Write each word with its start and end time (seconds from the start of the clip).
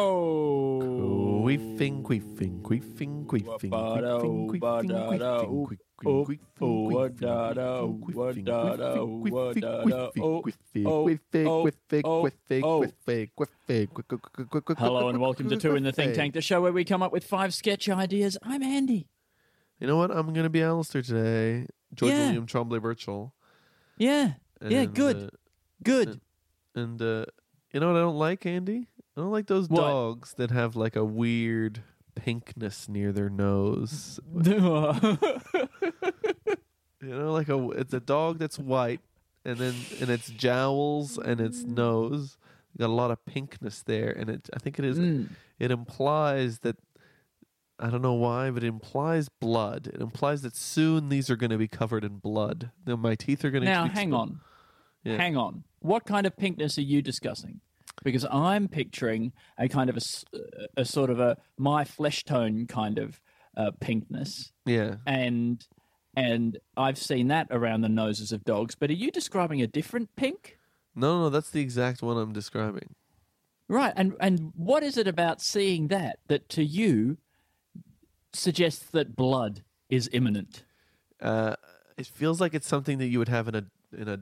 Oh. 0.00 1.42
Queefing, 1.44 2.02
queefing, 2.04 2.62
queefing, 2.62 3.24
queefing, 3.26 3.70
queefing, 3.70 3.70
queefing, 4.48 4.60
queefing, 4.60 5.18
queefing, 5.18 5.48
queefing, 5.98 6.38
queefing, 6.38 6.38
queefing, 13.36 13.88
queefing, 13.88 14.48
queefing, 14.48 14.78
Hello 14.78 15.08
and 15.08 15.20
welcome 15.20 15.48
to 15.48 15.56
Two 15.56 15.74
in 15.74 15.82
the 15.82 15.90
Think 15.90 16.14
Tank, 16.14 16.34
the 16.34 16.40
show 16.42 16.60
where 16.60 16.72
we 16.72 16.84
come 16.84 17.02
up 17.02 17.10
with 17.12 17.24
five 17.24 17.52
sketch 17.52 17.88
ideas. 17.88 18.38
I'm 18.44 18.62
Andy. 18.62 19.08
You 19.80 19.88
know 19.88 19.96
what? 19.96 20.12
I'm 20.12 20.32
gonna 20.32 20.48
be 20.48 20.62
Alistair 20.62 21.02
today. 21.02 21.66
George 21.94 22.12
Yeah. 22.12 22.26
William 22.26 22.46
Trombley 22.46 22.80
Birchall. 22.80 23.32
Yeah. 23.96 24.34
Yeah, 24.62 24.82
And, 24.82 24.94
good. 24.94 25.16
uh, 25.16 25.28
Good. 25.82 26.20
And 26.76 27.02
uh, 27.02 27.24
you 27.72 27.80
know 27.80 27.88
what 27.88 27.96
I 27.96 28.00
don't 28.00 28.16
like, 28.16 28.46
Andy? 28.46 28.86
I 29.18 29.20
don't 29.20 29.32
like 29.32 29.46
those 29.48 29.68
What? 29.68 29.80
dogs 29.80 30.34
that 30.34 30.52
have 30.52 30.76
like 30.76 30.94
a 30.94 31.04
weird 31.04 31.82
pinkness 32.14 32.88
near 32.88 33.10
their 33.12 33.28
nose. 33.28 34.20
You 37.00 37.10
know, 37.16 37.32
like 37.32 37.48
a 37.48 37.70
it's 37.70 37.94
a 37.94 38.00
dog 38.00 38.38
that's 38.40 38.58
white, 38.58 39.00
and 39.44 39.56
then 39.56 39.74
in 40.00 40.10
its 40.10 40.28
jowls 40.30 41.16
and 41.16 41.40
its 41.40 41.62
nose 41.62 42.36
got 42.76 42.90
a 42.90 42.92
lot 42.92 43.12
of 43.12 43.24
pinkness 43.24 43.84
there, 43.84 44.10
and 44.10 44.28
it 44.28 44.50
I 44.52 44.58
think 44.58 44.80
it 44.80 44.84
is 44.84 44.98
Mm. 44.98 45.28
it 45.60 45.70
implies 45.70 46.58
that 46.60 46.76
I 47.78 47.90
don't 47.90 48.02
know 48.02 48.14
why, 48.14 48.50
but 48.50 48.64
it 48.64 48.66
implies 48.66 49.28
blood. 49.28 49.86
It 49.94 50.00
implies 50.00 50.42
that 50.42 50.56
soon 50.56 51.08
these 51.08 51.30
are 51.30 51.36
going 51.36 51.50
to 51.50 51.56
be 51.56 51.68
covered 51.68 52.02
in 52.02 52.18
blood. 52.18 52.72
Then 52.84 52.98
my 52.98 53.14
teeth 53.14 53.44
are 53.44 53.52
going 53.52 53.62
to 53.62 53.70
Now, 53.70 53.86
hang 53.86 54.12
on. 54.12 54.40
Yeah. 55.04 55.18
Hang 55.18 55.36
on. 55.36 55.62
What 55.78 56.04
kind 56.04 56.26
of 56.26 56.36
pinkness 56.36 56.78
are 56.78 56.82
you 56.82 57.00
discussing? 57.00 57.60
Because 58.04 58.24
I'm 58.30 58.68
picturing 58.68 59.32
a 59.58 59.68
kind 59.68 59.90
of 59.90 59.96
a, 59.96 60.00
a 60.76 60.84
sort 60.84 61.10
of 61.10 61.18
a 61.20 61.36
my 61.56 61.84
flesh 61.84 62.24
tone 62.24 62.66
kind 62.66 62.98
of 62.98 63.20
uh, 63.56 63.72
pinkness. 63.80 64.52
Yeah, 64.64 64.96
And 65.06 65.66
and 66.14 66.58
I've 66.76 66.98
seen 66.98 67.28
that 67.28 67.48
around 67.50 67.82
the 67.82 67.88
noses 67.88 68.32
of 68.32 68.44
dogs. 68.44 68.74
But 68.74 68.90
are 68.90 68.94
you 68.94 69.10
describing 69.10 69.62
a 69.62 69.66
different 69.66 70.14
pink? 70.16 70.58
no, 70.94 71.20
no, 71.22 71.28
that's 71.30 71.50
the 71.50 71.60
exact 71.60 72.02
one 72.02 72.16
I'm 72.16 72.32
describing. 72.32 72.94
Right. 73.68 73.92
And 73.96 74.14
and 74.20 74.52
what 74.56 74.82
is 74.82 74.96
it 74.96 75.06
about 75.06 75.40
seeing 75.42 75.88
that 75.88 76.18
that 76.28 76.48
to 76.50 76.64
you 76.64 77.18
suggests 78.32 78.84
that 78.90 79.14
blood 79.16 79.62
is 79.88 80.08
imminent? 80.12 80.64
Uh, 81.20 81.54
it 81.96 82.06
feels 82.06 82.40
like 82.40 82.54
it's 82.54 82.66
something 82.68 82.98
that 82.98 83.08
you 83.08 83.18
would 83.18 83.28
have 83.28 83.48
in 83.48 83.54
a 83.54 83.64
in 83.96 84.08
a, 84.08 84.20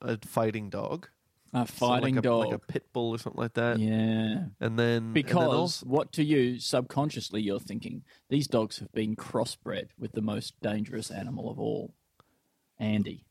a 0.00 0.18
fighting 0.24 0.70
dog, 0.70 1.08
A 1.52 1.66
So 1.66 1.74
fighting 1.74 2.14
like 2.16 2.24
a, 2.24 2.28
dog. 2.28 2.44
like 2.46 2.54
a 2.54 2.58
pit 2.60 2.84
bull 2.92 3.10
or 3.10 3.18
something 3.18 3.40
like 3.42 3.54
that. 3.54 3.78
yeah. 3.80 3.90
And 3.90 4.50
then 4.60 4.60
and 4.60 4.78
then 4.78 5.12
Because 5.12 5.48
also- 5.52 5.86
what 5.86 6.12
to 6.12 6.22
you 6.24 6.58
subconsciously 6.60 7.42
you're 7.42 7.58
thinking 7.58 8.04
these 8.28 8.46
dogs 8.46 8.78
have 8.78 8.92
been 8.92 9.16
crossbred 9.16 9.88
with 9.98 10.12
the 10.12 10.22
most 10.22 10.54
dangerous 10.60 11.10
animal 11.10 11.50
of 11.50 11.58
all, 11.58 11.94
Andy. 12.78 13.24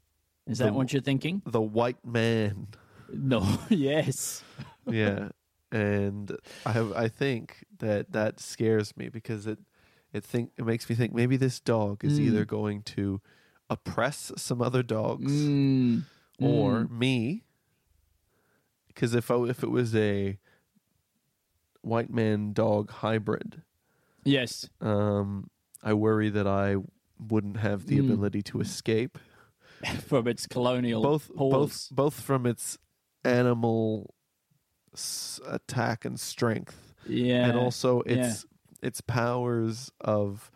Is 0.47 0.57
that 0.59 0.68
The- 0.68 0.74
what 0.74 0.91
you're 0.94 1.02
thinking? 1.02 1.41
the 1.46 1.62
white 1.62 2.03
man. 2.06 2.68
No. 3.13 3.57
yes. 3.69 4.44
yeah 4.88 5.30
and 5.72 6.36
i 6.66 6.72
have 6.72 6.91
i 6.94 7.07
think 7.07 7.63
that 7.78 8.12
that 8.12 8.40
scares 8.40 8.97
me 8.97 9.07
because 9.07 9.46
it 9.46 9.59
it 10.12 10.24
think 10.24 10.50
it 10.57 10.66
makes 10.66 10.90
me 10.90 10.96
think 10.96 11.13
maybe 11.13 11.38
this 11.38 11.59
dog 11.59 12.03
is 12.03 12.19
Mm. 12.19 12.24
either 12.24 12.44
going 12.46 12.81
to 12.84 13.22
oppress 13.69 14.31
some 14.36 14.63
other 14.63 14.81
dogs 14.81 15.31
Mm. 15.31 16.06
or 16.41 16.86
me 16.86 17.44
because 18.89 19.13
if 19.16 19.31
I, 19.31 19.35
if 19.45 19.63
it 19.63 19.72
was 19.72 19.95
a 19.95 20.38
white 21.81 22.09
man 22.11 22.53
dog 22.53 22.91
hybrid 22.91 23.61
Yes. 24.25 24.69
um 24.81 25.50
i 25.81 25.94
worry 25.94 26.29
that 26.29 26.45
i 26.45 26.75
wouldn't 27.17 27.57
have 27.57 27.85
the 27.85 27.97
Mm. 27.97 28.11
ability 28.11 28.41
to 28.44 28.59
escape 28.61 29.17
From 30.07 30.27
its 30.27 30.45
colonial 30.45 31.01
both 31.01 31.31
both 31.33 31.88
both 31.91 32.19
from 32.19 32.45
its 32.45 32.77
animal 33.23 34.13
s- 34.94 35.39
attack 35.47 36.03
and 36.03 36.19
strength 36.19 36.94
yeah. 37.07 37.47
and 37.47 37.57
also 37.57 38.03
yeah. 38.06 38.13
its 38.27 38.45
its 38.81 39.00
powers 39.01 39.89
of 40.01 40.51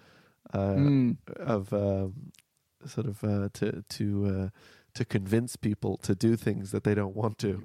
uh, 0.54 0.76
Mm. 0.76 1.18
of 1.38 1.72
um, 1.74 2.32
sort 2.86 3.08
of 3.08 3.24
uh, 3.24 3.48
to 3.54 3.84
to 3.88 4.26
uh, 4.26 4.50
to 4.94 5.06
convince 5.06 5.56
people 5.56 5.98
to 5.98 6.14
do 6.14 6.36
things 6.36 6.72
that 6.72 6.84
they 6.84 6.94
don't 6.94 7.16
want 7.16 7.38
to. 7.40 7.64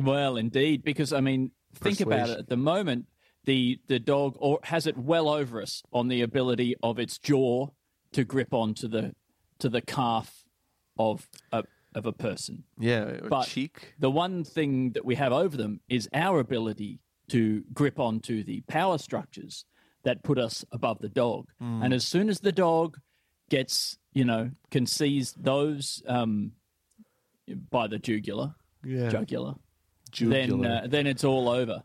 Well, 0.00 0.36
indeed, 0.36 0.82
because 0.84 1.12
I 1.12 1.20
mean, 1.20 1.50
think 1.74 2.00
about 2.00 2.30
it. 2.30 2.38
At 2.38 2.48
the 2.48 2.56
moment, 2.56 3.06
the 3.44 3.78
the 3.88 3.98
dog 3.98 4.36
or 4.38 4.60
has 4.64 4.86
it 4.86 4.96
well 4.96 5.28
over 5.28 5.60
us 5.60 5.82
on 5.92 6.08
the 6.08 6.22
ability 6.22 6.76
of 6.82 6.98
its 6.98 7.18
jaw 7.18 7.68
to 8.12 8.24
grip 8.24 8.52
onto 8.54 8.88
the 8.88 9.14
to 9.58 9.68
the 9.68 9.80
calf 9.80 10.44
of 10.98 11.28
a 11.52 11.64
of 11.94 12.06
a 12.06 12.12
person. 12.12 12.64
Yeah, 12.78 13.18
But- 13.28 13.46
cheek. 13.46 13.94
The 13.98 14.10
one 14.10 14.44
thing 14.44 14.92
that 14.92 15.04
we 15.04 15.14
have 15.16 15.32
over 15.32 15.56
them 15.56 15.80
is 15.88 16.08
our 16.14 16.38
ability 16.40 17.00
to 17.28 17.64
grip 17.72 17.98
onto 17.98 18.42
the 18.42 18.62
power 18.62 18.98
structures 18.98 19.64
that 20.02 20.22
put 20.22 20.38
us 20.38 20.64
above 20.72 20.98
the 21.00 21.08
dog. 21.08 21.48
Hmm. 21.58 21.82
And 21.82 21.94
as 21.94 22.04
soon 22.04 22.28
as 22.28 22.40
the 22.40 22.50
dog 22.52 22.98
gets, 23.50 23.98
you 24.12 24.24
know, 24.24 24.50
can 24.70 24.86
seize 24.86 25.32
those 25.34 26.02
um, 26.06 26.52
by 27.70 27.86
the 27.86 27.98
jugular, 27.98 28.54
Yeah, 28.84 29.08
jugular, 29.10 29.54
jugular. 30.12 30.62
then 30.62 30.64
uh, 30.84 30.86
then 30.88 31.06
it's 31.06 31.24
all 31.24 31.48
over. 31.48 31.82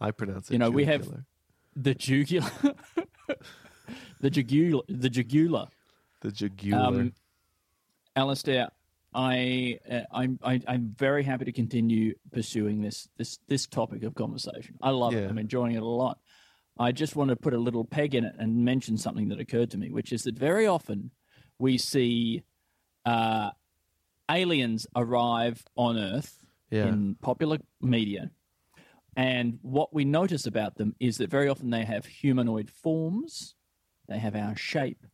I 0.00 0.10
pronounce 0.12 0.48
it. 0.50 0.52
you 0.54 0.58
know, 0.58 0.70
we 0.70 0.84
have- 0.86 1.08
The 1.76 1.94
jugular, 1.94 2.50
the 4.20 4.30
jugular, 4.30 4.82
the 5.00 5.08
jugular. 5.10 5.66
the 6.20 6.30
jugular. 6.32 6.78
Um, 6.86 7.12
Alistair, 8.16 8.68
I, 9.14 9.78
uh, 9.90 10.00
I'm, 10.12 10.38
I, 10.42 10.60
I'm 10.66 10.94
very 10.98 11.22
happy 11.22 11.44
to 11.46 11.52
continue 11.52 12.14
pursuing 12.32 12.82
this, 12.82 13.08
this, 13.16 13.38
this 13.48 13.66
topic 13.66 14.02
of 14.02 14.14
conversation. 14.14 14.76
I 14.82 14.90
love 14.90 15.14
it. 15.14 15.28
I'm 15.30 15.38
enjoying 15.38 15.74
it 15.74 15.82
a 15.82 15.86
lot. 15.86 16.18
I 16.78 16.92
just 16.92 17.14
want 17.14 17.30
to 17.30 17.36
put 17.36 17.52
a 17.54 17.58
little 17.58 17.84
peg 17.84 18.14
in 18.14 18.24
it 18.24 18.34
and 18.38 18.64
mention 18.64 18.96
something 18.96 19.28
that 19.28 19.38
occurred 19.40 19.70
to 19.72 19.78
me, 19.78 19.90
which 19.90 20.12
is 20.12 20.22
that 20.24 20.38
very 20.38 20.66
often 20.66 21.10
we 21.58 21.76
see 21.78 22.42
uh, 23.04 23.50
aliens 24.30 24.86
arrive 24.96 25.62
on 25.76 25.98
Earth 25.98 26.39
yeah, 26.70 26.86
in 26.86 27.16
popular 27.20 27.58
media. 27.80 28.30
And 29.16 29.58
what 29.62 29.92
we 29.92 30.04
notice 30.04 30.46
about 30.46 30.76
them 30.76 30.94
is 31.00 31.18
that 31.18 31.30
very 31.30 31.48
often 31.48 31.70
they 31.70 31.84
have 31.84 32.06
humanoid 32.06 32.70
forms, 32.70 33.54
they 34.08 34.18
have 34.18 34.36
our 34.36 34.56
shape, 34.56 35.04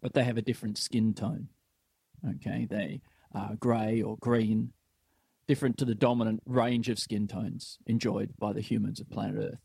but 0.00 0.14
they 0.14 0.24
have 0.24 0.38
a 0.38 0.42
different 0.42 0.78
skin 0.78 1.14
tone. 1.14 1.48
Okay, 2.36 2.66
they 2.68 3.02
are 3.34 3.54
grey 3.56 4.00
or 4.00 4.16
green, 4.18 4.72
different 5.46 5.76
to 5.78 5.84
the 5.84 5.94
dominant 5.94 6.42
range 6.46 6.88
of 6.88 6.98
skin 6.98 7.28
tones 7.28 7.78
enjoyed 7.86 8.30
by 8.38 8.52
the 8.52 8.60
humans 8.60 9.00
of 9.00 9.10
planet 9.10 9.36
Earth. 9.38 9.60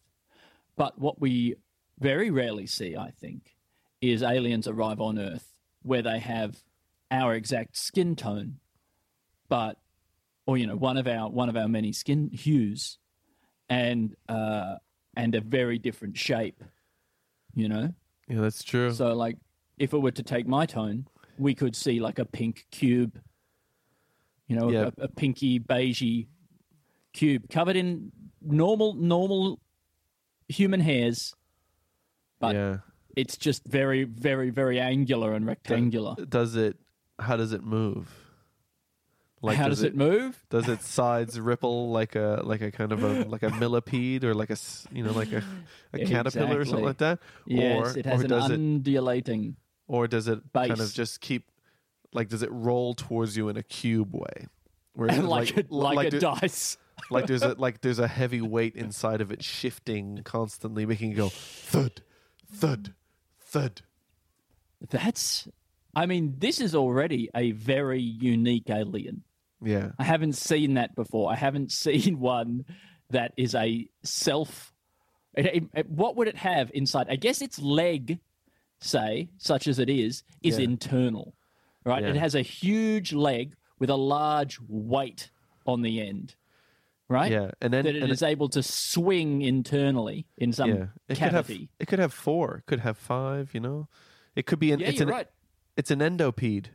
But 0.75 0.99
what 0.99 1.21
we 1.21 1.55
very 1.99 2.29
rarely 2.29 2.67
see, 2.67 2.95
I 2.95 3.11
think, 3.11 3.55
is 4.01 4.21
aliens 4.21 4.67
arrive 4.67 4.99
on 4.99 5.17
Earth 5.17 5.53
where 5.81 6.01
they 6.01 6.19
have 6.19 6.63
our 7.09 7.33
exact 7.33 7.77
skin 7.77 8.15
tone, 8.15 8.57
but 9.49 9.77
or 10.47 10.57
you 10.57 10.65
know 10.65 10.75
one 10.75 10.97
of 10.97 11.07
our 11.07 11.29
one 11.29 11.49
of 11.49 11.55
our 11.55 11.67
many 11.67 11.91
skin 11.93 12.29
hues, 12.33 12.97
and 13.69 14.15
uh, 14.27 14.75
and 15.15 15.35
a 15.35 15.41
very 15.41 15.77
different 15.77 16.17
shape. 16.17 16.63
You 17.53 17.69
know, 17.69 17.93
yeah, 18.27 18.41
that's 18.41 18.63
true. 18.63 18.91
so 18.91 19.13
like 19.13 19.37
if 19.77 19.93
it 19.93 19.97
were 19.99 20.11
to 20.11 20.23
take 20.23 20.47
my 20.47 20.65
tone, 20.65 21.07
we 21.37 21.53
could 21.53 21.75
see 21.75 21.99
like 21.99 22.17
a 22.17 22.25
pink 22.25 22.65
cube. 22.71 23.19
You 24.47 24.55
know, 24.55 24.71
Yeah. 24.71 24.89
a, 24.97 25.03
a 25.03 25.07
pinky 25.09 25.59
beigey 25.59 26.27
cube 27.13 27.49
covered 27.49 27.75
in 27.75 28.11
normal 28.41 28.93
normal 28.93 29.59
human 30.47 30.79
hairs, 30.79 31.35
but 32.39 32.55
yeah, 32.55 32.77
it's 33.17 33.35
just 33.35 33.65
very 33.65 34.05
very 34.05 34.49
very 34.49 34.79
angular 34.79 35.33
and 35.33 35.45
rectangular. 35.45 36.15
does 36.29 36.55
it? 36.55 36.77
How 37.19 37.35
does 37.35 37.51
it 37.51 37.63
move? 37.63 38.07
Like 39.41 39.57
How 39.57 39.69
does 39.69 39.83
it, 39.83 39.95
move? 39.95 40.43
Does 40.49 40.67
its 40.67 40.87
sides 40.87 41.39
ripple 41.39 41.91
like 41.91 42.15
a 42.15 42.41
like 42.43 42.61
a 42.61 42.71
kind 42.71 42.91
of 42.91 43.03
a 43.03 43.23
like 43.25 43.43
a 43.43 43.51
millipede 43.51 44.23
or 44.23 44.33
like 44.33 44.49
a 44.49 44.57
you 44.91 45.03
know 45.03 45.11
like 45.11 45.31
a, 45.31 45.43
a 45.93 46.05
caterpillar 46.05 46.59
or 46.59 46.65
something 46.65 46.85
like 46.85 46.97
that? 46.97 47.19
Yes, 47.45 47.95
or 47.95 47.99
it 47.99 48.05
has 48.07 48.21
or 48.21 48.23
an 48.23 48.29
does 48.29 48.49
it 48.49 48.53
undulating. 48.55 49.55
or 49.87 50.07
does 50.07 50.27
it 50.27 50.39
kind 50.53 50.71
of 50.79 50.91
just 50.91 51.21
keep 51.21 51.51
like 52.13 52.29
does 52.29 52.41
it 52.41 52.51
roll 52.51 52.95
towards 52.95 53.37
you 53.37 53.47
in 53.49 53.57
a 53.57 53.63
cube 53.63 54.15
way? 54.15 54.47
Where 54.93 55.07
it's 55.11 55.19
like, 55.19 55.55
a, 55.55 55.65
like, 55.69 56.07
a 56.07 56.11
do- 56.11 56.19
dice. 56.19 56.77
like 57.11 57.27
there's 57.27 57.43
a 57.43 57.53
like 57.59 57.81
there's 57.81 57.99
a 57.99 58.07
heavy 58.07 58.41
weight 58.41 58.75
inside 58.75 59.21
of 59.21 59.31
it 59.31 59.43
shifting 59.43 60.21
constantly, 60.23 60.87
making 60.87 61.11
it 61.11 61.15
go 61.15 61.29
thud, 61.29 62.01
thud, 62.51 62.95
thud. 63.39 63.81
That's, 64.89 65.47
I 65.95 66.05
mean, 66.05 66.35
this 66.37 66.59
is 66.59 66.75
already 66.75 67.29
a 67.35 67.51
very 67.51 68.01
unique 68.01 68.69
alien. 68.69 69.23
Yeah, 69.61 69.91
I 69.97 70.03
haven't 70.03 70.33
seen 70.33 70.75
that 70.75 70.95
before. 70.95 71.31
I 71.31 71.35
haven't 71.35 71.71
seen 71.83 72.19
one 72.19 72.65
that 73.09 73.33
is 73.37 73.55
a 73.55 73.87
self. 74.03 74.73
it- 75.35 75.45
it- 75.45 75.63
it- 75.75 75.89
what 75.89 76.15
would 76.15 76.27
it 76.27 76.35
have 76.37 76.71
inside? 76.73 77.07
I 77.09 77.15
guess 77.15 77.41
its 77.41 77.59
leg, 77.59 78.19
say, 78.79 79.29
such 79.37 79.67
as 79.67 79.77
it 79.79 79.89
is, 79.89 80.23
is 80.41 80.57
Yeah. 80.57 80.65
internal, 80.65 81.33
right? 81.85 82.01
Yeah. 82.03 82.09
It 82.09 82.15
has 82.17 82.33
a 82.35 82.41
huge 82.41 83.13
leg 83.13 83.55
with 83.79 83.89
a 83.89 83.95
large 83.95 84.59
weight 84.67 85.29
on 85.67 85.81
the 85.83 86.01
end, 86.01 86.35
right? 87.07 87.31
yeah, 87.31 87.51
and 87.61 87.71
then 87.73 87.85
That 87.85 87.95
it 87.95 88.23
able 88.23 88.49
to 88.49 88.63
swing 88.63 89.41
internally 89.43 90.25
in 90.37 90.53
some 90.53 90.69
yeah, 90.69 90.85
it 91.07 91.19
could 91.19 91.33
have 91.33 91.49
it 91.49 91.87
could 91.87 91.99
have 91.99 92.13
four, 92.13 92.57
it 92.57 92.65
could 92.65 92.79
have 92.79 92.97
five. 92.97 93.53
You 93.53 93.59
know, 93.59 93.87
it 94.35 94.45
could 94.47 94.59
be 94.59 94.71
an 94.71 94.79
yeah, 94.79 94.87
it's 94.89 94.99
you're 94.99 95.07
an 95.07 95.13
right. 95.13 95.27
it's 95.75 95.91
an 95.91 95.99
endopede. 95.99 96.67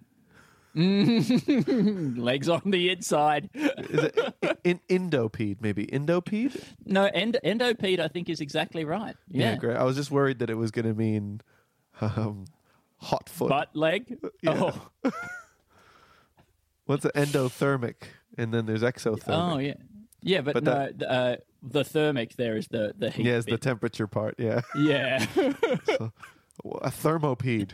Legs 0.75 2.49
on 2.49 2.63
the 2.65 2.91
inside. 2.91 3.51
Is 3.55 4.05
it 4.05 4.35
in, 4.65 4.81
indopede? 4.89 5.61
Maybe 5.61 5.85
indopede. 5.85 6.61
No, 6.87 7.05
end, 7.07 7.39
endopede, 7.45 8.01
I 8.01 8.09
think, 8.09 8.29
is 8.29 8.41
exactly 8.41 8.85
right. 8.85 9.17
Yeah. 9.29 9.57
great. 9.57 9.77
I 9.77 9.85
was 9.85 9.97
just 9.97 10.11
worried 10.11 10.39
that 10.39 10.51
it 10.51 10.55
was 10.57 10.71
going 10.71 10.87
to 10.87 10.95
mean 10.95 11.41
um, 12.01 12.47
hot 12.99 13.29
foot. 13.29 13.49
Butt 13.51 13.75
leg. 13.77 14.19
Yeah. 14.43 14.73
Oh, 15.05 15.11
What's 16.87 17.05
an 17.05 17.13
endothermic? 17.15 17.95
And 18.39 18.53
then 18.53 18.67
there's 18.67 18.83
exothermic. 18.83 19.25
oh, 19.29 19.59
yeah. 19.59 19.75
Yeah, 20.23 20.41
but, 20.41 20.55
But 20.55 20.65
no, 20.65 20.73
that- 20.73 20.99
the, 20.99 21.11
uh, 21.11 21.37
the 21.63 21.85
thermic 21.85 22.37
there 22.37 22.57
is 22.57 22.67
the, 22.69 22.95
the 22.97 23.11
heat. 23.11 23.27
yeah, 23.27 23.35
it's 23.37 23.47
the 23.47 23.59
temperature 23.59 24.07
part. 24.07 24.37
Yeah. 24.39 24.63
yeah. 24.77 25.27
A 26.83 26.91
thermopede. 26.91 27.73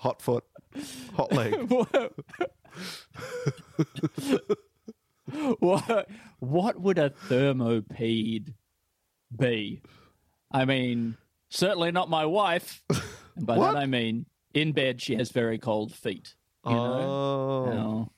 hot 0.00 0.20
foot. 0.22 0.44
Hot 1.14 1.32
leg. 1.32 1.54
what, 5.58 6.08
what 6.38 6.80
would 6.80 6.98
a 6.98 7.10
thermopede 7.10 8.54
be? 9.36 9.82
I 10.50 10.64
mean, 10.64 11.16
certainly 11.48 11.92
not 11.92 12.08
my 12.10 12.26
wife. 12.26 12.82
And 13.36 13.46
by 13.46 13.58
What? 13.58 13.72
that 13.72 13.78
I 13.80 13.86
mean, 13.86 14.26
in 14.52 14.72
bed 14.72 15.00
she 15.00 15.16
has 15.16 15.30
very 15.30 15.58
cold 15.58 15.92
feet. 15.94 16.34
You 16.66 16.72
know? 16.72 16.78
oh. 16.78 18.08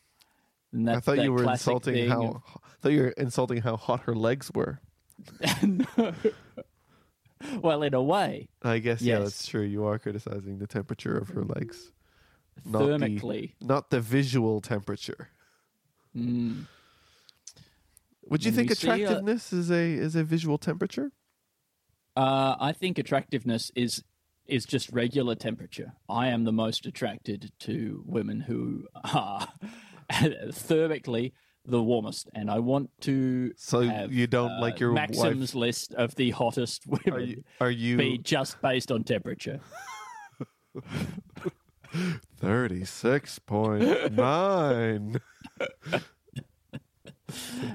And 0.73 0.88
that, 0.88 0.97
I 0.97 1.00
thought 1.00 1.19
you 1.23 1.32
were 1.32 1.44
insulting 1.44 2.08
how 2.08 2.23
of- 2.23 2.43
I 2.56 2.76
thought 2.82 2.93
you 2.93 3.03
were 3.03 3.08
insulting 3.08 3.62
how 3.62 3.76
hot 3.76 4.00
her 4.03 4.14
legs 4.14 4.50
were. 4.55 4.81
no. 5.62 6.12
well, 7.62 7.82
in 7.82 7.94
a 7.94 8.03
way, 8.03 8.49
I 8.62 8.79
guess 8.79 9.00
yeah, 9.00 9.20
that's 9.20 9.47
true. 9.47 9.62
You 9.62 9.87
are 9.87 9.99
criticizing 9.99 10.58
the 10.58 10.67
temperature 10.67 11.17
of 11.17 11.31
her 11.31 11.44
legs. 11.44 11.91
Not 12.64 12.79
the- 12.79 12.87
thermically. 12.87 13.55
Not 13.61 13.91
the 13.91 14.00
visual 14.00 14.61
temperature. 14.61 15.31
Mm. 16.17 16.67
Would 18.29 18.44
you 18.44 18.50
When 18.50 18.56
think 18.56 18.70
uh, 18.70 18.73
attractiveness 18.73 19.53
is 19.53 19.70
a 19.70 19.93
is 19.93 20.17
a 20.17 20.25
visual 20.25 20.58
temperature? 20.58 21.12
Uh, 22.17 22.56
I 22.58 22.73
think 22.73 22.99
attractiveness 22.99 23.70
is 23.76 24.03
is 24.47 24.64
just 24.64 24.91
regular 24.91 25.35
temperature. 25.35 25.93
I 26.08 26.29
am 26.29 26.44
the 26.44 26.53
most 26.53 26.87
attracted 26.87 27.53
to 27.61 28.03
women 28.06 28.41
who 28.41 28.87
are 29.14 29.49
thermically 30.53 31.35
the 31.64 31.82
warmest, 31.82 32.29
and 32.35 32.50
I 32.50 32.58
want 32.61 32.91
to. 33.03 33.53
So 33.56 33.82
have, 33.82 34.12
you 34.12 34.26
don't 34.26 34.53
uh, 34.53 34.61
like 34.61 34.81
your 34.81 34.93
Maxim's 34.93 35.55
list 35.55 35.94
of 35.94 36.14
the 36.14 36.31
hottest 36.31 36.87
wife? 36.87 37.06
Are 37.06 37.12
women 37.12 37.29
you, 37.29 37.44
are 37.61 37.70
you 37.70 37.97
be 37.97 38.19
just 38.19 38.61
based 38.62 38.91
on 38.91 39.05
temperature. 39.05 39.61
thirty 42.38 42.84
six 42.84 43.38
point 43.38 44.12
nine? 44.12 45.20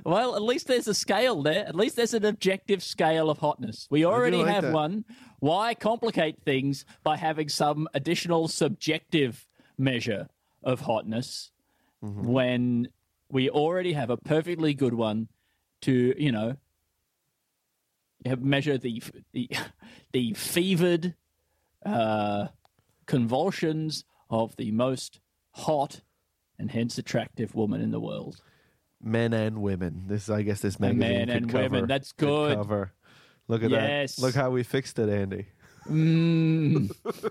Well, 0.06 0.36
at 0.36 0.42
least 0.42 0.68
there's 0.68 0.88
a 0.88 0.94
scale 0.94 1.42
there. 1.44 1.68
At 1.68 1.76
least 1.76 1.98
there's 1.98 2.14
an 2.14 2.24
objective 2.26 2.82
scale 2.82 3.30
of 3.30 3.40
hotness. 3.40 3.88
We 3.90 4.06
already 4.06 4.38
like 4.38 4.48
have 4.54 4.64
that. 4.64 4.74
one. 4.74 5.04
Why 5.40 5.74
complicate 5.74 6.42
things 6.46 6.86
by 7.04 7.18
having 7.18 7.50
some 7.50 7.88
additional 7.94 8.48
subjective 8.48 9.46
measure 9.78 10.30
of 10.64 10.82
hotness 10.82 11.52
Mm-hmm. 12.04 12.24
when 12.26 12.88
we 13.30 13.48
already 13.52 13.94
have 13.94 14.10
a 14.10 14.18
perfectly 14.18 14.74
good 14.74 14.96
one 14.96 15.28
to, 15.82 16.16
you 16.18 16.32
know, 16.32 16.56
measure 18.40 18.76
the 18.80 19.04
the, 19.34 19.48
the 20.12 20.34
fevered 20.34 21.14
uh, 21.86 22.48
convulsions 23.06 24.04
of 24.32 24.56
the 24.56 24.72
most 24.72 25.20
hot 25.52 26.02
and 26.58 26.72
hence 26.72 26.98
attractive 26.98 27.54
woman 27.54 27.82
in 27.82 27.92
the 27.92 28.00
world. 28.00 28.42
Men 29.04 29.34
and 29.34 29.62
women. 29.62 30.06
This 30.08 30.30
I 30.30 30.42
guess 30.42 30.62
this 30.62 30.80
magazine 30.80 31.28
could 31.28 31.30
and 31.36 31.50
cover, 31.50 31.64
women. 31.64 31.88
That's 31.88 32.12
good. 32.14 32.56
cover. 32.56 32.94
Look 33.48 33.64
at 33.64 33.70
Yes. 33.72 34.16
that. 34.16 34.22
Look 34.22 34.36
how 34.36 34.50
we 34.52 34.64
fixed 34.64 34.98
it, 35.00 35.10
Andy. 35.10 35.46
Mm. 35.88 36.92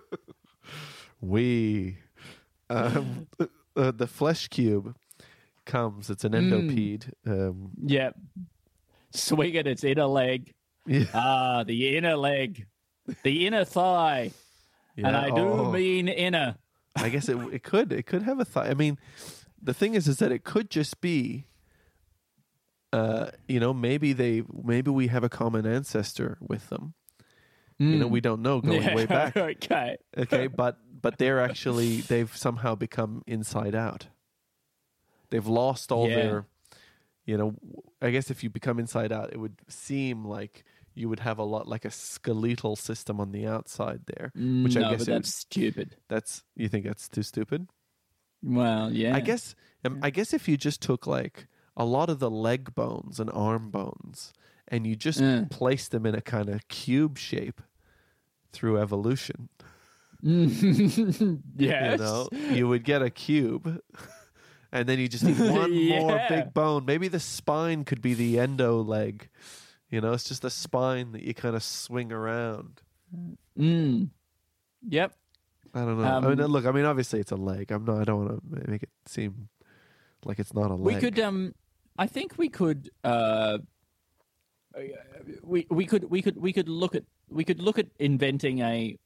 We 1.20 1.98
um, 2.70 3.26
uh, 3.76 3.90
the 3.90 4.06
flesh 4.06 4.48
cube 4.48 4.96
comes. 5.66 6.08
It's 6.10 6.24
an 6.24 6.32
endopede. 6.32 7.12
Um, 7.26 7.72
Yep. 7.84 8.16
Swing 9.12 9.56
at 9.56 9.66
its 9.66 9.84
inner 9.84 10.06
leg. 10.06 10.54
yeah, 10.86 11.04
Ah, 11.12 11.64
the 11.64 11.96
inner 11.96 12.16
leg. 12.16 12.66
The 13.22 13.46
inner 13.46 13.64
thigh. 13.64 14.30
And. 14.96 15.16
I 15.16 15.30
do 15.30 15.42
Oh. 15.48 15.70
mean 15.72 16.08
inner. 16.08 16.56
I 16.96 17.08
guess 17.08 17.28
it 17.28 17.36
it 17.52 17.62
could 17.62 17.92
it 17.92 18.06
could 18.06 18.22
have 18.22 18.40
a 18.40 18.44
thigh. 18.44 18.68
I 18.70 18.74
mean, 18.74 18.98
the 19.62 19.74
thing 19.74 19.94
is, 19.94 20.08
is 20.08 20.18
that 20.18 20.32
it 20.32 20.44
could 20.44 20.70
just 20.70 21.00
be, 21.00 21.46
uh, 22.92 23.30
you 23.48 23.60
know, 23.60 23.72
maybe 23.72 24.12
they 24.12 24.42
maybe 24.52 24.90
we 24.90 25.06
have 25.08 25.22
a 25.24 25.28
common 25.28 25.66
ancestor 25.66 26.38
with 26.40 26.68
them. 26.68 26.94
You 27.78 27.96
know, 27.96 28.08
we 28.08 28.20
don't 28.20 28.42
know 28.42 28.60
going 28.60 28.82
Yeah, 28.88 28.94
way 28.94 29.06
back. 29.06 29.36
okay. 29.38 29.96
Okay, 30.18 30.48
but 30.48 30.78
but 31.00 31.16
they're 31.16 31.40
actually 31.40 32.02
they've 32.02 32.34
somehow 32.36 32.74
become 32.74 33.22
inside 33.26 33.74
out. 33.74 34.08
They've 35.30 35.46
lost 35.46 35.90
all 35.90 36.08
Yeah. 36.08 36.14
their, 36.16 36.46
you 37.24 37.38
know. 37.38 37.54
I 38.02 38.10
guess 38.10 38.30
if 38.30 38.42
you 38.44 38.50
become 38.50 38.78
inside 38.78 39.12
out, 39.12 39.32
it 39.32 39.38
would 39.38 39.54
seem 39.68 40.26
like 40.26 40.64
you 40.94 41.08
would 41.08 41.20
have 41.20 41.38
a 41.38 41.44
lot 41.44 41.66
like 41.68 41.84
a 41.84 41.90
skeletal 41.90 42.76
system 42.76 43.20
on 43.20 43.32
the 43.32 43.46
outside 43.46 44.02
there. 44.06 44.32
Which 44.34 44.76
I 44.76 44.80
no, 44.80 44.90
guess 44.90 45.00
but 45.00 45.06
that's 45.06 45.34
stupid. 45.34 45.96
That's 46.08 46.42
you 46.56 46.68
think 46.68 46.84
that's 46.84 47.08
too 47.08 47.22
stupid. 47.22 47.68
Well, 48.42 48.90
yeah. 48.92 49.14
I 49.14 49.20
guess 49.20 49.54
um, 49.84 50.00
I 50.02 50.10
guess 50.10 50.32
if 50.32 50.48
you 50.48 50.56
just 50.56 50.80
took 50.80 51.06
like 51.06 51.46
a 51.76 51.84
lot 51.84 52.10
of 52.10 52.18
the 52.18 52.30
leg 52.30 52.74
bones 52.74 53.20
and 53.20 53.30
arm 53.32 53.70
bones 53.70 54.32
and 54.68 54.86
you 54.86 54.96
just 54.96 55.20
Uh. 55.20 55.44
placed 55.50 55.90
them 55.90 56.06
in 56.06 56.14
a 56.14 56.20
kind 56.20 56.48
of 56.48 56.66
cube 56.68 57.18
shape 57.18 57.60
through 58.52 58.78
evolution, 58.78 59.48
yes. 60.22 60.62
you 61.58 61.96
know, 61.98 62.28
you 62.50 62.68
would 62.68 62.84
get 62.84 63.02
a 63.02 63.10
cube. 63.10 63.80
And 64.72 64.88
then 64.88 65.00
you 65.00 65.08
just 65.08 65.24
need 65.24 65.36
one 65.40 65.72
more 65.88 66.20
big 66.28 66.54
bone. 66.54 66.84
Maybe 66.84 67.08
the 67.08 67.18
spine 67.18 67.84
could 67.84 68.00
be 68.00 68.14
the 68.14 68.38
endo 68.38 68.80
leg. 68.80 69.28
You 69.90 70.00
know, 70.00 70.12
it's 70.12 70.24
just 70.28 70.42
the 70.42 70.50
spine 70.50 71.12
that 71.12 71.22
you 71.22 71.34
kind 71.34 71.56
of 71.56 71.62
swing 71.62 72.12
around. 72.12 72.80
Mm. 73.58 74.10
Yep. 74.88 75.12
I 75.74 75.78
don't 75.80 75.98
know. 76.00 76.04
I 76.04 76.20
mean, 76.20 76.40
Um, 76.40 76.50
look. 76.52 76.64
I 76.66 76.70
mean, 76.72 76.84
obviously 76.84 77.20
it's 77.20 77.32
a 77.32 77.36
leg. 77.36 77.70
I'm 77.70 77.84
not. 77.84 78.00
I 78.00 78.04
don't 78.04 78.24
want 78.24 78.42
to 78.64 78.70
make 78.70 78.82
it 78.84 78.90
seem 79.06 79.48
like 80.24 80.38
it's 80.38 80.54
not 80.54 80.70
a 80.70 80.74
leg. 80.74 80.94
We 80.94 81.00
could 81.00 81.18
um 81.20 81.54
I 81.98 82.06
think 82.06 82.38
we 82.38 82.48
could 82.48 82.90
uh 83.04 83.58
we 85.42 85.66
we 85.70 85.84
could 85.86 86.04
we 86.10 86.22
could 86.22 86.36
we 86.36 86.52
could 86.52 86.68
look 86.68 86.94
at 86.94 87.02
we 87.28 87.44
could 87.44 87.60
look 87.60 87.78
at 87.78 87.86
inventing 87.98 88.60
a 88.60 88.96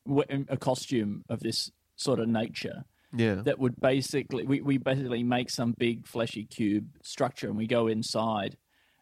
a 0.48 0.56
costume 0.56 1.24
of 1.28 1.40
this 1.40 1.70
sort 1.96 2.18
of 2.20 2.28
nature 2.28 2.84
Yeah. 3.14 3.36
that 3.36 3.58
would 3.58 3.80
basically 3.80 4.44
we, 4.44 4.60
we 4.60 4.78
basically 4.78 5.22
make 5.22 5.48
some 5.50 5.72
big 5.72 6.06
fleshy 6.06 6.44
cube 6.44 6.88
structure 7.02 7.48
and 7.48 7.56
we 7.56 7.66
go 7.66 7.86
inside 7.86 8.56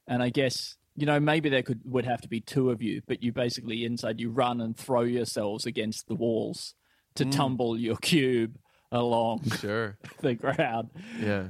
and 0.06 0.22
i 0.22 0.28
guess 0.28 0.76
you 0.96 1.06
know 1.06 1.18
maybe 1.20 1.48
there 1.48 1.62
could 1.62 1.80
would 1.84 2.04
have 2.04 2.20
to 2.20 2.28
be 2.28 2.40
two 2.40 2.70
of 2.70 2.82
you 2.82 3.00
but 3.06 3.22
you 3.22 3.32
basically 3.32 3.84
inside 3.84 4.20
you 4.20 4.30
run 4.30 4.60
and 4.60 4.76
throw 4.76 5.02
yourselves 5.02 5.64
against 5.66 6.06
the 6.08 6.14
walls 6.14 6.74
to 7.14 7.24
tumble 7.24 7.78
your 7.78 7.96
cube 7.96 8.56
along 8.90 9.42
sure. 9.58 9.96
the 10.20 10.34
ground 10.34 10.90
Yeah. 11.20 11.48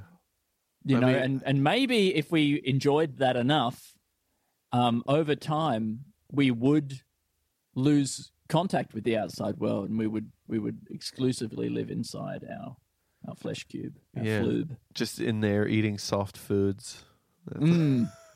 You 0.84 0.96
I 0.96 1.00
know, 1.00 1.06
mean- 1.06 1.16
and 1.16 1.42
and 1.44 1.62
maybe 1.64 2.14
if 2.14 2.30
we 2.32 2.60
enjoyed 2.64 3.18
that 3.18 3.36
enough, 3.36 3.94
um, 4.72 5.04
over 5.06 5.36
time 5.36 6.00
we 6.32 6.50
would 6.50 7.02
lose 7.76 8.32
contact 8.48 8.92
with 8.92 9.04
the 9.04 9.16
outside 9.16 9.58
world, 9.58 9.88
and 9.88 9.96
we 9.98 10.08
would 10.08 10.32
we 10.48 10.58
would 10.58 10.78
exclusively 10.90 11.68
live 11.68 11.88
inside 11.90 12.44
our 12.50 12.76
our 13.28 13.36
flesh 13.36 13.62
cube, 13.68 13.94
our 14.16 14.24
Yeah. 14.24 14.40
flube. 14.42 14.76
Just 14.92 15.20
in 15.20 15.40
there 15.40 15.68
eating 15.68 15.98
soft 15.98 16.36
foods. 16.36 17.04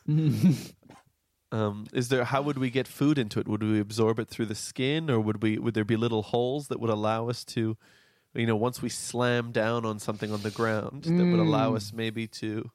Mm. 0.08 0.72
Um, 1.52 1.86
is 1.92 2.08
there? 2.08 2.24
How 2.24 2.42
would 2.42 2.58
we 2.58 2.70
get 2.70 2.88
food 2.88 3.18
into 3.18 3.38
it? 3.38 3.46
Would 3.46 3.62
we 3.62 3.78
absorb 3.80 4.18
it 4.18 4.28
through 4.28 4.46
the 4.46 4.54
skin, 4.54 5.08
or 5.10 5.20
would 5.20 5.42
we? 5.42 5.58
Would 5.58 5.74
there 5.74 5.84
be 5.84 5.96
little 5.96 6.22
holes 6.22 6.68
that 6.68 6.80
would 6.80 6.90
allow 6.90 7.28
us 7.28 7.44
to, 7.46 7.76
you 8.34 8.46
know, 8.46 8.56
once 8.56 8.82
we 8.82 8.88
slam 8.88 9.52
down 9.52 9.84
on 9.84 9.98
something 10.00 10.32
on 10.32 10.42
the 10.42 10.50
ground, 10.50 11.04
that 11.04 11.12
would 11.30 11.40
allow 11.40 11.72
Mm. 11.72 11.76
us 11.76 11.92
maybe 11.92 12.26
to? 12.28 12.70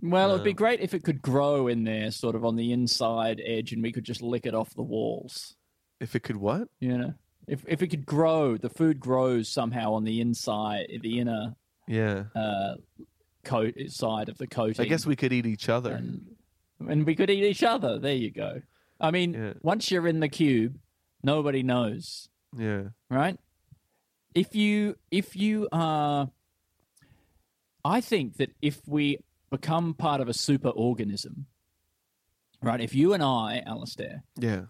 Well, 0.00 0.30
it'd 0.30 0.42
be 0.44 0.50
Um, 0.50 0.56
great 0.56 0.80
if 0.80 0.92
it 0.94 1.02
could 1.04 1.22
grow 1.22 1.68
in 1.68 1.84
there, 1.84 2.10
sort 2.10 2.34
of 2.34 2.44
on 2.44 2.56
the 2.56 2.72
inside 2.72 3.40
edge, 3.44 3.72
and 3.72 3.82
we 3.82 3.92
could 3.92 4.04
just 4.04 4.22
lick 4.22 4.44
it 4.46 4.54
off 4.54 4.74
the 4.74 4.82
walls. 4.82 5.54
If 6.00 6.14
it 6.16 6.22
could, 6.22 6.36
what? 6.36 6.68
You 6.80 6.98
know, 6.98 7.14
if 7.46 7.64
if 7.68 7.82
it 7.82 7.88
could 7.88 8.06
grow, 8.06 8.56
the 8.56 8.70
food 8.70 8.98
grows 8.98 9.48
somehow 9.48 9.92
on 9.92 10.04
the 10.04 10.20
inside, 10.20 10.86
the 11.02 11.20
inner 11.20 11.54
Yeah, 11.86 12.24
uh, 12.34 12.76
coat 13.44 13.74
side 13.88 14.28
of 14.28 14.38
the 14.38 14.46
coating. 14.46 14.84
I 14.84 14.88
guess 14.88 15.06
we 15.06 15.16
could 15.16 15.32
eat 15.32 15.46
each 15.46 15.68
other. 15.68 15.92
and, 15.92 16.26
and 16.88 17.06
we 17.06 17.14
could 17.14 17.30
eat 17.30 17.44
each 17.44 17.62
other. 17.62 17.98
There 17.98 18.14
you 18.14 18.30
go. 18.30 18.62
I 19.00 19.10
mean, 19.10 19.34
Yeah. 19.34 19.52
once 19.62 19.90
you're 19.90 20.06
in 20.08 20.20
the 20.20 20.28
cube, 20.28 20.78
nobody 21.22 21.62
knows, 21.62 22.28
yeah, 22.56 22.84
right? 23.10 23.38
If 24.34 24.54
you 24.54 24.96
if 25.10 25.36
you 25.36 25.68
are, 25.72 26.30
I 27.84 28.00
think 28.00 28.36
that 28.38 28.50
if 28.62 28.80
we 28.86 29.18
become 29.50 29.94
part 29.94 30.20
of 30.20 30.28
a 30.28 30.34
super 30.34 30.70
organism, 30.70 31.46
right? 32.62 32.80
If 32.80 32.94
you 32.94 33.12
and 33.12 33.22
I, 33.22 33.62
Alistair, 33.66 34.22
yeah, 34.38 34.62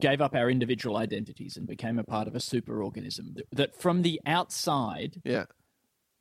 gave 0.00 0.20
up 0.20 0.34
our 0.34 0.50
individual 0.50 0.96
identities 0.96 1.56
and 1.56 1.66
became 1.66 1.98
a 1.98 2.04
part 2.04 2.26
of 2.28 2.34
a 2.34 2.40
super 2.40 2.82
organism, 2.82 3.34
that, 3.34 3.46
that 3.52 3.80
from 3.80 4.02
the 4.02 4.20
outside 4.26 5.20
yeah. 5.24 5.44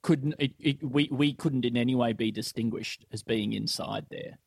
Couldn't 0.04 0.36
it, 0.40 0.54
it, 0.60 0.84
we 0.84 1.08
we 1.12 1.34
couldn't 1.34 1.66
in 1.66 1.78
any 1.78 1.96
way 1.96 2.14
be 2.14 2.32
distinguished 2.32 3.06
as 3.12 3.24
being 3.24 3.54
inside 3.54 4.06
there. 4.10 4.38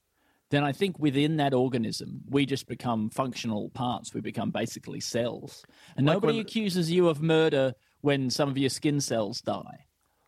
Then 0.50 0.62
i 0.64 0.72
think 0.72 0.98
within 0.98 1.36
that 1.38 1.54
organism 1.54 2.20
we 2.28 2.44
just 2.46 2.66
become 2.66 3.10
functional 3.10 3.70
parts. 3.70 4.12
We 4.14 4.20
become 4.20 4.50
basically 4.50 5.00
cells. 5.00 5.64
And 5.96 6.06
Like 6.06 6.16
nobody 6.16 6.38
when- 6.38 6.46
accuses 6.46 6.90
you 6.90 7.08
of 7.08 7.20
murder 7.22 7.74
when 8.02 8.30
some 8.30 8.48
of 8.48 8.58
your 8.58 8.70
skin 8.70 9.00
cells 9.00 9.40
die. 9.40 9.86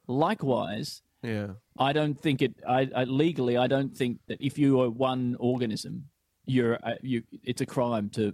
Likewise 0.09 1.02
Yeah. 1.23 1.49
i 1.78 1.92
don't 1.92 2.18
think 2.18 2.40
it 2.42 2.54
I, 2.66 2.88
I 2.95 3.04
legally 3.04 3.56
i 3.56 3.66
don't 3.66 3.95
think 3.97 4.21
that 4.28 4.38
if 4.40 4.59
you 4.59 4.80
are 4.83 4.90
one 4.90 5.37
organism 5.40 5.95
you're 6.47 6.78
uh, 6.88 6.95
you 7.02 7.23
it's 7.42 7.61
a 7.61 7.66
crime 7.66 8.09
to 8.11 8.25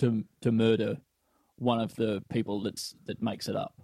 to 0.00 0.24
to 0.42 0.52
murder 0.52 0.98
one 1.70 1.80
of 1.80 1.94
the 1.96 2.22
people 2.28 2.60
that's 2.62 2.94
that 3.06 3.22
makes 3.22 3.48
it 3.48 3.56
up 3.56 3.74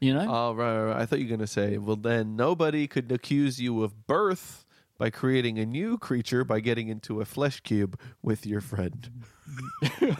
you 0.00 0.12
know 0.14 0.26
Oh, 0.28 0.54
right, 0.54 0.76
right, 0.76 0.84
right. 0.92 1.00
I 1.02 1.06
thought 1.06 1.18
you 1.20 1.26
were 1.26 1.36
going 1.36 1.40
to 1.40 1.46
say, 1.46 1.78
well, 1.78 1.96
then 1.96 2.36
nobody 2.36 2.86
could 2.86 3.10
accuse 3.12 3.60
you 3.60 3.82
of 3.82 4.06
birth 4.06 4.64
by 4.98 5.10
creating 5.10 5.58
a 5.58 5.66
new 5.66 5.98
creature 5.98 6.44
by 6.44 6.60
getting 6.60 6.88
into 6.88 7.20
a 7.20 7.24
flesh 7.24 7.60
cube 7.60 7.98
with 8.22 8.46
your 8.46 8.60
friend. 8.60 9.10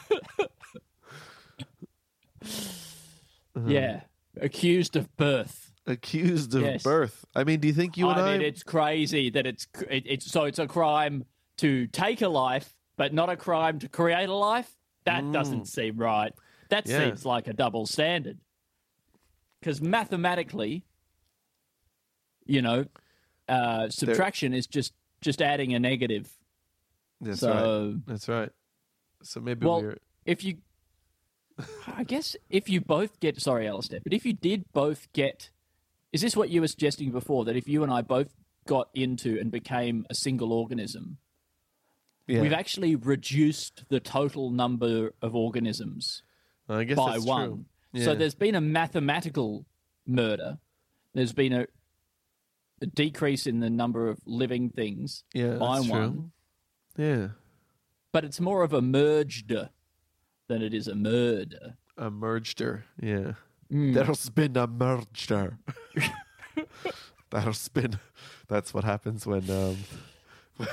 yeah 3.67 4.01
accused 4.41 4.97
of 4.97 5.15
birth 5.17 5.71
Accused 5.87 6.55
of 6.55 6.63
Yes. 6.63 6.83
birth. 6.83 7.27
I 7.37 7.45
mean, 7.45 7.61
do 7.61 7.69
you 7.69 7.75
think 7.75 7.99
you 7.99 8.09
and 8.09 8.19
I 8.19 8.23
I? 8.23 8.33
mean, 8.33 8.41
it's 8.41 8.63
crazy 8.63 9.29
that 9.29 9.47
it's 9.47 9.67
it, 9.91 10.05
it's 10.07 10.25
so 10.25 10.45
it's 10.45 10.59
a 10.59 10.67
crime 10.67 11.27
to 11.59 11.87
take 11.89 12.23
a 12.23 12.29
life, 12.29 12.75
but 12.97 13.13
not 13.13 13.29
a 13.29 13.37
crime 13.37 13.79
to 13.81 13.89
create 13.91 14.31
a 14.31 14.35
life. 14.35 14.75
That 15.05 15.31
doesn't 15.31 15.67
seem 15.67 15.99
right. 15.99 16.33
That 16.71 16.87
Mm. 16.87 16.89
Yeah. 16.89 16.99
seems 17.09 17.27
like 17.27 17.49
a 17.49 17.53
double 17.53 17.85
standard. 17.85 18.39
Because 19.65 19.81
mathematically, 19.81 20.85
you 22.45 22.61
know, 22.61 22.85
uh, 23.49 23.89
subtraction 23.89 24.53
is 24.53 24.67
just 24.67 24.93
just 25.23 25.41
adding 25.41 25.73
a 25.73 25.79
negative. 25.79 26.31
That's 27.23 27.41
so 27.41 27.95
right. 27.95 28.07
That's 28.07 28.29
right. 28.29 28.51
So 29.23 29.41
maybe 29.41 29.65
well, 29.65 29.81
we're. 29.81 29.97
if 30.27 30.45
you, 30.45 30.59
I 31.87 32.05
guess 32.05 32.37
if 32.51 32.69
you 32.69 32.83
both 32.83 33.19
get 33.21 33.41
sorry, 33.41 33.67
Alistair, 33.67 34.01
but 34.05 34.13
if 34.13 34.27
you 34.27 34.35
did 34.35 34.67
both 34.75 35.11
get, 35.15 35.49
is 36.13 36.21
this 36.21 36.37
what 36.37 36.51
you 36.51 36.61
were 36.61 36.69
suggesting 36.69 37.11
before 37.11 37.47
that 37.47 37.57
if 37.57 37.67
you 37.67 37.83
and 37.83 37.91
I 37.91 38.03
both 38.03 38.35
got 38.67 38.91
into 38.93 39.41
and 39.41 39.51
became 39.51 40.05
a 40.11 40.15
single 40.15 40.53
organism, 40.53 41.17
Yeah. 42.27 42.43
we've 42.43 42.53
actually 42.53 42.97
reduced 42.97 43.85
the 43.89 43.99
total 43.99 44.51
number 44.51 45.15
of 45.23 45.35
organisms 45.35 46.23
I 46.69 46.85
guess 46.85 46.99
by 46.99 47.13
that's 47.13 47.25
one. 47.25 47.49
True. 47.49 47.65
So 48.03 48.15
there's 48.15 48.35
been 48.35 48.55
a 48.55 48.61
mathematical 48.61 49.67
murder. 50.07 50.59
There's 51.15 51.33
been 51.33 51.53
a, 51.53 51.67
a 52.83 52.87
decrease 52.87 53.47
in 53.47 53.61
the 53.61 53.71
number 53.71 54.09
of 54.09 54.19
living 54.27 54.69
things 54.71 55.23
yeah, 55.33 55.55
by 55.55 55.79
one, 55.81 56.31
true. 56.97 57.05
Yeah. 57.05 57.29
but 58.13 58.25
it's 58.25 58.41
more 58.41 58.65
of 58.65 58.73
a 58.73 58.83
merged 58.83 59.53
than 60.49 60.63
it 60.63 60.75
is 60.75 60.89
a 60.89 60.95
murder. 60.97 61.77
A 61.97 62.11
merger. 62.11 62.85
Yeah. 63.01 63.35
Mm. 63.73 63.95
There's 63.95 64.29
been 64.31 64.57
a 64.57 64.67
merger. 64.67 65.59
There's 67.31 67.69
been. 67.69 67.99
That's 68.49 68.75
what 68.75 68.85
happens 68.85 69.27
when 69.27 69.49
um, 69.51 69.77
when, 70.57 70.69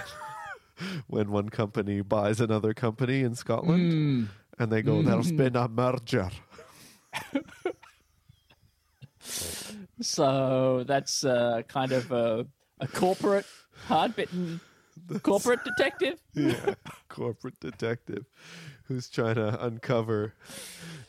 when 1.07 1.31
one 1.31 1.49
company 1.49 2.01
buys 2.01 2.39
another 2.41 2.73
company 2.73 3.21
in 3.21 3.35
Scotland, 3.35 3.91
Mm. 3.91 4.27
and 4.59 4.71
they 4.71 4.81
go, 4.81 5.01
"There's 5.01 5.31
been 5.31 5.55
a 5.55 5.67
merger." 5.67 6.29
So 9.99 10.83
that's 10.85 11.23
uh, 11.23 11.61
kind 11.67 11.91
of 11.91 12.11
a, 12.11 12.45
a 12.79 12.87
corporate, 12.87 13.45
hard 13.85 14.15
bitten 14.15 14.59
corporate 15.23 15.59
detective. 15.63 16.19
yeah, 16.33 16.73
corporate 17.09 17.59
detective 17.59 18.25
who's 18.85 19.09
trying 19.09 19.35
to 19.35 19.63
uncover 19.63 20.33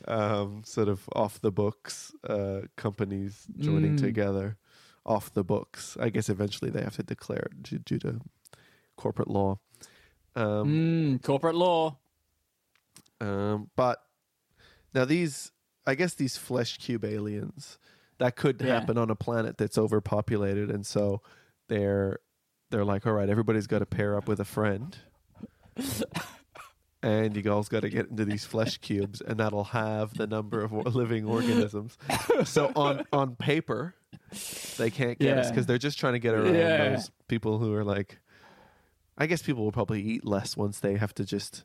um, 0.06 0.62
sort 0.64 0.88
of 0.88 1.08
off 1.14 1.40
the 1.40 1.50
books 1.50 2.12
uh, 2.28 2.62
companies 2.76 3.46
joining 3.58 3.94
Mm. 3.94 3.98
together. 4.00 4.56
Off 5.04 5.32
the 5.34 5.42
books. 5.42 5.96
I 5.98 6.10
guess 6.10 6.28
eventually 6.28 6.70
they 6.70 6.82
have 6.82 6.94
to 6.96 7.02
declare 7.02 7.48
it 7.50 7.62
due, 7.62 7.78
due 7.78 7.98
to 8.00 8.20
corporate 8.96 9.28
law. 9.28 9.58
Um, 10.36 11.18
Mm, 11.18 11.22
corporate 11.22 11.56
law. 11.56 11.96
um, 13.20 13.68
but 13.76 13.98
now 14.94 15.04
these, 15.04 15.50
I 15.86 15.94
guess 15.94 16.14
these 16.14 16.36
flesh 16.36 16.78
cube 16.78 17.04
aliens, 17.04 17.78
that 18.18 18.36
could 18.36 18.60
Yeah. 18.60 18.78
happen 18.80 18.96
on 18.98 19.10
a 19.10 19.16
planet 19.16 19.58
that's 19.58 19.76
overpopulated, 19.78 20.70
and 20.70 20.86
so 20.86 21.22
they're 21.68 22.18
they're 22.70 22.84
like, 22.84 23.06
all 23.06 23.12
right, 23.12 23.28
everybody's 23.28 23.66
got 23.66 23.80
to 23.80 23.86
pair 23.86 24.16
up 24.16 24.26
with 24.28 24.40
a 24.40 24.44
friend, 24.46 24.96
and 27.02 27.34
you 27.36 27.42
guys 27.42 27.68
got 27.68 27.80
to 27.80 27.90
get 27.90 28.08
into 28.08 28.24
these 28.24 28.44
flesh 28.44 28.78
cubes, 28.78 29.20
and 29.20 29.38
that'll 29.40 29.64
have 29.64 30.14
the 30.14 30.26
number 30.26 30.62
of 30.62 30.72
living 30.72 31.24
organisms. 31.26 31.98
So 32.44 32.70
on 32.76 33.04
on 33.12 33.34
paper, 33.36 33.94
they 34.78 34.90
can't 34.90 35.18
get 35.18 35.36
us 35.38 35.50
because 35.50 35.66
they're 35.66 35.78
just 35.78 35.98
trying 35.98 36.12
to 36.14 36.18
get 36.18 36.34
around 36.34 36.54
Yeah. 36.54 36.90
those 36.94 37.10
people 37.28 37.58
who 37.58 37.74
are 37.74 37.84
like. 37.84 38.18
I 39.18 39.26
guess 39.26 39.42
people 39.42 39.62
will 39.62 39.72
probably 39.72 40.00
eat 40.00 40.24
less 40.24 40.56
once 40.56 40.80
they 40.80 40.96
have 40.96 41.14
to 41.16 41.24
just 41.26 41.64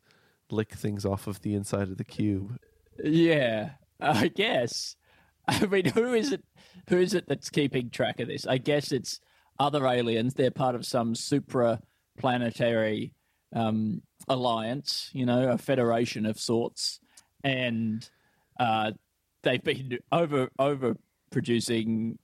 lick 0.52 0.74
things 0.74 1.06
off 1.06 1.28
of 1.28 1.42
the 1.44 1.54
inside 1.56 1.84
of 1.88 1.98
the 1.98 2.04
cube. 2.04 2.60
Yeah, 3.02 3.72
I 4.00 4.28
guess. 4.28 4.96
I 5.48 5.66
mean, 5.66 5.86
who 5.86 6.14
is 6.14 6.32
it? 6.32 6.44
Who 6.90 6.98
is 6.98 7.14
it 7.14 7.28
that's 7.28 7.50
keeping 7.50 7.90
track 7.90 8.20
of 8.20 8.28
this? 8.28 8.46
I 8.46 8.58
guess 8.58 8.92
it's 8.92 9.20
other 9.60 9.86
aliens. 9.86 10.34
They're 10.34 10.52
part 10.52 10.76
of 10.76 10.86
some 10.86 11.16
supra-planetary 11.16 13.14
um, 13.54 14.02
alliance. 14.28 15.10
You 15.14 15.26
know, 15.26 15.50
a 15.50 15.58
federation 15.58 16.26
of 16.26 16.40
sorts, 16.40 17.00
and 17.44 18.08
uh, 18.60 18.92
they've 19.44 19.64
been 19.64 20.00
over 20.12 20.50
over 20.60 20.96
producing. 21.32 22.20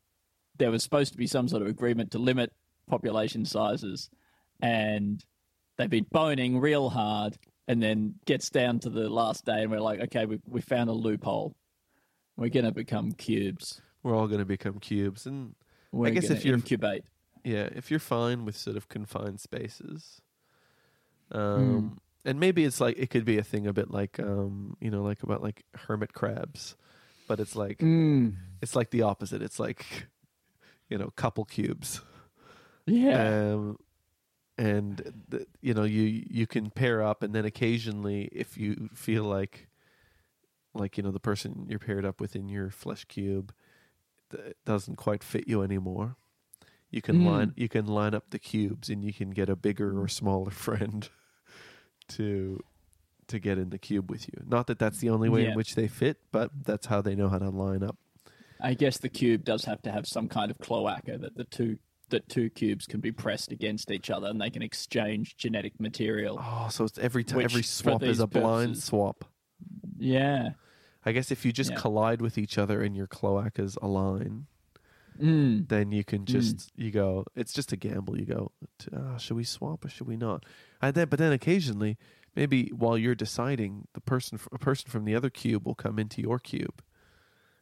There 0.58 0.72
was 0.72 0.84
supposed 0.84 1.14
to 1.14 1.18
be 1.18 1.28
some 1.28 1.48
sort 1.48 1.62
of 1.62 1.68
agreement 1.68 2.12
to 2.12 2.20
limit 2.20 2.52
population 2.88 3.46
sizes, 3.46 4.10
and 4.62 5.24
they've 5.78 5.90
been 5.90 6.08
boning 6.12 6.60
real 6.60 6.90
hard. 6.90 7.38
And 7.66 7.82
then 7.82 8.16
gets 8.26 8.50
down 8.50 8.80
to 8.80 8.90
the 8.90 9.08
last 9.08 9.46
day, 9.46 9.62
and 9.62 9.72
we're 9.72 9.80
like, 9.80 10.02
okay, 10.02 10.26
we 10.26 10.42
we 10.46 10.60
found 10.60 10.90
a 10.90 10.94
loophole. 10.94 11.56
We're 12.36 12.50
gonna 12.50 12.72
become 12.72 13.12
cubes. 13.14 13.82
We're 14.04 14.16
all 14.16 14.28
going 14.28 14.40
to 14.40 14.46
become 14.46 14.80
cubes, 14.80 15.26
and 15.26 15.56
We're 15.94 16.12
guess 16.12 16.30
if 16.30 16.44
you're- 16.44 16.58
incubate. 16.58 17.06
yeah, 17.46 17.70
if 17.74 17.90
you're 17.90 18.02
fine 18.02 18.44
with 18.44 18.58
sort 18.58 18.76
of 18.76 18.90
confined 18.90 19.40
spaces, 19.40 20.22
Hmm. 21.32 21.38
um, 21.38 22.02
and 22.26 22.40
maybe 22.40 22.66
it's 22.66 22.82
like 22.82 22.98
it 22.98 23.10
could 23.10 23.24
be 23.26 23.38
a 23.38 23.44
thing 23.44 23.66
a 23.66 23.72
bit 23.74 23.90
like 23.92 24.20
um, 24.20 24.76
you 24.82 24.90
know, 24.92 25.04
like 25.04 25.24
about 25.24 25.42
like 25.42 25.64
hermit 25.88 26.14
crabs, 26.14 26.76
but 27.28 27.40
it's 27.40 27.56
like 27.56 27.80
Mm. 27.80 28.34
it's 28.62 28.76
like 28.76 28.90
the 28.92 29.04
opposite. 29.04 29.42
It's 29.42 29.60
like 29.60 30.08
you 30.90 30.98
know, 30.98 31.10
couple 31.16 31.46
cubes. 31.46 32.02
Yeah. 32.86 33.54
um, 33.54 33.78
and 34.58 35.46
you 35.62 35.74
know 35.74 35.84
you 35.84 36.26
you 36.30 36.46
can 36.46 36.70
pair 36.72 37.02
up, 37.02 37.24
and 37.24 37.34
then 37.34 37.46
occasionally, 37.46 38.26
if 38.34 38.58
you 38.58 38.90
feel 38.94 39.24
like, 39.24 39.68
like 40.74 40.98
you 40.98 41.04
know, 41.04 41.12
the 41.12 41.20
person 41.20 41.66
you're 41.70 41.80
paired 41.80 42.06
up 42.06 42.20
with 42.20 42.36
in 42.36 42.50
your 42.50 42.70
flesh 42.70 43.06
cube 43.06 43.54
th- 44.32 44.56
doesn't 44.66 44.96
quite 44.96 45.24
fit 45.24 45.48
you 45.48 45.62
anymore, 45.62 46.16
you 46.90 47.02
can 47.02 47.18
Mm. 47.22 47.26
line 47.26 47.54
you 47.56 47.70
can 47.70 47.86
line 47.86 48.14
up 48.14 48.30
the 48.32 48.40
cubes, 48.40 48.90
and 48.90 49.04
you 49.04 49.14
can 49.14 49.32
get 49.32 49.50
a 49.50 49.56
bigger 49.56 50.00
or 50.02 50.08
smaller 50.08 50.52
friend 50.66 51.10
to 52.10 52.60
to 53.28 53.40
get 53.40 53.58
in 53.58 53.70
the 53.70 53.78
cube 53.78 54.12
with 54.12 54.28
you. 54.28 54.44
Not 54.46 54.68
that 54.68 54.80
that's 54.80 55.00
the 55.00 55.10
only 55.10 55.30
way 55.30 55.44
Yeah. 55.44 55.52
in 55.52 55.56
which 55.56 55.76
they 55.76 55.88
fit, 55.88 56.18
but 56.32 56.52
that's 56.66 56.88
how 56.88 57.02
they 57.02 57.16
know 57.16 57.30
how 57.30 57.40
to 57.40 57.50
line 57.50 57.82
up. 57.82 57.98
I 58.60 58.74
guess 58.74 58.98
the 58.98 59.10
cube 59.10 59.44
does 59.46 59.64
have 59.66 59.82
to 59.84 59.92
have 59.92 60.06
some 60.06 60.28
kind 60.28 60.52
of 60.52 60.58
cloaca 60.60 61.18
that 61.20 61.36
the 61.36 61.46
two 61.46 61.78
that 62.10 62.28
two 62.30 62.50
cubes 62.50 62.86
can 62.86 63.00
be 63.00 63.12
pressed 63.12 63.52
against 63.52 63.90
each 63.90 64.10
other 64.12 64.28
and 64.28 64.40
they 64.40 64.50
can 64.50 64.62
exchange 64.62 65.36
genetic 65.38 65.80
material. 65.80 66.38
Oh, 66.40 66.68
so 66.70 66.84
it's 66.84 66.98
every 67.00 67.24
time 67.24 67.42
every 67.42 67.64
swap 67.64 68.04
is 68.04 68.20
a 68.20 68.28
blind 68.28 68.78
swap. 68.78 69.26
Yeah. 69.98 70.52
I 71.06 71.12
guess 71.12 71.32
if 71.32 71.46
you 71.46 71.52
just 71.52 71.72
Yeah. 71.72 71.78
collide 71.78 72.22
with 72.22 72.38
each 72.38 72.58
other 72.58 72.82
and 72.82 72.96
your 72.96 73.08
cloacas 73.08 73.78
align, 73.82 74.48
Mm. 75.22 75.68
then 75.68 75.92
you 75.92 76.04
can 76.04 76.26
just 76.26 76.72
you 76.76 76.90
go. 76.90 77.26
It's 77.36 77.54
just 77.54 77.72
a 77.72 77.76
gamble. 77.78 78.18
You 78.20 78.26
go, 78.26 78.52
to, 78.80 78.96
uh, 78.98 79.18
should 79.18 79.38
we 79.38 79.44
swap 79.44 79.86
or 79.86 79.90
should 79.90 80.08
we 80.08 80.18
not? 80.18 80.44
And 80.82 80.96
then, 80.96 81.08
but 81.08 81.20
then 81.20 81.32
occasionally, 81.32 81.98
maybe 82.36 82.70
while 82.70 82.98
you're 82.98 83.14
deciding, 83.14 83.88
the 83.94 84.02
person 84.02 84.40
a 84.52 84.58
person 84.58 84.90
from 84.90 85.06
the 85.06 85.14
other 85.14 85.30
cube 85.30 85.66
will 85.68 85.76
come 85.76 86.00
into 86.00 86.20
your 86.22 86.40
cube, 86.40 86.82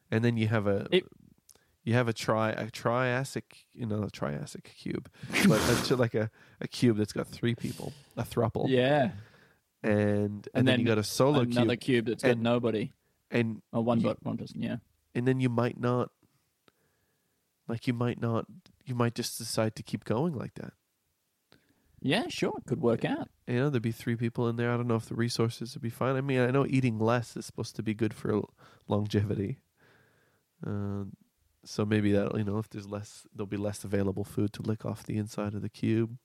and 0.10 0.24
then 0.24 0.38
you 0.38 0.48
have 0.48 0.66
a 0.66 0.88
It- 0.92 1.08
you 1.84 1.94
have 1.94 2.08
a 2.08 2.14
tri 2.14 2.52
a 2.52 2.70
triassic 2.70 3.66
you 3.74 3.86
know 3.86 4.04
a 4.04 4.10
triassic 4.12 4.72
cube, 4.78 5.10
but 5.48 5.60
a, 5.92 5.96
like 5.98 6.14
a 6.16 6.30
a 6.62 6.68
cube 6.70 6.96
that's 6.98 7.12
got 7.12 7.28
three 7.28 7.56
people, 7.56 7.92
a 8.16 8.24
thruple, 8.24 8.70
Yeah. 8.70 9.12
And 9.84 9.92
and, 9.94 10.48
And 10.54 10.54
then, 10.54 10.66
then 10.66 10.80
you 10.82 10.86
got 10.86 10.98
a 10.98 11.04
solo 11.04 11.42
Another 11.42 11.76
cube, 11.76 12.06
cube 12.06 12.06
that's 12.08 12.24
got 12.24 12.38
nobody. 12.38 12.92
and 13.30 13.62
Oh, 13.74 13.82
one 13.82 14.00
you- 14.00 14.08
but 14.08 14.24
one 14.24 14.38
person, 14.38 14.62
yeah. 14.62 14.78
and 15.16 15.28
then 15.28 15.40
you 15.40 15.50
might 15.50 15.80
not 15.80 16.12
like 17.68 17.88
you 17.88 17.94
might 17.94 18.20
not 18.22 18.46
you 18.86 18.96
might 18.96 19.16
just 19.16 19.38
decide 19.38 19.76
to 19.76 19.84
keep 19.84 20.04
going 20.04 20.34
like 20.36 20.54
that 20.56 20.74
Yeah, 22.02 22.26
sure. 22.30 22.54
It 22.58 22.66
could 22.66 22.82
work 22.82 23.06
out. 23.06 23.30
you 23.48 23.56
know 23.56 23.70
there'd 23.70 23.82
be 23.84 23.92
three 23.92 24.16
people 24.16 24.48
in 24.50 24.56
there 24.56 24.72
i 24.72 24.78
don't 24.78 24.88
know 24.88 24.96
if 24.96 25.06
the 25.06 25.16
resources 25.16 25.74
would 25.76 25.82
be 25.84 25.90
fine 25.90 26.16
i 26.16 26.22
mean 26.22 26.40
i 26.40 26.52
know 26.52 26.66
eating 26.68 26.98
less 27.00 27.36
is 27.38 27.46
supposed 27.46 27.76
to 27.76 27.84
be 27.84 27.94
good 27.94 28.14
for 28.14 28.42
longevity 28.88 29.60
uh, 30.66 31.04
so 31.64 31.86
maybe 31.86 32.12
that 32.12 32.36
you 32.38 32.44
know 32.44 32.58
if 32.58 32.70
there's 32.70 32.88
less 32.88 33.26
there'll 33.34 33.46
be 33.48 33.58
less 33.58 33.84
available 33.84 34.24
food 34.24 34.52
to 34.54 34.62
lick 34.62 34.84
off 34.86 35.04
the 35.06 35.18
inside 35.18 35.54
of 35.54 35.62
the 35.62 35.70
cube 35.70 36.18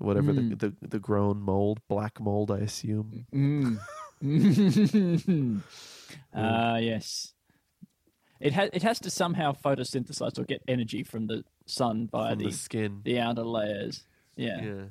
whatever 0.00 0.32
Mm. 0.32 0.58
the, 0.58 0.68
the 0.68 0.88
the 0.88 0.98
grown 0.98 1.40
mold 1.40 1.80
black 1.88 2.18
mold 2.20 2.50
i 2.50 2.58
assume 2.58 3.26
Mm. 3.32 3.78
Ah, 6.34 6.76
yes. 6.78 7.32
It 8.40 8.52
has 8.52 8.70
it 8.72 8.82
has 8.82 8.98
to 9.00 9.10
somehow 9.10 9.52
photosynthesize 9.52 10.38
or 10.38 10.44
get 10.44 10.62
energy 10.66 11.02
from 11.04 11.26
the 11.26 11.44
sun 11.66 12.08
from 12.08 12.38
the, 12.38 12.46
the 12.46 12.52
skin 12.52 13.00
the 13.04 13.18
outer 13.18 13.44
layers. 13.44 14.02
Yeah. 14.36 14.60
Yeah. 14.62 14.82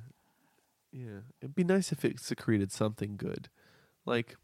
Yeah. 0.91 1.19
It'd 1.41 1.55
be 1.55 1.63
nice 1.63 1.91
if 1.91 2.05
it 2.05 2.19
secreted 2.19 2.71
something 2.71 3.17
good. 3.17 3.49
Like 4.05 4.37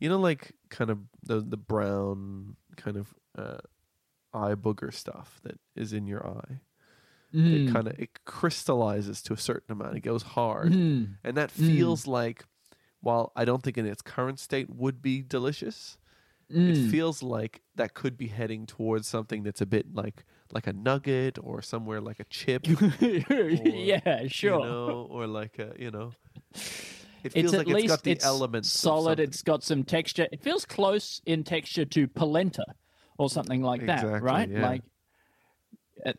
you 0.00 0.08
know 0.08 0.18
like 0.18 0.52
kind 0.68 0.90
of 0.90 0.98
the 1.22 1.40
the 1.40 1.56
brown 1.56 2.56
kind 2.76 2.96
of 2.96 3.14
uh 3.36 3.58
eye 4.34 4.54
booger 4.54 4.92
stuff 4.92 5.40
that 5.44 5.58
is 5.76 5.92
in 5.92 6.06
your 6.06 6.26
eye. 6.26 6.60
Mm. 7.34 7.68
It 7.68 7.72
kind 7.72 7.86
of 7.88 7.98
it 7.98 8.24
crystallizes 8.24 9.22
to 9.22 9.32
a 9.34 9.36
certain 9.36 9.72
amount. 9.72 9.96
It 9.96 10.00
goes 10.00 10.22
hard. 10.22 10.72
Mm. 10.72 11.16
And 11.24 11.36
that 11.36 11.50
feels 11.50 12.06
like 12.06 12.44
while 13.00 13.32
I 13.36 13.44
don't 13.44 13.62
think 13.62 13.76
in 13.78 13.86
its 13.86 14.02
current 14.02 14.38
state 14.40 14.68
would 14.70 15.02
be 15.02 15.22
delicious, 15.22 15.98
it 16.50 16.54
Mm. 16.76 16.90
feels 16.90 17.22
like 17.22 17.60
that 17.76 17.92
could 17.92 18.16
be 18.16 18.28
heading 18.28 18.64
towards 18.66 19.06
something 19.06 19.42
that's 19.42 19.60
a 19.60 19.66
bit 19.66 19.94
like 19.94 20.24
like 20.50 20.66
a 20.66 20.72
nugget 20.72 21.38
or 21.42 21.60
somewhere 21.60 22.00
like 22.00 22.18
a 22.20 22.24
chip 22.24 22.66
yeah, 23.00 24.26
sure. 24.28 24.58
you 24.60 24.64
know, 24.64 25.06
or 25.10 25.26
like 25.26 25.58
a, 25.58 25.74
you 25.78 25.90
know, 25.90 26.12
it 26.54 26.62
it's 27.24 27.34
feels 27.34 27.52
at 27.54 27.58
like 27.58 27.66
least 27.66 27.84
it's 27.84 27.92
got 27.92 28.02
the 28.02 28.10
it's 28.12 28.24
elements. 28.24 28.70
solid. 28.72 29.20
It's 29.20 29.42
got 29.42 29.62
some 29.62 29.84
texture. 29.84 30.26
It 30.32 30.40
feels 30.42 30.64
close 30.64 31.20
in 31.26 31.44
texture 31.44 31.84
to 31.84 32.08
polenta 32.08 32.64
or 33.18 33.28
something 33.28 33.62
like 33.62 33.84
that, 33.86 34.22
right? 34.22 34.48
yeah. 34.48 34.62
Like, 34.66 34.82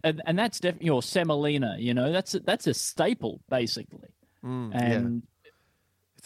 and, 0.03 0.21
and 0.25 0.37
that's 0.39 0.59
definitely 0.59 0.89
or 0.89 1.01
semolina. 1.03 1.75
You 1.79 1.93
know, 1.93 2.11
that's 2.11 2.35
a, 2.35 2.39
that's 2.41 2.67
a 2.67 2.73
staple 2.73 3.41
basically, 3.49 4.09
Mm, 4.43 4.71
yeah. 4.73 4.79
and 4.79 5.23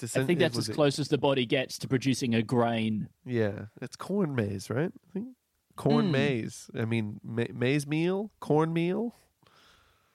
It's 0.01 0.15
I 0.17 0.23
think 0.23 0.39
that's 0.39 0.57
as 0.57 0.67
close 0.69 0.99
as 0.99 1.07
the 1.09 1.17
body 1.17 1.45
gets 1.45 1.77
to 1.79 1.87
producing 1.87 2.33
a 2.35 2.41
grain. 2.41 3.09
Yeah, 3.25 3.65
it's 3.81 3.95
corn 3.95 4.35
maize, 4.35 4.69
right? 4.69 4.91
I 4.91 5.11
think 5.13 5.27
corn 5.75 6.07
Mm. 6.07 6.11
maize. 6.11 6.69
I 6.77 6.85
mean, 6.85 7.19
ma- 7.23 7.45
maize 7.53 7.85
meal, 7.87 8.31
corn 8.39 8.73
meal, 8.73 9.15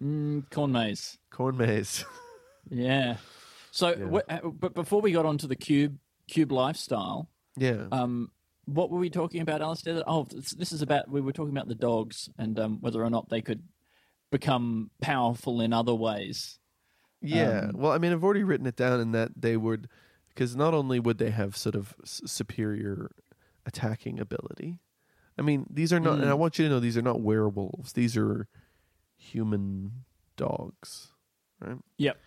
Mm, 0.02 0.48
corn 0.50 0.72
maze. 0.72 1.18
corn 1.30 1.56
maize. 1.56 2.04
Yeah. 2.70 3.16
So, 3.70 3.88
Yeah. 3.96 4.04
wh- 4.10 4.32
uh, 4.44 4.50
but 4.50 4.74
before 4.74 5.00
we 5.00 5.10
got 5.12 5.24
onto 5.24 5.46
the 5.46 5.56
cube 5.56 5.98
cube 6.30 6.52
lifestyle, 6.52 7.30
yeah, 7.56 7.86
um, 7.90 8.30
what 8.68 8.90
were 8.90 8.98
we 8.98 9.10
talking 9.10 9.40
about, 9.40 9.62
Alistair? 9.62 10.02
Oh, 10.06 10.26
this, 10.30 10.72
is 10.72 10.82
about 10.82 11.08
we 11.10 11.20
were 11.20 11.32
talking 11.32 11.56
about 11.56 11.68
the 11.68 11.74
dogs 11.74 12.28
and 12.38 12.58
um, 12.58 12.78
whether 12.80 13.02
or 13.02 13.10
not 13.10 13.28
they 13.28 13.40
could 13.40 13.62
become 14.30 14.90
powerful 15.00 15.60
in 15.60 15.72
other 15.72 15.94
ways. 15.94 16.58
yeah. 17.22 17.68
um, 17.68 17.72
well, 17.74 17.92
I 17.92 17.98
mean, 17.98 18.12
I've 18.12 18.22
already 18.24 18.44
written 18.44 18.66
it 18.66 18.76
down 18.76 19.00
in 19.00 19.12
that 19.12 19.30
they 19.36 19.56
would, 19.56 19.88
because 20.28 20.54
not 20.54 20.74
only 20.74 21.00
would 21.00 21.18
they 21.18 21.30
have 21.30 21.56
sort 21.56 21.74
of 21.74 21.94
superior 22.04 23.10
attacking 23.64 24.20
ability. 24.20 24.80
I 25.38 25.42
mean, 25.42 25.66
these 25.70 25.92
are 25.92 26.00
not, 26.00 26.18
and 26.18 26.28
I 26.28 26.32
Mm. 26.32 26.38
want 26.38 26.58
you 26.58 26.64
to 26.66 26.70
know 26.70 26.80
these 26.80 26.96
are 26.96 27.02
not 27.02 27.20
werewolves. 27.20 27.92
These 27.92 28.16
are 28.16 28.48
human 29.16 30.04
dogs, 30.36 31.12
right? 31.60 31.78
Yep. 31.98 32.18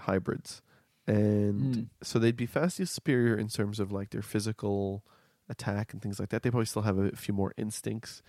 hybrids. 0.00 0.62
And 1.06 1.60
Mm. 1.76 1.88
so 2.02 2.18
they'd 2.18 2.36
be 2.36 2.46
vastly 2.46 2.84
superior 2.84 3.36
in 3.36 3.48
terms 3.48 3.80
of 3.80 3.90
like 3.92 4.10
their 4.10 4.22
physical 4.22 5.04
attack 5.48 5.92
and 5.92 6.02
things 6.02 6.18
like 6.18 6.28
that. 6.30 6.42
They 6.42 6.50
probably 6.50 6.66
still 6.66 6.82
have 6.82 6.98
a 6.98 7.14
few 7.16 7.32
more 7.34 7.52
instincts. 7.56 8.22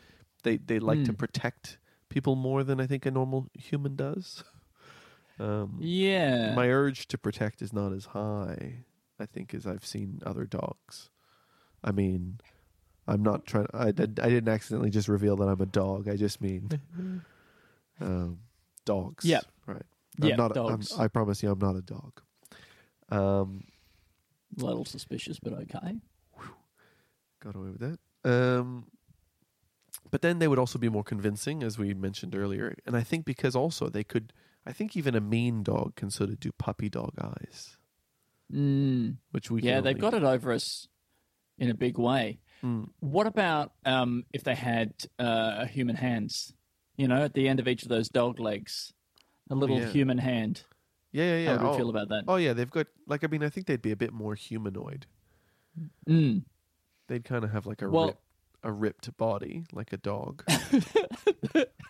They 0.44 0.58
they 0.58 0.80
like 0.80 1.04
to 1.06 1.14
Mm. 1.14 1.18
protect 1.18 1.78
people 2.10 2.36
more 2.36 2.64
than 2.64 2.80
I 2.80 2.88
think 2.88 3.06
a 3.06 3.12
normal 3.12 3.48
human 3.54 3.96
does. 3.96 4.44
Um, 5.40 5.78
Yeah. 5.80 6.56
My 6.56 6.68
urge 6.72 7.08
to 7.10 7.18
protect 7.20 7.62
is 7.62 7.72
not 7.72 7.94
as 7.94 8.06
high, 8.06 8.86
I 9.20 9.28
think, 9.28 9.54
as 9.54 9.68
I've 9.68 9.86
seen 9.86 10.20
other 10.26 10.46
dogs. 10.46 11.12
I 11.84 11.92
mean, 11.92 12.40
I'm 13.06 13.22
not 13.22 13.46
trying. 13.46 13.68
I 13.72 13.92
did. 13.92 14.20
I 14.20 14.30
didn't 14.30 14.50
accidentally 14.50 14.90
just 14.90 15.08
reveal 15.08 15.36
that 15.36 15.48
I'm 15.48 15.62
a 15.62 15.68
dog. 15.68 16.08
I 16.10 16.16
just 16.16 16.42
mean 16.42 16.82
um, 18.02 18.40
dogs. 18.86 19.26
Yeah. 19.26 19.42
Right. 19.68 19.84
I'm 20.22 20.36
not. 20.38 20.58
a- 20.58 20.60
I'm- 20.62 20.70
dogs. 20.72 20.98
I 20.98 21.08
promise 21.08 21.44
you, 21.44 21.52
I'm 21.52 21.60
not 21.60 21.76
a 21.76 21.82
dog. 21.84 22.20
Um, 23.10 23.64
a 24.60 24.66
little 24.66 24.86
suspicious, 24.86 25.40
but 25.40 25.54
okay. 25.54 25.98
Got 27.48 27.56
away 27.60 27.70
with 27.70 27.80
that. 27.80 28.00
Um, 28.30 28.88
but 30.12 30.22
then 30.22 30.40
they 30.40 30.48
would 30.48 30.60
also 30.60 30.80
be 30.80 30.90
more 30.90 31.04
convincing, 31.04 31.64
as 31.64 31.78
we 31.78 31.94
mentioned 31.94 32.36
earlier. 32.36 32.76
And 32.86 32.96
I 32.96 33.04
think 33.04 33.26
because 33.26 33.56
also 33.56 33.90
they 33.90 34.04
could, 34.04 34.34
I 34.66 34.74
think 34.74 34.96
even 34.96 35.16
a 35.16 35.22
mean 35.22 35.64
dog 35.64 35.96
can 35.96 36.10
sort 36.10 36.30
of 36.30 36.40
do 36.40 36.52
puppy 36.52 36.90
dog 36.90 37.14
eyes, 37.20 37.78
Mm. 38.54 39.18
which 39.32 39.52
we 39.52 39.62
Yeah, 39.62 39.82
they've 39.82 40.00
got 40.00 40.14
it 40.14 40.24
over 40.24 40.54
us 40.54 40.88
in 41.58 41.70
a 41.70 41.74
big 41.74 41.98
way. 41.98 42.40
Mm. 42.64 42.88
What 43.02 43.28
about 43.28 43.74
um, 43.86 44.24
if 44.32 44.44
they 44.46 44.56
had 44.56 44.94
uh, 45.20 45.66
human 45.66 45.98
hands? 45.98 46.54
You 46.96 47.10
know, 47.10 47.24
at 47.24 47.34
the 47.34 47.50
end 47.50 47.60
of 47.60 47.68
each 47.68 47.84
of 47.84 47.90
those 47.90 48.08
dog 48.08 48.40
legs, 48.40 48.94
a 49.50 49.56
little 49.56 49.80
yeah. 49.80 49.88
human 49.88 50.18
hand. 50.18 50.64
Yeah, 51.12 51.26
yeah, 51.26 51.38
yeah. 51.38 51.46
How 51.46 51.58
would 51.58 51.64
you 51.64 51.74
oh, 51.74 51.78
feel 51.78 51.90
about 51.90 52.10
that? 52.10 52.24
oh, 52.28 52.38
yeah. 52.38 52.54
They've 52.54 52.72
got 52.72 52.88
like 53.06 53.26
I 53.26 53.28
mean, 53.28 53.44
I 53.44 53.50
think 53.50 53.68
they'd 53.68 53.82
be 53.82 53.92
a 53.92 53.98
bit 53.98 54.14
more 54.14 54.34
humanoid. 54.34 55.08
Mm. 56.08 56.44
They'd 57.08 57.24
kind 57.24 57.44
of 57.44 57.52
have 57.52 57.66
like 57.66 57.82
a 57.82 57.90
Well- 57.90 58.08
rip, 58.08 58.18
a 58.64 58.72
ripped 58.72 59.18
body, 59.18 59.64
like 59.72 59.94
a 59.94 59.98
dog. 59.98 60.44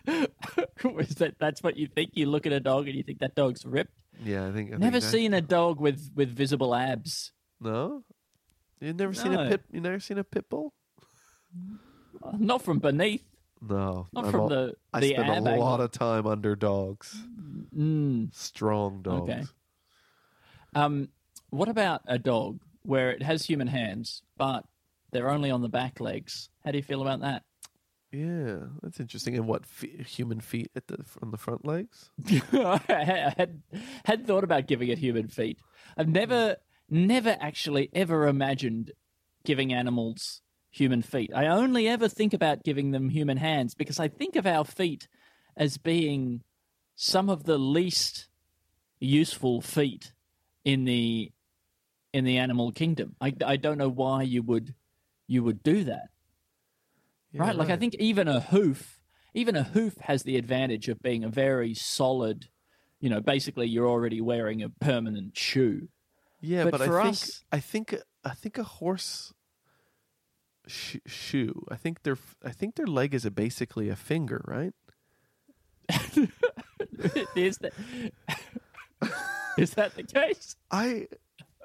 Is 0.08 1.16
that 1.16 1.36
that's 1.40 1.62
what 1.64 1.78
you 1.78 1.88
think? 1.88 2.12
You 2.14 2.28
look 2.28 2.46
at 2.46 2.54
a 2.54 2.60
dog 2.60 2.88
and 2.88 2.96
you 2.96 3.04
think 3.04 3.20
that 3.20 3.36
dog's 3.36 3.66
ripped. 3.66 3.94
yeah, 4.24 4.48
I 4.48 4.52
think. 4.52 4.70
I 4.70 4.72
think 4.72 4.80
Never 4.82 5.00
that- 5.00 5.06
seen 5.06 5.34
a 5.34 5.42
dog 5.42 5.80
with 5.80 6.12
with 6.16 6.30
visible 6.30 6.74
abs. 6.76 7.32
No, 7.60 8.04
you've 8.80 8.96
never 8.96 9.14
seen 9.14 9.34
a 9.34 9.44
No. 9.44 9.50
pit. 9.50 9.64
You 9.72 9.82
never 9.82 10.00
seen 10.00 10.18
a 10.18 10.24
pit 10.24 10.50
bull? 10.50 10.74
Uh, 12.24 12.34
Not 12.38 12.62
from 12.62 12.80
beneath. 12.80 13.24
No, 13.62 14.08
Not 14.14 14.26
I'm 14.26 14.32
from 14.32 14.42
all- 14.42 14.50
the 14.50 14.76
I 14.94 15.00
the 15.00 15.10
spend 15.10 15.30
a 15.30 15.42
lot 15.42 15.48
angle. 15.48 15.82
of 15.82 15.92
time 15.92 16.28
under 16.28 16.56
dogs, 16.56 17.16
Mm. 17.76 18.34
strong 18.36 19.02
dogs. 19.02 19.30
Okay. 19.30 19.44
Um, 20.76 21.10
what 21.50 21.68
about 21.68 22.02
a 22.06 22.20
dog 22.20 22.60
where 22.84 23.10
it 23.12 23.24
has 23.24 23.46
human 23.46 23.68
hands, 23.68 24.22
but 24.38 24.66
they're 25.12 25.30
only 25.30 25.52
on 25.52 25.62
the 25.62 25.70
back 25.70 26.00
legs? 26.00 26.50
How 26.64 26.72
do 26.72 26.78
you 26.78 26.84
feel 26.84 27.02
about 27.02 27.22
that? 27.22 27.44
Yeah, 28.12 28.60
that's 28.82 29.00
interesting. 29.00 29.36
And 29.36 29.48
what 29.48 29.66
fe- 29.66 30.04
human 30.04 30.40
feet 30.40 30.72
at 30.76 30.88
the 30.88 31.04
on 31.22 31.32
the 31.32 31.38
front 31.38 31.66
legs? 31.66 32.10
I 32.54 33.34
had 33.38 33.62
had 34.06 34.26
thought 34.26 34.44
about 34.44 34.68
giving 34.68 34.88
it 34.90 34.98
human 34.98 35.28
feet. 35.28 35.60
I've 35.98 36.08
never, 36.08 36.58
never 36.90 37.36
actually 37.40 37.90
ever 37.94 38.28
imagined 38.28 38.92
giving 39.44 39.74
animals 39.74 40.42
human 40.72 41.02
feet. 41.02 41.32
I 41.36 41.48
only 41.48 41.88
ever 41.88 42.08
think 42.08 42.34
about 42.34 42.64
giving 42.64 42.92
them 42.92 43.10
human 43.10 43.38
hands 43.38 43.74
because 43.74 44.00
I 44.00 44.08
think 44.08 44.36
of 44.36 44.46
our 44.46 44.64
feet 44.64 45.08
as 45.58 45.78
being 45.78 46.44
some 46.96 47.30
of 47.30 47.44
the 47.44 47.58
least 47.58 48.30
useful 49.00 49.62
feet 49.62 50.14
in 50.64 50.86
the 50.86 51.32
in 52.14 52.24
the 52.24 52.38
animal 52.38 52.72
kingdom. 52.72 53.16
I, 53.20 53.34
I 53.46 53.58
don't 53.58 53.78
know 53.78 53.90
why 53.90 54.24
you 54.24 54.42
would 54.44 54.74
you 55.28 55.44
would 55.44 55.62
do 55.64 55.84
that. 55.84 56.10
Yeah, 57.32 57.42
right? 57.42 57.56
Like 57.56 57.70
I 57.70 57.76
think 57.78 57.96
even 57.96 58.28
a 58.28 58.40
hoof, 58.40 59.00
even 59.34 59.56
a 59.56 59.64
hoof 59.64 59.98
has 60.00 60.24
the 60.24 60.38
advantage 60.38 60.88
of 60.88 61.02
being 61.02 61.24
a 61.24 61.30
very 61.30 61.74
solid. 61.74 62.48
You 63.00 63.10
know, 63.10 63.22
basically, 63.22 63.68
you're 63.68 63.88
already 63.88 64.22
wearing 64.22 64.64
a 64.64 64.70
permanent 64.70 65.38
shoe. 65.38 65.90
Yeah, 66.42 66.64
but 66.64 66.72
but, 66.72 66.82
for 66.82 67.00
I 67.00 67.04
think 67.04 67.14
us- 67.14 67.44
I 67.52 67.60
think 67.60 67.96
I 68.24 68.34
think 68.34 68.58
a 68.58 68.64
horse 68.64 69.34
sh- 70.66 70.98
shoe. 71.06 71.66
I 71.70 71.76
think 71.76 72.04
their 72.04 72.18
I 72.44 72.52
think 72.52 72.76
their 72.76 72.88
leg 72.88 73.14
is 73.14 73.26
a 73.26 73.32
basically 73.32 73.90
a 73.90 73.96
finger, 73.96 74.42
right? 74.48 74.74
is 77.36 77.58
that 77.60 77.74
is 79.58 79.72
that 79.72 79.96
the 79.96 80.04
case? 80.04 80.56
I 80.72 81.08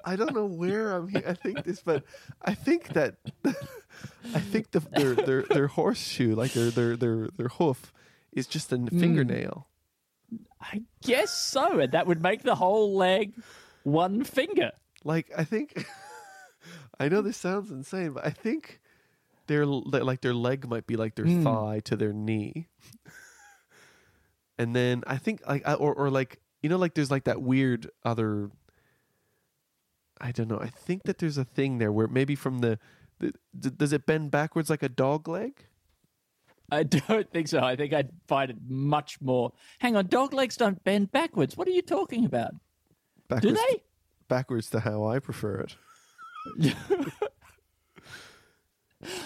I 0.03 0.15
don't 0.15 0.33
know 0.33 0.45
where 0.45 0.91
I'm 0.91 1.07
here. 1.07 1.23
I 1.25 1.33
think 1.33 1.63
this, 1.63 1.81
but 1.81 2.03
I 2.41 2.53
think 2.53 2.89
that 2.89 3.15
I 3.45 4.39
think 4.39 4.71
the, 4.71 4.79
their 4.79 5.15
their 5.15 5.41
their 5.43 5.67
horseshoe, 5.67 6.35
like 6.35 6.51
their 6.51 6.69
their 6.71 6.97
their 6.97 7.29
their 7.37 7.47
hoof, 7.49 7.93
is 8.31 8.47
just 8.47 8.71
a 8.73 8.77
fingernail. 8.89 9.67
I 10.59 10.81
guess 11.03 11.31
so, 11.31 11.79
and 11.79 11.91
that 11.93 12.07
would 12.07 12.21
make 12.21 12.43
the 12.43 12.55
whole 12.55 12.95
leg 12.95 13.33
one 13.83 14.23
finger. 14.23 14.71
Like 15.03 15.31
I 15.37 15.43
think 15.43 15.85
I 16.99 17.07
know 17.09 17.21
this 17.21 17.37
sounds 17.37 17.71
insane, 17.71 18.13
but 18.13 18.25
I 18.25 18.29
think 18.31 18.79
their 19.47 19.65
like 19.65 20.21
their 20.21 20.33
leg 20.33 20.67
might 20.67 20.87
be 20.87 20.95
like 20.95 21.15
their 21.15 21.27
Hmm. 21.27 21.43
thigh 21.43 21.81
to 21.85 21.95
their 21.95 22.13
knee, 22.13 22.67
and 24.57 24.75
then 24.75 25.03
I 25.07 25.17
think 25.17 25.41
like 25.47 25.63
or 25.67 25.93
or 25.93 26.09
like 26.09 26.39
you 26.61 26.69
know 26.69 26.77
like 26.77 26.93
there's 26.93 27.11
like 27.11 27.25
that 27.25 27.41
weird 27.41 27.89
other. 28.03 28.51
I 30.23 30.31
don't 30.31 30.47
know. 30.47 30.59
I 30.59 30.67
think 30.69 31.03
that 31.03 31.17
there's 31.17 31.37
a 31.37 31.43
thing 31.43 31.77
there 31.79 31.91
where 31.91 32.07
maybe 32.07 32.33
from 32.33 32.59
the, 32.59 32.79
the 33.19 33.33
d- 33.59 33.71
does 33.75 33.91
it 33.91 34.05
bend 34.05 34.31
backwards 34.31 34.69
like 34.69 34.81
a 34.81 34.87
dog 34.89 35.27
leg? 35.27 35.65
I 36.71 36.83
don't 36.83 37.29
think 37.31 37.49
so. 37.49 37.59
I 37.59 37.75
think 37.75 37.93
I'd 37.93 38.09
find 38.27 38.49
it 38.49 38.55
much 38.67 39.19
more. 39.21 39.51
Hang 39.79 39.97
on, 39.97 40.07
dog 40.07 40.33
legs 40.33 40.55
don't 40.55 40.81
bend 40.85 41.11
backwards. 41.11 41.57
What 41.57 41.67
are 41.67 41.71
you 41.71 41.81
talking 41.81 42.23
about? 42.25 42.51
Backwards, 43.27 43.59
Do 43.59 43.65
they? 43.69 43.83
Backwards 44.29 44.69
to 44.71 44.79
how 44.79 45.03
I 45.05 45.19
prefer 45.19 45.65
it. 45.67 45.75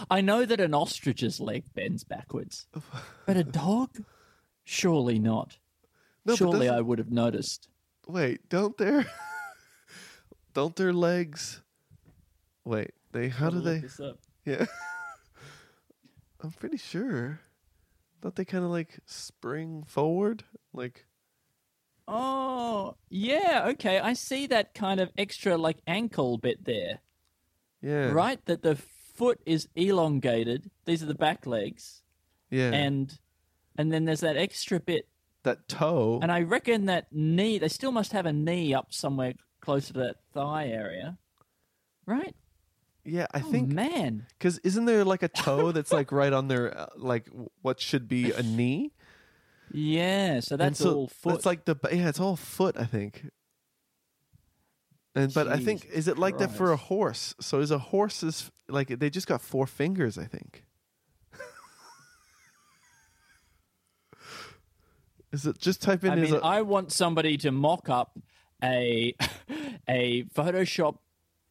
I 0.09 0.21
know 0.21 0.43
that 0.45 0.59
an 0.59 0.73
ostrich's 0.73 1.39
leg 1.39 1.65
bends 1.75 2.03
backwards, 2.03 2.65
but 3.27 3.37
a 3.37 3.43
dog? 3.43 4.03
Surely 4.63 5.19
not. 5.19 5.57
No, 6.25 6.35
Surely 6.35 6.67
I 6.67 6.81
would 6.81 6.97
have 6.97 7.11
noticed. 7.11 7.69
Wait, 8.07 8.49
don't 8.49 8.75
their 8.77 9.05
don't 10.57 10.75
their 10.75 10.91
legs? 10.91 11.61
Wait, 12.65 12.89
they 13.11 13.29
how 13.29 13.51
do 13.51 13.59
they? 13.61 13.77
this 13.77 13.99
up. 13.99 14.17
Yeah. 14.43 14.65
I'm 16.41 16.49
pretty 16.49 16.77
sure. 16.77 17.41
Don't 18.23 18.35
they 18.35 18.43
kind 18.43 18.63
of 18.65 18.71
like 18.71 18.97
spring 19.05 19.83
forward? 19.85 20.43
Like, 20.73 21.05
Oh, 22.07 22.95
yeah, 23.11 23.65
okay. 23.73 23.99
I 23.99 24.13
see 24.13 24.47
that 24.47 24.73
kind 24.73 24.99
of 24.99 25.11
extra 25.15 25.57
like 25.57 25.77
ankle 25.85 26.39
bit 26.39 26.65
there. 26.65 27.01
yeah. 27.83 28.09
Right? 28.11 28.43
That 28.45 28.63
the 28.63 28.77
foot 29.13 29.39
is 29.45 29.67
elongated. 29.75 30.71
These 30.85 31.03
are 31.03 31.07
the 31.07 31.13
back 31.13 31.45
legs. 31.45 32.01
Yeah. 32.49 32.71
And 32.71 33.15
and 33.77 33.91
then 33.91 34.05
there's 34.05 34.21
that 34.21 34.37
extra 34.37 34.79
bit. 34.79 35.07
that 35.43 35.67
toe. 35.67 36.17
And 36.19 36.31
I 36.31 36.41
reckon 36.41 36.85
that 36.85 37.07
knee 37.11 37.59
they 37.59 37.67
still 37.67 37.91
must 37.91 38.11
have 38.13 38.25
a 38.25 38.33
knee 38.33 38.73
up 38.73 38.91
somewhere 38.91 39.33
closer 39.67 39.91
to 39.91 39.99
that 39.99 40.15
thigh 40.33 40.69
area. 40.69 41.17
Right? 42.05 42.33
yeah, 43.03 43.27
I 43.33 43.41
Oh, 43.41 43.51
think 43.51 43.69
man. 43.69 44.25
because 44.39 44.59
isn't 44.59 44.85
there 44.85 45.03
like 45.03 45.23
a 45.23 45.27
toe 45.27 45.73
that's 45.73 45.91
like 45.91 46.13
right 46.13 46.31
on 46.31 46.47
their 46.47 46.77
uh, 46.77 46.85
like 46.95 47.27
what 47.61 47.81
should 47.81 48.07
be 48.07 48.31
a 48.31 48.41
knee? 48.57 48.93
Yeah, 49.69 50.39
so 50.39 50.55
that's 50.55 50.79
so 50.79 50.93
all 50.95 51.07
foot. 51.09 51.33
That's 51.33 51.45
like 51.45 51.65
the 51.65 51.75
yeah, 51.91 52.07
it's 52.07 52.21
all 52.21 52.37
foot. 52.37 52.77
I 52.77 52.85
think. 52.85 53.29
And 55.15 55.33
but 55.33 55.49
I 55.49 55.57
think 55.57 55.85
is 55.91 56.07
it 56.07 56.17
like 56.17 56.37
that 56.37 56.51
for 56.51 56.71
a 56.71 56.77
horse? 56.77 57.35
So 57.41 57.59
is 57.59 57.71
a 57.71 57.79
horse's 57.79 58.49
like 58.69 58.87
they 58.87 59.09
just 59.09 59.27
got 59.27 59.41
four 59.41 59.67
fingers? 59.67 60.17
I 60.17 60.25
think. 60.25 60.63
is 65.33 65.45
it 65.45 65.57
just 65.59 65.81
type 65.81 66.05
in? 66.05 66.11
I 66.11 66.15
mean, 66.15 66.35
a, 66.35 66.37
I 66.39 66.61
want 66.61 66.93
somebody 66.93 67.35
to 67.37 67.51
mock 67.51 67.89
up 67.89 68.17
a 68.63 69.13
a 69.87 70.23
Photoshop 70.35 70.97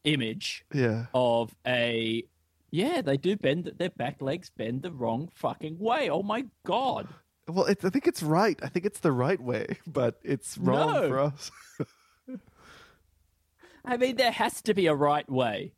image 0.04 0.64
yeah. 0.72 1.06
of 1.14 1.54
a 1.66 2.24
yeah, 2.70 3.00
they 3.00 3.16
do 3.16 3.36
bend 3.36 3.72
their 3.78 3.90
back 3.90 4.20
legs 4.20 4.50
bend 4.50 4.82
the 4.82 4.90
wrong 4.92 5.28
fucking 5.34 5.78
way. 5.78 6.10
Oh 6.10 6.22
my 6.22 6.44
god. 6.64 7.08
Well, 7.48 7.66
I 7.68 7.74
think 7.74 8.06
it's 8.08 8.22
right. 8.24 8.58
I 8.62 8.68
think 8.68 8.84
it's 8.86 8.98
the 9.00 9.12
right 9.12 9.40
way, 9.40 9.78
but 9.86 10.18
it's 10.24 10.58
wrong 10.58 10.92
No. 10.94 11.08
for 11.08 11.18
us. 11.20 11.50
I 13.84 13.96
mean, 13.96 14.16
there 14.16 14.32
has 14.32 14.60
to 14.62 14.74
be 14.74 14.86
a 14.88 14.94
right 14.94 15.28
way. 15.30 15.72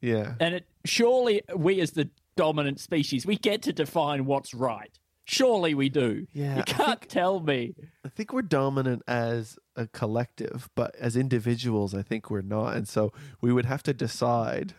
yeah. 0.00 0.34
And 0.40 0.54
it 0.56 0.66
surely 0.84 1.42
we 1.54 1.80
as 1.80 1.92
the 1.92 2.10
dominant 2.36 2.80
species, 2.80 3.24
we 3.24 3.36
get 3.36 3.62
to 3.62 3.72
define 3.72 4.24
what's 4.26 4.52
right. 4.52 4.98
Surely 5.24 5.74
we 5.74 5.88
do. 5.88 6.26
Yeah, 6.32 6.56
You 6.56 6.62
can't 6.64 6.98
think- 7.00 7.08
tell 7.12 7.38
me. 7.40 7.74
I 8.04 8.08
think 8.08 8.32
we're 8.32 8.42
dominant 8.42 9.02
as 9.06 9.56
a 9.76 9.86
collective, 9.86 10.68
but 10.74 10.94
as 10.96 11.16
individuals, 11.16 11.94
I 11.94 12.02
think 12.02 12.30
we're 12.30 12.42
not. 12.42 12.76
And 12.76 12.86
so 12.88 13.12
we 13.40 13.52
would 13.52 13.64
have 13.66 13.82
to 13.84 13.94
decide. 13.94 14.74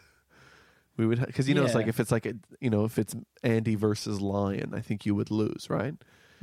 We 0.97 1.08
would 1.08 1.19
because 1.25 1.49
you 1.49 1.56
know 1.56 1.63
it's 1.65 1.73
like 1.73 1.88
if 1.88 1.99
it's 1.99 2.12
like 2.12 2.25
a 2.27 2.34
you 2.60 2.69
know 2.69 2.86
if 2.86 2.99
it's 2.99 3.15
Andy 3.41 3.73
versus 3.75 4.21
Lion, 4.21 4.73
I 4.75 4.82
think 4.82 5.06
you 5.06 5.15
would 5.15 5.32
lose, 5.32 5.67
right? 5.69 5.95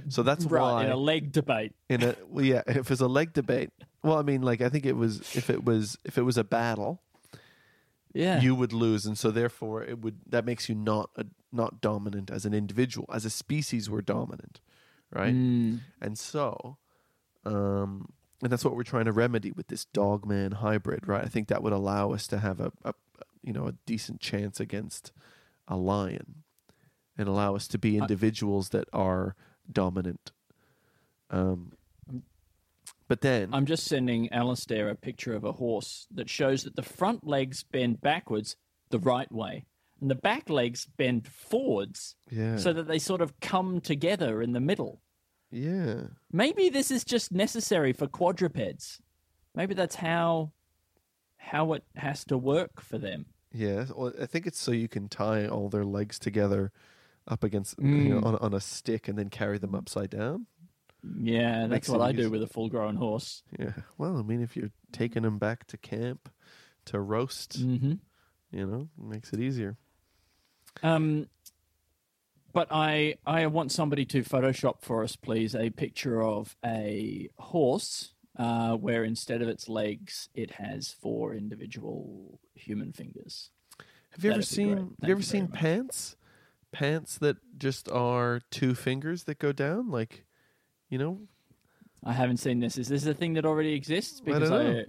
So 0.09 0.23
that's 0.25 0.45
Right, 0.47 0.61
why 0.61 0.85
in 0.87 0.91
a 0.91 0.97
leg 0.97 1.31
debate. 1.31 1.75
in 1.89 2.03
a 2.03 2.17
well, 2.29 2.45
yeah 2.45 2.63
if 2.67 2.91
it's 2.91 3.01
a 3.01 3.07
leg 3.07 3.33
debate. 3.33 3.71
Well, 4.03 4.19
I 4.19 4.23
mean, 4.23 4.43
like 4.43 4.61
I 4.61 4.69
think 4.69 4.87
it 4.87 4.97
was 4.97 5.21
if 5.37 5.51
it 5.51 5.63
was 5.65 5.97
if 6.05 6.19
it 6.19 6.23
was 6.23 6.37
a 6.37 6.43
battle, 6.43 7.01
Yeah. 8.13 8.41
you 8.41 8.55
would 8.57 8.73
lose, 8.73 9.07
and 9.07 9.17
so 9.17 9.31
therefore 9.31 9.85
it 9.85 10.01
would 10.01 10.17
that 10.27 10.45
makes 10.45 10.69
you 10.69 10.75
not 10.75 11.11
a, 11.17 11.27
not 11.53 11.81
dominant 11.81 12.31
as 12.31 12.45
an 12.45 12.53
individual. 12.55 13.07
As 13.13 13.25
a 13.25 13.31
species, 13.31 13.89
we're 13.89 14.01
dominant, 14.03 14.61
right? 15.13 15.35
Mm. 15.35 15.81
And 16.01 16.19
so, 16.19 16.79
um, 17.45 18.09
and 18.43 18.51
that's 18.51 18.65
what 18.65 18.75
we're 18.75 18.83
trying 18.83 19.05
to 19.05 19.13
remedy 19.13 19.53
with 19.53 19.69
this 19.69 19.85
dog 19.87 20.27
man 20.27 20.53
hybrid, 20.53 21.07
right? 21.07 21.25
I 21.25 21.29
think 21.29 21.49
that 21.49 21.63
would 21.63 21.73
allow 21.73 22.13
us 22.13 22.27
to 22.29 22.39
have 22.39 22.61
a, 22.61 22.73
a 22.85 22.95
you 23.43 23.53
know 23.53 23.67
a 23.67 23.75
decent 23.87 24.21
chance 24.21 24.61
against 24.61 25.13
a 25.69 25.77
lion, 25.77 26.43
and 27.17 27.29
allow 27.29 27.55
us 27.55 27.69
to 27.69 27.79
be 27.79 27.99
individuals 27.99 28.71
that 28.71 28.89
are 28.93 29.37
dominant. 29.71 30.33
Um, 31.31 31.73
but 33.09 33.21
then, 33.21 33.51
I'm 33.53 33.67
just 33.67 33.87
sending 33.87 34.33
Alistair 34.33 34.89
a 34.89 34.95
picture 34.95 35.35
of 35.35 35.45
a 35.45 35.53
horse 35.53 36.07
that 36.13 36.31
shows 36.31 36.65
that 36.65 36.77
the 36.77 36.83
front 36.83 37.27
legs 37.27 37.63
bend 37.63 38.01
backwards 38.01 38.57
the 38.91 38.99
right 38.99 39.31
way, 39.31 39.67
and 40.01 40.11
the 40.11 40.15
back 40.15 40.49
legs 40.49 40.87
bend 40.97 41.27
forwards 41.27 42.17
yeah, 42.31 42.57
so 42.57 42.73
that 42.73 42.89
they 42.89 42.99
sort 42.99 43.21
of 43.21 43.39
come 43.41 43.81
together 43.81 44.41
in 44.41 44.53
the 44.53 44.61
middle. 44.61 45.03
Yeah, 45.51 46.03
Maybe 46.33 46.69
this 46.69 46.91
is 46.91 47.05
just 47.05 47.33
necessary 47.33 47.93
for 47.93 48.07
quadrupeds. 48.07 49.01
Maybe 49.55 49.75
that's 49.75 49.97
how 49.97 50.53
how 51.39 51.73
it 51.73 51.85
has 51.97 52.25
to 52.27 52.37
work 52.39 52.81
for 52.81 52.99
them. 52.99 53.27
yeah. 53.53 53.87
Well, 53.97 54.13
I 54.21 54.27
think 54.27 54.47
it's 54.47 54.61
so 54.61 54.71
you 54.73 54.89
can 54.89 55.09
tie 55.09 55.47
all 55.49 55.69
their 55.69 55.85
legs 55.85 56.19
together 56.19 56.71
up 57.27 57.43
against 57.45 57.79
you 57.79 57.85
know 58.15 58.21
Mm. 58.21 58.27
on, 58.27 58.37
on 58.37 58.55
a 58.55 58.61
stick 58.61 59.09
and 59.09 59.19
then 59.19 59.29
carry 59.31 59.59
them 59.59 59.75
upside 59.75 60.11
down. 60.11 60.47
Yeah, 61.19 61.61
that's 61.63 61.71
Makes 61.71 61.89
what 61.89 62.03
I 62.03 62.13
do 62.13 62.31
with 62.31 62.43
a 62.43 62.47
full-grown 62.47 62.97
horse. 62.97 63.43
Yeah. 63.59 63.73
Well, 63.97 64.19
I 64.19 64.23
mean, 64.23 64.43
if 64.43 64.55
you're 64.55 64.71
taking 64.93 65.23
them 65.23 65.39
back 65.39 65.67
to 65.69 65.79
camp 65.79 66.29
to 66.87 67.01
roast, 67.01 67.57
hmm 67.59 67.95
you 68.53 68.67
know, 68.67 68.89
makes 68.99 69.33
it 69.33 69.41
easier. 69.41 69.77
Um, 70.83 71.27
but 72.53 72.69
I 72.71 73.17
I 73.27 73.47
want 73.47 73.73
somebody 73.73 74.05
to 74.07 74.23
Photoshop 74.23 74.83
for 74.83 75.03
us, 75.03 75.17
please, 75.17 75.55
a 75.55 75.71
picture 75.71 76.23
of 76.23 76.57
a 76.65 77.29
horse 77.39 78.13
uh, 78.37 78.75
where 78.77 79.05
instead 79.05 79.43
of 79.43 79.49
its 79.49 79.69
legs, 79.69 80.29
it 80.35 80.53
has 80.53 80.95
four 81.01 81.35
individual 81.35 82.39
human 82.55 82.93
fingers. 82.93 83.51
Have 84.11 84.25
you 84.25 84.31
ever 84.31 84.41
That'd 84.41 84.51
be 84.51 84.55
seen? 84.55 84.77
Have 84.77 85.09
you 85.09 85.13
ever 85.13 85.21
you 85.21 85.23
seen 85.23 85.49
much. 85.51 85.53
pants? 85.53 86.17
pants 86.73 87.19
that 87.19 87.37
just 87.59 87.89
are 87.91 88.41
two 88.51 88.75
fingers 88.75 89.25
that 89.25 89.39
go 89.39 89.53
down? 89.53 89.91
Like, 89.91 90.25
you 90.89 90.99
know, 90.99 91.21
I 92.05 92.13
haven't 92.13 92.39
seen 92.39 92.61
this. 92.61 92.79
Is 92.79 92.89
this 92.89 93.07
a 93.07 93.15
thing 93.15 93.35
that 93.35 93.45
already 93.45 93.75
exists? 93.75 94.21
I 94.21 94.25
Because 94.25 94.51
I, 94.51 94.63
know. 94.63 94.85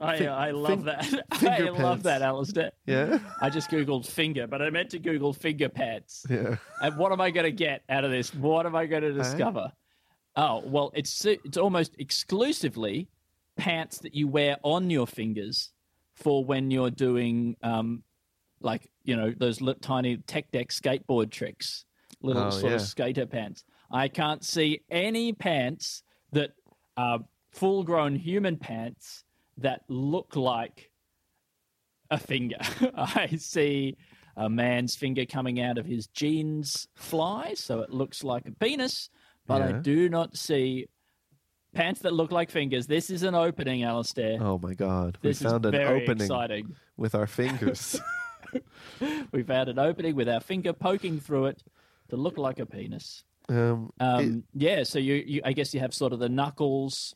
I, 0.00 0.16
Fin- 0.18 0.28
I, 0.28 0.50
love 0.50 0.84
fin- 0.84 0.86
that. 0.86 1.24
I 1.42 1.68
love 1.70 2.02
that, 2.04 2.22
Alistair. 2.22 2.70
yeah, 2.86 3.18
I 3.40 3.48
just 3.50 3.70
googled 3.70 4.06
finger, 4.06 4.46
but 4.46 4.60
I 4.62 4.70
meant 4.70 4.90
to 4.90 4.98
Google 4.98 5.32
finger 5.32 5.68
pants. 5.68 6.24
yeah. 6.28 6.56
And 6.82 6.96
what 6.98 7.12
am 7.12 7.20
I 7.20 7.30
going 7.30 7.44
to 7.44 7.52
get 7.52 7.82
out 7.88 8.04
of 8.04 8.10
this? 8.10 8.34
What 8.34 8.66
am 8.66 8.74
I 8.76 8.86
going 8.86 9.02
to 9.02 9.12
discover? 9.12 9.72
Oh, 10.36 10.62
well, 10.66 10.90
it's 10.94 11.24
it's 11.24 11.56
almost 11.56 11.94
exclusively 11.98 13.08
pants 13.56 13.98
that 14.00 14.14
you 14.14 14.28
wear 14.28 14.56
on 14.62 14.90
your 14.90 15.06
fingers 15.06 15.72
for 16.14 16.44
when 16.44 16.70
you're 16.70 16.90
doing 16.90 17.56
um, 17.62 18.02
like 18.60 18.90
you 19.04 19.16
know 19.16 19.32
those 19.36 19.60
little, 19.62 19.80
tiny 19.80 20.18
tech 20.18 20.50
deck 20.50 20.68
skateboard 20.68 21.30
tricks, 21.30 21.86
little 22.20 22.44
Oh, 22.44 22.50
sort 22.50 22.70
yeah. 22.70 22.76
of 22.76 22.82
skater 22.82 23.24
pants. 23.26 23.64
I 23.90 24.08
can't 24.08 24.44
see 24.44 24.80
any 24.90 25.32
pants 25.32 26.02
that 26.32 26.50
are 26.98 27.20
full-grown 27.52 28.16
human 28.16 28.56
pants 28.58 29.24
that 29.58 29.82
look 29.88 30.36
like 30.36 30.90
a 32.10 32.18
finger. 32.18 32.56
I 32.94 33.36
see 33.38 33.96
a 34.36 34.48
man's 34.48 34.94
finger 34.94 35.24
coming 35.24 35.60
out 35.60 35.78
of 35.78 35.86
his 35.86 36.06
jeans 36.08 36.88
fly, 36.94 37.54
so 37.54 37.80
it 37.80 37.90
looks 37.90 38.22
like 38.22 38.46
a 38.46 38.52
penis, 38.52 39.10
but 39.46 39.62
I 39.62 39.72
do 39.72 40.08
not 40.08 40.36
see 40.36 40.86
pants 41.74 42.00
that 42.00 42.12
look 42.12 42.32
like 42.32 42.50
fingers. 42.50 42.86
This 42.86 43.10
is 43.10 43.22
an 43.22 43.34
opening, 43.34 43.82
Alistair. 43.82 44.38
Oh 44.40 44.58
my 44.58 44.74
God, 44.74 45.18
we 45.22 45.30
this 45.30 45.42
found 45.42 45.64
is 45.64 45.68
an 45.68 45.72
very 45.72 46.02
opening 46.02 46.24
exciting. 46.24 46.76
with 46.96 47.14
our 47.14 47.26
fingers. 47.26 48.00
We 49.32 49.42
found 49.42 49.68
an 49.68 49.78
opening 49.78 50.14
with 50.14 50.28
our 50.28 50.40
finger 50.40 50.72
poking 50.72 51.20
through 51.20 51.46
it 51.46 51.62
to 52.08 52.16
look 52.16 52.38
like 52.38 52.58
a 52.58 52.66
penis. 52.66 53.24
um, 53.48 53.90
Um, 54.00 54.44
yeah, 54.54 54.82
so 54.84 54.98
you, 54.98 55.14
you, 55.14 55.40
I 55.44 55.52
guess 55.52 55.74
you 55.74 55.80
have 55.80 55.92
sort 55.92 56.12
of 56.12 56.18
the 56.18 56.28
knuckles, 56.28 57.14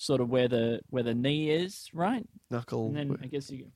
sort 0.00 0.22
of 0.22 0.30
where 0.30 0.48
the 0.48 0.80
where 0.88 1.02
the 1.02 1.14
knee 1.14 1.50
is, 1.50 1.90
right? 1.92 2.26
knuckle. 2.50 2.86
And 2.86 2.96
then 2.96 3.16
I 3.22 3.26
guess 3.26 3.50
you, 3.50 3.70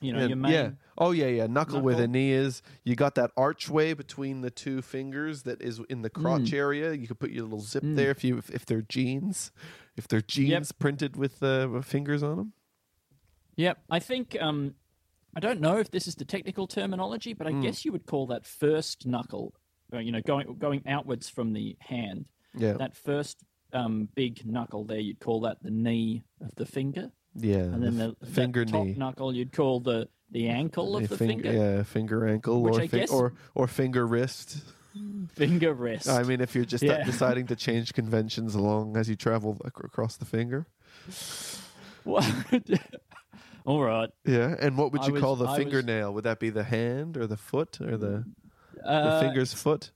you 0.00 0.14
know, 0.14 0.20
Yeah, 0.20 0.26
your 0.28 0.36
main. 0.36 0.52
yeah. 0.52 0.70
Oh 0.96 1.10
yeah, 1.10 1.26
yeah. 1.26 1.46
Knuckle, 1.46 1.82
where 1.82 1.94
the 1.94 2.08
knee 2.08 2.32
is. 2.32 2.62
You 2.84 2.96
got 2.96 3.14
that 3.16 3.32
archway 3.36 3.92
between 3.92 4.40
the 4.40 4.50
two 4.50 4.80
fingers 4.80 5.42
that 5.42 5.60
is 5.60 5.78
in 5.90 6.00
the 6.00 6.08
crotch 6.08 6.52
Mm. 6.52 6.54
area. 6.54 6.94
You 6.94 7.06
could 7.06 7.18
put 7.18 7.30
your 7.32 7.44
little 7.44 7.60
zip 7.60 7.82
Mm. 7.84 7.96
there 7.96 8.10
if 8.10 8.24
you 8.24 8.38
if, 8.38 8.48
if 8.50 8.64
they're 8.64 8.80
jeans, 8.80 9.52
if 9.94 10.08
they're 10.08 10.22
jeans 10.22 10.72
printed 10.72 11.16
with 11.16 11.42
uh, 11.42 11.82
fingers 11.82 12.22
on 12.22 12.36
them. 12.38 12.52
Yep. 13.56 13.78
I 13.90 13.98
think 13.98 14.36
um 14.40 14.74
I 15.36 15.40
don't 15.40 15.60
know 15.60 15.76
if 15.76 15.90
this 15.90 16.08
is 16.08 16.14
the 16.14 16.24
technical 16.24 16.66
terminology, 16.66 17.34
but 17.34 17.46
I 17.46 17.52
Mm. 17.52 17.62
guess 17.62 17.84
you 17.84 17.92
would 17.92 18.06
call 18.06 18.26
that 18.28 18.46
first 18.46 19.06
knuckle, 19.06 19.52
uh, 19.92 19.98
you 19.98 20.12
know, 20.12 20.22
going 20.22 20.56
going 20.56 20.82
outwards 20.86 21.28
from 21.28 21.52
the 21.52 21.76
hand. 21.80 22.24
Yeah, 22.58 22.72
That 22.78 22.96
first 22.96 23.44
um, 23.72 24.08
big 24.14 24.44
knuckle 24.46 24.84
there, 24.84 24.98
you'd 25.00 25.20
call 25.20 25.40
that 25.42 25.62
the 25.62 25.70
knee 25.70 26.22
of 26.40 26.54
the 26.56 26.66
finger, 26.66 27.10
yeah. 27.34 27.56
and 27.58 27.82
then 27.82 27.98
the 27.98 28.16
the, 28.20 28.26
finger 28.26 28.64
top 28.64 28.84
knee. 28.86 28.94
knuckle 28.96 29.34
you'd 29.34 29.52
call 29.52 29.80
the 29.80 30.08
the 30.30 30.48
ankle 30.48 30.96
of 30.96 31.08
the 31.08 31.16
finger, 31.16 31.44
finger, 31.44 31.52
yeah, 31.76 31.82
finger 31.82 32.26
ankle 32.26 32.62
Which 32.62 32.74
or 32.74 32.80
I 32.80 32.86
fin- 32.88 33.00
guess- 33.00 33.10
or 33.10 33.34
or 33.54 33.66
finger 33.68 34.06
wrist. 34.06 34.58
finger 35.34 35.74
wrist. 35.74 36.08
I 36.08 36.22
mean, 36.22 36.40
if 36.40 36.54
you're 36.54 36.64
just 36.64 36.82
Yeah. 36.82 37.04
deciding 37.04 37.46
to 37.48 37.56
change 37.56 37.92
conventions 37.92 38.54
along 38.54 38.96
as 38.96 39.08
you 39.10 39.14
travel 39.16 39.58
ac- 39.64 39.72
across 39.84 40.16
the 40.16 40.24
finger. 40.24 40.66
What? 42.04 42.24
All 43.66 43.82
right. 43.82 44.10
Yeah, 44.24 44.54
and 44.60 44.78
what 44.78 44.92
would 44.92 45.02
I 45.02 45.06
you 45.08 45.12
was- 45.14 45.22
call 45.22 45.36
the 45.36 45.46
I 45.46 45.50
was- 45.50 45.58
fingernail? 45.58 46.14
Would 46.14 46.24
that 46.24 46.38
be 46.40 46.50
the 46.50 46.64
hand 46.64 47.16
or 47.16 47.26
the 47.26 47.36
foot 47.36 47.80
or 47.80 47.96
the, 47.96 48.24
the 48.74 48.88
Uh, 48.88 49.20
finger's 49.20 49.52
foot? 49.52 49.90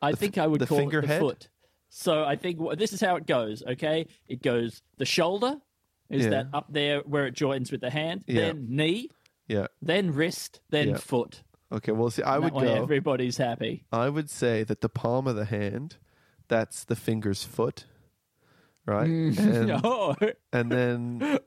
I 0.00 0.12
The 0.12 0.16
think 0.16 0.38
I 0.38 0.46
would 0.46 0.60
the 0.60 0.66
call 0.66 0.78
it 0.78 0.80
finger 0.82 1.00
the 1.00 1.06
head? 1.08 1.20
foot. 1.20 1.48
So 1.88 2.24
I 2.24 2.36
think 2.36 2.58
this 2.78 2.92
is 2.92 3.00
how 3.00 3.16
it 3.16 3.26
goes. 3.26 3.62
Okay, 3.62 4.06
it 4.28 4.42
goes 4.42 4.82
the 4.98 5.04
shoulder 5.06 5.56
is 6.10 6.24
Yeah. 6.24 6.30
that 6.30 6.46
up 6.52 6.66
there 6.72 7.00
where 7.00 7.26
it 7.26 7.34
joins 7.34 7.70
with 7.72 7.80
the 7.80 7.90
hand, 7.90 8.24
Yeah. 8.26 8.40
then 8.40 8.66
knee, 8.68 9.08
Yeah. 9.46 9.66
then 9.82 10.12
wrist, 10.12 10.60
then 10.70 10.88
Yeah. 10.90 10.96
foot. 10.96 11.42
Okay. 11.70 11.92
Well, 11.92 12.10
see, 12.10 12.22
I 12.22 12.38
That 12.38 12.42
would 12.44 12.52
way 12.54 12.64
go. 12.64 12.74
everybody's 12.82 13.36
happy. 13.36 13.84
I 13.92 14.08
would 14.08 14.30
say 14.30 14.64
that 14.64 14.80
the 14.80 14.88
palm 14.88 15.26
of 15.26 15.36
the 15.36 15.44
hand, 15.44 15.96
that's 16.48 16.84
the 16.84 16.96
finger's 16.96 17.44
foot, 17.44 17.84
right? 18.86 19.06
And, 19.38 19.80
oh, 19.84 20.16
and 20.52 20.72
then, 20.72 21.38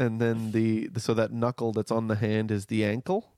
and 0.00 0.20
then 0.20 0.50
the, 0.52 0.90
so 0.96 1.14
that 1.14 1.32
knuckle 1.32 1.72
that's 1.72 1.92
on 1.92 2.08
the 2.08 2.16
hand 2.16 2.50
is 2.50 2.66
the 2.66 2.84
ankle, 2.84 3.32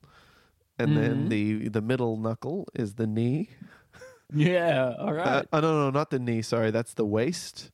and 0.79 0.97
then 0.97 1.27
Mhm. 1.27 1.29
the 1.29 1.69
the 1.69 1.83
middle 1.83 2.17
knuckle 2.17 2.67
is 2.75 2.95
the 2.95 3.07
knee. 3.07 3.51
yeah. 4.35 4.95
All 4.99 5.13
right. 5.13 5.27
Uh, 5.27 5.43
oh 5.53 5.61
no, 5.61 5.85
no, 5.85 5.91
not 5.91 6.11
the 6.11 6.19
knee. 6.19 6.43
Sorry, 6.43 6.71
that's 6.71 6.95
the 6.95 7.07
waist, 7.07 7.71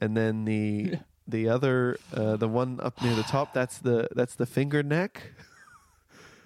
and 0.00 0.16
then 0.16 0.44
the 0.44 0.94
the 1.26 1.48
other, 1.48 1.98
uh, 2.14 2.36
the 2.36 2.48
one 2.48 2.80
up 2.82 3.02
near 3.02 3.14
the 3.14 3.22
top, 3.22 3.52
that's 3.52 3.78
the 3.78 4.08
that's 4.14 4.34
the 4.34 4.46
finger 4.46 4.82
neck, 4.82 5.32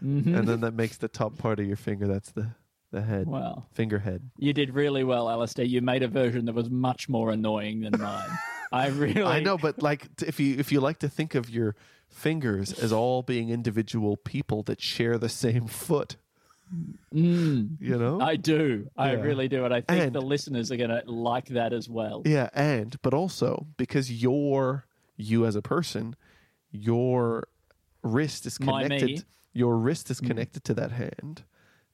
Mhm. 0.02 0.36
and 0.36 0.48
then 0.48 0.60
that 0.60 0.74
makes 0.74 0.96
the 0.96 1.08
top 1.08 1.38
part 1.38 1.60
of 1.60 1.66
your 1.66 1.76
finger. 1.76 2.06
That's 2.08 2.30
the 2.32 2.50
the 2.90 3.00
head, 3.02 3.26
Wow. 3.26 3.64
finger 3.72 4.00
head. 4.00 4.30
You 4.38 4.52
did 4.52 4.74
really 4.74 5.02
well, 5.04 5.30
Alistair. 5.30 5.64
You 5.64 5.80
made 5.80 6.02
a 6.02 6.08
version 6.08 6.44
that 6.46 6.54
was 6.54 6.68
much 6.68 7.08
more 7.08 7.30
annoying 7.30 7.80
than 7.80 7.98
mine. 8.00 8.28
I 8.72 8.88
really. 8.88 9.22
I 9.22 9.40
know, 9.40 9.56
but 9.56 9.82
like 9.82 10.14
t- 10.16 10.26
if 10.26 10.38
you 10.40 10.56
if 10.58 10.72
you 10.72 10.80
like 10.80 10.98
to 11.00 11.08
think 11.08 11.34
of 11.34 11.48
your 11.48 11.74
fingers 12.08 12.72
as 12.72 12.92
all 12.92 13.22
being 13.22 13.48
individual 13.48 14.16
people 14.18 14.62
that 14.64 14.80
share 14.80 15.16
the 15.18 15.28
same 15.30 15.66
foot, 15.66 16.16
Mm, 17.14 17.76
you 17.80 17.98
know? 17.98 18.20
I 18.20 18.36
do. 18.36 18.88
I 18.96 19.12
Yeah. 19.12 19.20
really 19.20 19.48
do, 19.48 19.64
and 19.66 19.74
I 19.74 19.82
think 19.82 20.02
And- 20.04 20.14
the 20.14 20.22
listeners 20.22 20.72
are 20.72 20.76
going 20.76 20.90
to 20.90 21.02
like 21.06 21.48
that 21.48 21.72
as 21.72 21.88
well. 21.88 22.22
yeah, 22.24 22.48
and 22.54 22.96
but 23.02 23.12
also 23.14 23.66
because 23.76 24.10
you're 24.10 24.86
you 25.16 25.44
as 25.44 25.54
a 25.54 25.62
person, 25.62 26.16
your 26.70 27.46
wrist 28.02 28.46
is 28.46 28.56
connected. 28.58 29.24
Your 29.52 29.76
wrist 29.76 30.10
is 30.10 30.18
connected 30.20 30.64
to 30.64 30.74
that 30.74 30.92
hand. 30.92 31.44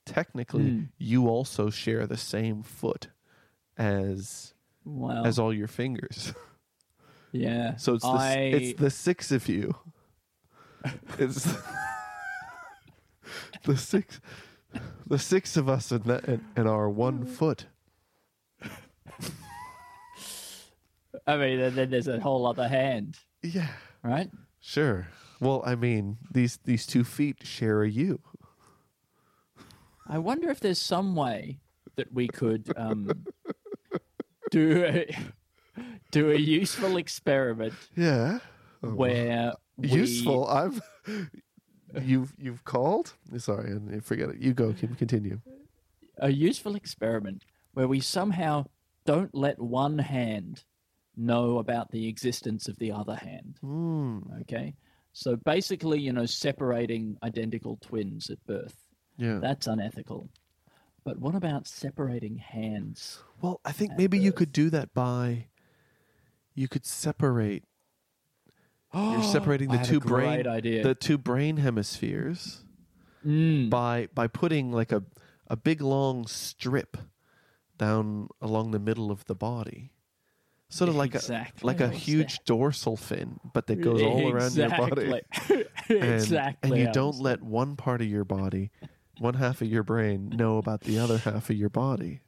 Technically, 0.05 0.71
Mm. 0.71 0.89
you 0.97 1.29
also 1.29 1.71
share 1.71 2.07
the 2.07 2.17
same 2.17 2.63
foot 2.63 3.09
as 3.77 4.55
Wow. 4.85 5.25
as 5.25 5.39
all 5.41 5.53
your 5.53 5.67
fingers. 5.69 6.33
yeah. 7.33 7.75
So 7.77 7.95
it's 7.95 8.05
the, 8.05 8.11
I, 8.11 8.33
it's 8.55 8.81
the 8.81 8.91
six 8.91 9.33
of 9.33 9.49
you. 9.49 9.75
It's 11.19 11.45
the 13.65 13.77
six, 13.77 14.21
the 15.07 15.19
six 15.19 15.57
of 15.57 15.69
us 15.69 15.89
that 15.89 16.25
in, 16.27 16.45
in 16.57 16.67
our 16.67 16.89
one 16.91 17.25
foot. 17.25 17.67
I 21.27 21.37
mean, 21.37 21.61
and 21.61 21.77
then 21.77 21.91
there's 21.91 22.09
a 22.09 22.21
whole 22.21 22.47
other 22.47 22.69
hand, 22.69 23.19
Yeah, 23.43 23.69
right? 24.03 24.31
sure. 24.61 25.09
Well, 25.41 25.63
I 25.65 25.75
mean, 25.75 26.19
these 26.33 26.59
these 26.65 26.87
two 26.87 27.05
feet 27.05 27.47
share 27.47 27.83
a 27.83 27.89
you. 27.89 28.21
I 30.07 30.19
wonder 30.19 30.51
if 30.51 30.61
there's 30.61 30.79
some 30.81 31.15
way 31.15 31.61
that 31.97 32.13
we 32.13 32.29
could 32.29 32.73
um, 32.77 33.25
do 34.51 34.85
a, 34.85 35.15
do 36.11 36.31
a 36.31 36.37
useful 36.39 36.97
experiment 36.97 37.75
Yeah, 37.97 38.39
Oh, 38.83 38.91
where 38.95 39.53
we, 39.77 39.89
useful. 39.91 40.49
I'm. 40.49 40.81
You've 42.03 42.35
you've 42.39 42.65
called. 42.65 43.15
Sorry, 43.39 43.71
and 43.71 44.05
forget 44.05 44.29
it. 44.31 44.39
You 44.39 44.53
go. 44.55 44.75
Continue. 44.99 45.41
a 46.19 46.31
useful 46.31 46.75
experiment 46.75 47.45
where 47.73 47.89
we 47.89 48.01
somehow 48.01 48.65
don't 49.07 49.35
let 49.35 49.59
one 49.61 49.99
hand 49.99 50.65
know 51.17 51.59
about 51.59 51.91
the 51.91 52.07
existence 52.09 52.69
of 52.69 52.79
the 52.79 52.93
other 52.93 53.15
hand. 53.17 53.59
Mm, 53.65 54.41
Okay, 54.43 54.75
so 55.13 55.37
basically, 55.37 55.99
you 56.01 56.13
know, 56.13 56.27
separating 56.27 57.17
identical 57.23 57.79
twins 57.81 58.31
at 58.31 58.45
birth. 58.47 58.77
yeah. 59.17 59.39
That's 59.41 59.67
unethical. 59.67 60.29
But 61.05 61.19
what 61.19 61.35
about 61.35 61.67
separating 61.67 62.37
hands? 62.37 63.23
Well, 63.41 63.61
I 63.65 63.73
think 63.73 63.93
maybe 63.97 64.19
you 64.19 64.33
could 64.33 64.53
do 64.53 64.69
that 64.71 64.93
by. 64.93 65.47
You 66.55 66.69
could 66.69 66.85
separate. 66.85 67.65
You're 68.95 69.23
separating 69.33 69.69
the 69.71 69.79
two 69.79 70.01
brain 70.01 70.47
idea. 70.47 70.83
the 70.83 70.95
two 70.95 71.19
brain 71.19 71.57
hemispheres 71.59 72.65
Mm. 73.27 73.69
by 73.69 74.09
by 74.15 74.29
putting 74.29 74.71
like 74.73 74.93
a 74.93 75.03
a 75.49 75.57
big 75.57 75.81
long 75.81 76.27
strip 76.29 76.97
down 77.77 78.29
along 78.41 78.71
the 78.71 78.79
middle 78.79 79.11
of 79.11 79.25
the 79.25 79.35
body, 79.35 79.91
sort 80.69 80.89
of 80.89 80.95
like 80.95 81.15
Exactly. 81.17 81.63
a 81.63 81.67
like 81.67 81.81
a 81.81 81.89
huge 81.91 82.39
dorsal 82.45 82.97
fin, 82.97 83.41
but 83.53 83.67
that 83.67 83.81
goes 83.81 84.01
all 84.03 84.31
around 84.33 84.55
your 84.55 84.69
body. 84.71 85.03
Exactly. 85.03 85.65
And, 85.89 86.05
exactly. 86.15 86.71
and 86.71 86.79
you 86.81 86.93
don't 86.93 87.19
let 87.19 87.43
one 87.43 87.75
part 87.75 88.01
of 88.03 88.07
your 88.09 88.25
body, 88.25 88.71
one 89.19 89.35
half 89.35 89.63
of 89.63 89.69
your 89.69 89.83
brain, 89.83 90.29
know 90.37 90.59
about 90.59 90.83
the 90.83 90.99
other 90.99 91.19
half 91.19 91.49
of 91.51 91.57
your 91.57 91.71
body. 91.71 92.21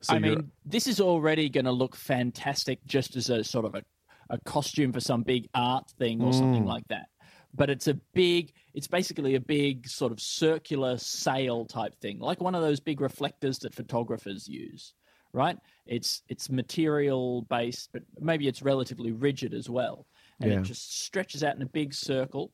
So 0.00 0.14
I 0.14 0.18
mean, 0.18 0.50
this 0.64 0.86
is 0.86 1.00
already 1.00 1.48
going 1.50 1.66
to 1.66 1.72
look 1.72 1.94
fantastic 1.94 2.84
just 2.86 3.14
as 3.14 3.28
a 3.30 3.44
sort 3.44 3.66
of 3.66 3.74
a, 3.74 3.84
a 4.30 4.38
costume 4.38 4.92
for 4.92 5.00
some 5.00 5.22
big 5.22 5.48
art 5.54 5.90
thing 5.98 6.22
or 6.22 6.32
something 6.32 6.64
Mm. 6.64 6.68
like 6.68 6.86
that. 6.88 7.08
But 7.52 7.68
it's 7.68 7.88
a 7.88 7.94
big, 8.14 8.52
it's 8.74 8.86
basically 8.86 9.34
a 9.34 9.40
big 9.40 9.88
sort 9.88 10.12
of 10.12 10.20
circular 10.20 10.96
sail 10.98 11.64
type 11.66 11.96
thing, 12.00 12.18
like 12.20 12.40
one 12.40 12.54
of 12.54 12.62
those 12.62 12.78
big 12.80 13.00
reflectors 13.00 13.58
that 13.60 13.74
photographers 13.74 14.48
use. 14.48 14.94
Right? 15.32 15.56
It's 15.86 16.22
it's 16.28 16.50
material 16.50 17.42
based, 17.42 17.90
but 17.92 18.02
maybe 18.18 18.48
it's 18.48 18.62
relatively 18.62 19.12
rigid 19.12 19.54
as 19.54 19.70
well, 19.70 20.06
and 20.40 20.50
Yeah. 20.50 20.58
it 20.58 20.64
just 20.64 21.02
stretches 21.04 21.44
out 21.44 21.54
in 21.54 21.62
a 21.62 21.66
big 21.66 21.94
circle, 21.94 22.52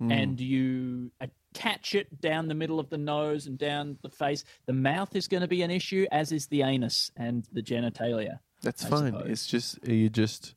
and 0.00 0.40
you 0.40 1.10
attach 1.20 1.94
it 1.94 2.20
down 2.22 2.48
the 2.48 2.54
middle 2.54 2.80
of 2.80 2.88
the 2.90 2.96
nose 2.98 3.46
and 3.46 3.58
down 3.58 3.98
the 4.02 4.08
face. 4.10 4.42
The 4.66 4.72
mouth 4.72 5.14
is 5.14 5.28
going 5.28 5.42
to 5.42 5.48
be 5.48 5.60
an 5.62 5.70
issue, 5.70 6.06
as 6.12 6.32
is 6.32 6.46
the 6.46 6.62
anus 6.62 7.10
and 7.16 7.46
the 7.52 7.62
genitalia. 7.62 8.38
That's 8.62 8.84
I 8.86 8.88
fine. 8.88 9.12
suppose. 9.12 9.30
It's 9.30 9.46
just 9.46 9.86
you 9.86 10.08
just 10.08 10.54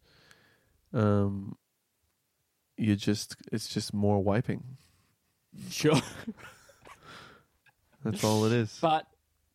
um 0.98 1.56
you 2.78 2.96
just 2.96 3.36
it's 3.52 3.68
just 3.68 3.94
more 3.94 4.22
wiping. 4.24 4.64
Sure, 5.70 6.00
That's 8.04 8.24
all 8.24 8.46
it 8.46 8.52
is. 8.54 8.78
but 8.82 9.06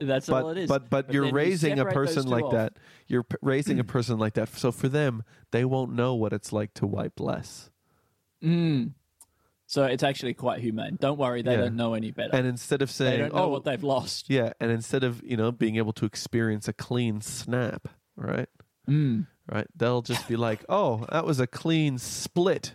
that's 0.01 0.27
but 0.29 0.43
all 0.45 0.51
it 0.51 0.59
is. 0.59 0.69
but 0.69 0.91
but 0.91 1.13
you're 1.13 1.25
then 1.25 1.31
you 1.31 1.37
raising 1.37 1.79
a 1.79 1.85
person 1.85 2.27
like 2.27 2.45
off. 2.45 2.53
that. 2.53 2.73
You're 3.07 3.23
p- 3.23 3.37
raising 3.41 3.79
a 3.79 3.85
person 3.95 4.19
like 4.19 4.35
that. 4.35 4.49
So 4.57 4.73
for 4.73 4.89
them, 4.89 5.23
they 5.53 5.65
won't 5.65 5.93
know 5.93 6.15
what 6.15 6.33
it's 6.33 6.53
like 6.53 6.75
to 6.75 6.87
wipe 6.87 7.21
less. 7.21 7.71
Mm. 8.43 8.93
So 9.67 9.85
it's 9.85 10.03
actually 10.03 10.35
quite 10.35 10.61
humane. 10.61 10.99
Don't 11.01 11.19
worry, 11.19 11.43
they 11.43 11.53
Yeah. 11.53 11.59
don't 11.63 11.77
know 11.77 11.95
any 11.95 12.11
better. 12.11 12.35
And 12.37 12.47
instead 12.47 12.83
of 12.83 12.89
they 12.91 12.93
saying, 12.93 13.21
don't 13.21 13.35
know 13.35 13.45
"Oh, 13.45 13.49
what 13.49 13.65
they've 13.65 13.83
lost. 13.83 14.29
yeah," 14.29 14.53
and 14.61 14.71
instead 14.73 15.05
of 15.05 15.23
you 15.23 15.37
know 15.37 15.53
being 15.53 15.77
able 15.77 15.93
to 15.95 16.05
experience 16.05 16.67
a 16.69 16.73
clean 16.73 17.21
snap, 17.21 17.89
right? 18.17 18.49
Mm. 18.89 19.29
Right? 19.53 19.67
They'll 19.77 20.01
just 20.03 20.27
be 20.29 20.37
like, 20.37 20.65
"Oh, 20.69 21.05
that 21.13 21.27
was 21.27 21.39
a 21.39 21.47
clean 21.47 21.99
split." 21.99 22.75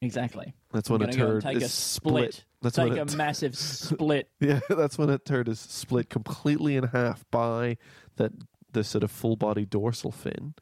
Exactly. 0.00 0.52
That's 0.72 0.90
when 0.90 1.02
a 1.02 1.10
turd 1.10 1.42
take 1.42 1.56
is 1.56 1.62
a 1.64 1.68
split. 1.68 2.44
That's 2.60 2.76
take 2.76 2.90
when 2.92 2.98
a 3.08 3.16
massive 3.16 3.56
split. 3.58 4.28
Yeah, 4.40 4.60
that's 4.68 4.98
when 4.98 5.08
a 5.10 5.18
turd 5.18 5.48
is 5.48 5.58
split 5.60 6.10
completely 6.10 6.76
in 6.76 6.84
half 6.84 7.24
by 7.30 7.78
that 8.16 8.32
the 8.72 8.84
sort 8.84 9.02
of 9.04 9.10
full 9.10 9.36
body 9.36 9.64
dorsal 9.64 10.12
fin, 10.12 10.54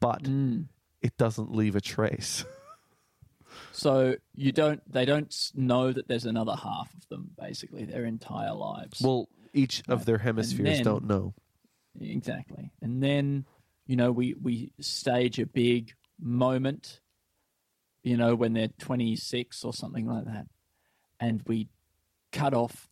but 0.00 0.24
Mm. 0.24 0.66
it 1.02 1.16
doesn't 1.16 1.52
leave 1.54 1.76
a 1.76 1.80
trace. 1.80 2.44
So 3.72 4.14
you 4.36 4.52
don't. 4.52 4.80
They 4.90 5.04
don't 5.04 5.34
know 5.56 5.92
that 5.92 6.06
there's 6.06 6.24
another 6.24 6.54
half 6.54 6.94
of 6.94 7.08
them. 7.08 7.32
Basically, 7.36 7.84
their 7.84 8.04
entire 8.04 8.54
lives. 8.54 9.00
Well, 9.02 9.28
each 9.52 9.82
of 9.88 10.04
their 10.06 10.18
hemispheres 10.18 10.76
then- 10.76 10.84
don't 10.84 11.04
know. 11.06 11.34
Exactly. 11.98 12.70
And 12.82 13.02
then, 13.02 13.46
you 13.86 13.96
know, 13.96 14.12
we, 14.12 14.34
we 14.40 14.72
stage 14.80 15.38
a 15.38 15.46
big 15.46 15.92
moment, 16.20 17.00
you 18.02 18.16
know, 18.16 18.34
when 18.34 18.52
they're 18.52 18.68
26 18.78 19.64
or 19.64 19.72
something 19.72 20.06
like 20.06 20.24
that. 20.26 20.46
And 21.18 21.42
we 21.46 21.68
cut 22.32 22.54
off, 22.54 22.88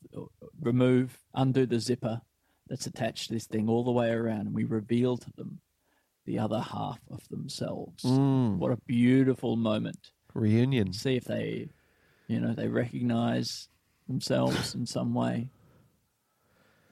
remove, 0.60 1.18
undo 1.34 1.64
the 1.66 1.80
zipper 1.80 2.20
that's 2.68 2.86
attached 2.86 3.28
to 3.28 3.34
this 3.34 3.46
thing 3.46 3.68
all 3.68 3.84
the 3.84 3.90
way 3.92 4.10
around. 4.10 4.40
And 4.48 4.54
we 4.54 4.64
reveal 4.64 5.16
to 5.16 5.30
them 5.36 5.60
the 6.26 6.38
other 6.38 6.60
half 6.60 7.00
of 7.10 7.26
themselves. 7.28 8.04
Mm, 8.04 8.58
What 8.58 8.72
a 8.72 8.76
beautiful 8.86 9.56
moment. 9.56 10.10
reunion. 10.34 10.92
See 10.92 11.16
if 11.16 11.24
they, 11.24 11.68
you 12.26 12.40
know, 12.40 12.52
they 12.52 12.68
recognize 12.68 13.68
themselves 14.06 14.74
in 14.74 14.84
some 14.84 15.14
way. 15.14 15.48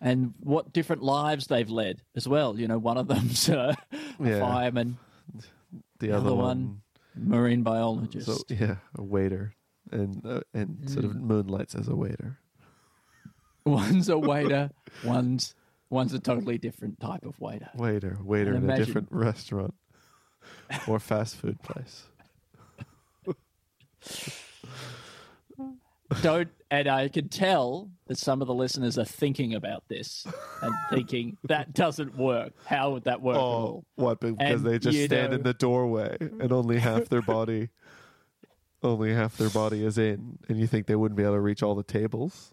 And 0.01 0.35
what 0.41 0.73
different 0.73 1.03
lives 1.03 1.47
they've 1.47 1.71
led 1.71 2.03
as 2.15 2.29
well. 2.29 2.59
You 2.59 2.69
know, 2.69 2.79
one 2.79 2.99
of 2.99 3.09
them's 3.09 3.49
a 3.49 3.75
Yeah. 4.21 4.41
fireman, 4.41 4.99
The 5.99 6.09
the 6.09 6.11
other 6.13 6.27
other 6.29 6.35
one, 6.35 6.45
one, 6.67 6.83
marine 7.15 7.63
biologist. 7.63 8.27
so 8.27 8.55
yeah, 8.55 8.77
a 8.95 9.03
waiter, 9.03 9.55
and 9.91 10.25
uh, 10.27 10.41
and 10.53 10.89
sort 10.89 11.05
of 11.07 11.13
Mm. 11.13 11.21
moonlights 11.23 11.75
as 11.75 11.89
a 11.89 11.97
waiter. 11.97 12.39
One's 13.65 14.09
a 14.11 14.19
waiter, 14.33 14.71
one's 15.03 15.55
one's 15.89 16.13
a 16.13 16.19
totally 16.19 16.59
different 16.59 17.01
type 17.01 17.25
of 17.25 17.41
waiter. 17.41 17.71
Waiter, 17.75 18.19
waiter 18.23 18.55
And 18.55 18.65
in 18.65 18.71
a 18.71 18.77
different 18.77 19.09
restaurant 19.11 19.75
or 20.87 20.99
fast 21.01 21.37
food 21.37 21.63
place. 21.63 22.05
Don't 26.23 26.49
and 26.71 26.89
I 26.89 27.09
can 27.09 27.29
tell 27.29 27.91
that 28.07 28.19
some 28.19 28.41
of 28.41 28.49
the 28.49 28.55
listeners 28.55 28.99
are 28.99 29.05
thinking 29.05 29.55
about 29.55 29.85
this 29.89 30.27
and 30.63 30.75
thinking 30.91 31.37
that 31.45 31.75
doesn't 31.75 32.17
work. 32.17 32.53
How 32.65 32.91
would 32.93 33.05
that 33.05 33.21
work 33.23 33.37
at 33.37 33.41
all? 33.41 33.85
Oh, 33.99 34.03
what? 34.03 34.21
Because 34.21 34.37
And 34.41 34.65
they 34.67 34.79
just 34.79 35.05
stand 35.05 35.31
know- 35.31 35.37
in 35.39 35.43
the 35.43 35.55
doorway 35.55 36.17
and 36.21 36.51
only 36.53 36.79
half 36.79 37.09
their 37.09 37.23
body, 37.37 37.69
only 38.83 39.13
half 39.15 39.37
their 39.37 39.51
body 39.51 39.85
is 39.85 39.99
in, 39.99 40.39
and 40.49 40.59
you 40.59 40.67
think 40.67 40.87
they 40.87 40.97
wouldn't 40.97 41.17
be 41.17 41.23
able 41.23 41.35
to 41.35 41.41
reach 41.41 41.63
all 41.63 41.75
the 41.75 41.83
tables? 41.83 42.53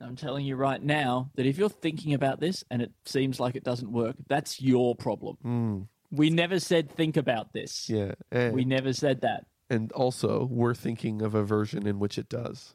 I'm 0.00 0.16
telling 0.16 0.44
you 0.44 0.56
right 0.56 0.82
now 0.82 1.30
that 1.36 1.46
if 1.46 1.56
you're 1.56 1.68
thinking 1.70 2.12
about 2.14 2.38
this 2.38 2.62
and 2.70 2.82
it 2.82 2.92
seems 3.06 3.40
like 3.40 3.56
it 3.56 3.64
doesn't 3.64 3.90
work, 3.90 4.14
that's 4.28 4.60
your 4.60 4.94
problem. 4.94 5.36
Mm, 5.44 5.88
We 6.10 6.28
never 6.30 6.60
said 6.60 6.90
think 6.92 7.16
about 7.16 7.52
this. 7.54 7.88
yeah, 7.88 8.12
and, 8.30 8.54
We 8.54 8.64
never 8.64 8.92
said 8.92 9.22
that. 9.22 9.46
And 9.68 9.90
also 9.92 10.44
we're 10.44 10.74
thinking 10.74 11.22
of 11.22 11.34
a 11.34 11.42
version 11.42 11.86
in 11.86 11.98
which 11.98 12.18
it 12.18 12.28
does. 12.28 12.74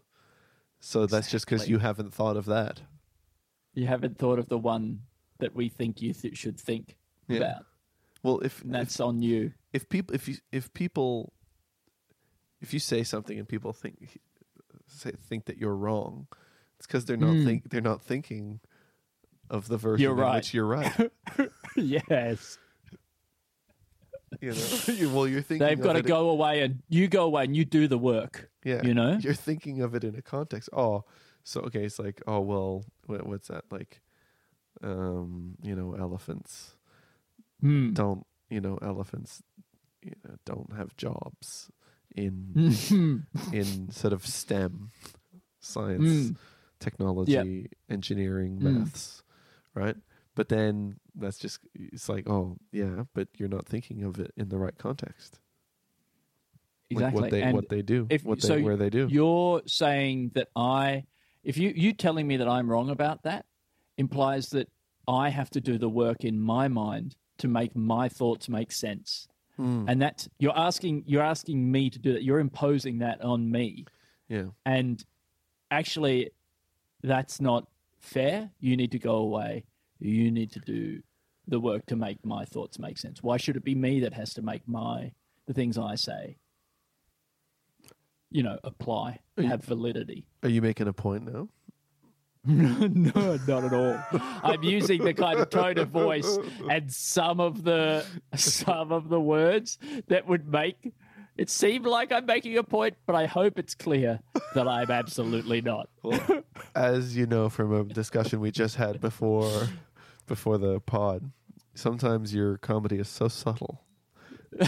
So 0.79 1.05
that's 1.05 1.29
just 1.31 1.45
because 1.45 1.69
you 1.69 1.77
haven't 1.79 2.13
thought 2.13 2.37
of 2.37 2.45
that. 2.45 2.81
You 3.73 3.87
haven't 3.87 4.17
thought 4.17 4.39
of 4.39 4.49
the 4.49 4.57
one 4.57 5.01
that 5.39 5.55
we 5.55 5.69
think 5.69 6.01
you 6.01 6.13
th- 6.13 6.37
should 6.37 6.59
think 6.59 6.97
Yeah. 7.27 7.37
about. 7.37 7.65
Well, 8.23 8.39
if 8.39 8.61
And 8.63 8.73
that's 8.73 8.99
on 8.99 9.21
you. 9.21 9.53
if 9.73 9.87
people 9.89 10.13
if 10.15 10.27
you 10.27 10.35
if 10.51 10.73
people 10.73 11.33
if 12.59 12.73
you 12.73 12.79
say 12.79 13.03
something 13.03 13.37
and 13.39 13.47
people 13.47 13.73
think 13.73 14.19
say, 14.87 15.11
think 15.11 15.45
that 15.45 15.57
you're 15.57 15.75
wrong, 15.75 16.27
it's 16.77 16.85
because 16.87 17.05
they're 17.05 17.15
not 17.17 17.35
Mm. 17.35 17.45
think 17.45 17.69
they're 17.69 17.81
not 17.81 18.01
thinking 18.01 18.59
of 19.49 19.67
the 19.67 19.77
version 19.77 20.01
You're 20.03 20.13
in 20.13 20.19
right. 20.19 20.35
which 20.35 20.53
you're 20.53 20.65
right. 20.67 21.11
yes. 21.75 22.57
you 24.45 24.51
know, 24.51 24.93
You- 24.93 25.09
well, 25.13 25.27
you're 25.27 25.41
thinking 25.41 25.67
They've 25.67 25.79
got 25.79 25.93
to 25.93 26.01
go 26.01 26.29
away 26.29 26.61
and 26.61 26.81
you 26.89 27.07
go 27.07 27.23
away 27.25 27.43
and 27.45 27.55
you 27.55 27.63
do 27.65 27.87
the 27.87 27.97
work. 27.97 28.49
Yeah, 28.63 28.81
you 28.83 28.93
know? 28.93 29.17
you're 29.21 29.33
thinking 29.33 29.81
of 29.81 29.95
it 29.95 30.03
in 30.03 30.15
a 30.15 30.21
context. 30.21 30.69
Oh, 30.73 31.03
so 31.43 31.61
okay, 31.61 31.83
it's 31.85 31.97
like 31.99 32.21
oh 32.27 32.39
well, 32.41 32.83
what, 33.07 33.25
what's 33.25 33.47
that 33.49 33.65
like? 33.71 34.01
Um, 34.83 35.55
you 35.61 35.75
know, 35.75 35.93
elephants 35.93 36.75
Hmm. 37.59 37.93
don't 37.93 38.25
you 38.49 38.59
know 38.59 38.77
elephants 38.81 39.43
you 40.01 40.13
know 40.25 40.35
don't 40.45 40.73
have 40.75 40.95
jobs 40.97 41.69
in 42.15 42.53
Mm. 42.55 43.25
in 43.53 43.91
sort 43.91 44.13
of 44.13 44.25
STEM, 44.25 44.91
science, 45.59 46.03
Mm. 46.31 46.35
technology, 46.79 47.69
engineering, 47.89 48.59
Mm. 48.59 48.79
maths, 48.79 49.23
right? 49.75 49.95
But 50.35 50.49
then 50.49 50.97
that's 51.15 51.37
just 51.37 51.59
it's 51.75 52.07
like, 52.09 52.29
oh 52.29 52.57
yeah, 52.71 53.03
but 53.13 53.27
you're 53.37 53.49
not 53.49 53.65
thinking 53.67 54.03
of 54.03 54.19
it 54.19 54.31
in 54.37 54.49
the 54.49 54.57
right 54.57 54.77
context. 54.77 55.39
Like 56.93 56.97
Exactly. 57.13 57.21
what 57.21 57.31
they 57.31 57.41
and 57.41 57.53
what 57.55 57.69
they 57.69 57.81
do, 57.81 58.07
if- 58.09 58.23
what 58.25 58.41
they 58.41 58.47
so 58.47 58.59
where 58.61 58.75
they 58.77 58.89
do. 58.89 59.07
You're 59.09 59.61
saying 59.65 60.31
that 60.35 60.49
I, 60.55 61.05
if 61.43 61.57
you 61.57 61.71
you 61.75 61.93
telling 61.93 62.27
me 62.27 62.37
that 62.37 62.47
I'm 62.49 62.69
wrong 62.69 62.89
about 62.89 63.23
that, 63.23 63.45
implies 63.97 64.49
that 64.49 64.69
I 65.07 65.29
have 65.29 65.49
to 65.51 65.61
do 65.61 65.77
the 65.77 65.89
work 65.89 66.23
in 66.25 66.39
my 66.39 66.67
mind 66.67 67.15
to 67.37 67.47
make 67.47 67.75
my 67.75 68.09
thoughts 68.09 68.49
make 68.49 68.71
sense, 68.71 69.27
Hmm. 69.55 69.85
and 69.87 70.01
that 70.01 70.27
you're 70.37 70.57
asking 70.57 71.03
you're 71.07 71.23
asking 71.23 71.71
me 71.71 71.89
to 71.89 71.97
do 71.99 72.13
that. 72.13 72.23
You're 72.23 72.39
imposing 72.39 72.99
that 72.99 73.21
on 73.21 73.49
me, 73.49 73.85
yeah. 74.27 74.47
and 74.65 75.03
actually, 75.71 76.31
that's 77.01 77.39
not 77.39 77.67
fair. 77.99 78.51
You 78.59 78.75
need 78.75 78.91
to 78.91 78.99
go 78.99 79.15
away. 79.15 79.63
You 80.01 80.31
need 80.31 80.51
to 80.53 80.59
do 80.59 81.01
the 81.47 81.59
work 81.59 81.85
to 81.87 81.95
make 81.95 82.23
my 82.25 82.45
thoughts 82.45 82.79
make 82.79 82.97
sense. 82.97 83.21
Why 83.21 83.37
should 83.37 83.55
it 83.55 83.63
be 83.63 83.75
me 83.75 83.99
that 84.01 84.13
has 84.13 84.33
to 84.35 84.41
make 84.41 84.67
my 84.67 85.11
the 85.47 85.53
things 85.53 85.77
I 85.77 85.95
say, 85.95 86.37
you 88.29 88.43
know, 88.43 88.57
apply, 88.63 89.19
you- 89.37 89.47
have 89.47 89.63
validity? 89.63 90.25
Are 90.43 90.49
you 90.49 90.61
making 90.61 90.87
a 90.87 90.93
point 90.93 91.31
now? 91.31 91.49
no, 92.45 93.37
not 93.47 93.63
at 93.65 93.73
all. 93.73 94.03
I'm 94.41 94.63
using 94.63 95.03
the 95.03 95.13
kind 95.13 95.39
of 95.39 95.51
tone 95.51 95.77
of 95.77 95.89
voice 95.89 96.39
and 96.67 96.91
some 96.91 97.39
of 97.39 97.63
the 97.63 98.03
some 98.35 98.91
of 98.91 99.09
the 99.09 99.19
words 99.19 99.77
that 100.07 100.27
would 100.27 100.47
make 100.51 100.91
it 101.37 101.51
seem 101.51 101.83
like 101.83 102.11
I'm 102.11 102.25
making 102.25 102.57
a 102.57 102.63
point, 102.63 102.95
but 103.05 103.15
I 103.15 103.27
hope 103.27 103.59
it's 103.59 103.75
clear 103.75 104.21
that 104.55 104.67
I'm 104.67 104.89
absolutely 104.89 105.61
not. 105.61 105.87
As 106.73 107.15
you 107.15 107.27
know 107.27 107.47
from 107.47 107.73
a 107.73 107.83
discussion 107.83 108.39
we 108.39 108.49
just 108.49 108.75
had 108.75 108.99
before 108.99 109.69
before 110.31 110.57
the 110.57 110.79
pod, 110.79 111.29
sometimes 111.73 112.33
your 112.33 112.57
comedy 112.57 112.97
is 112.97 113.09
so 113.09 113.27
subtle 113.27 113.83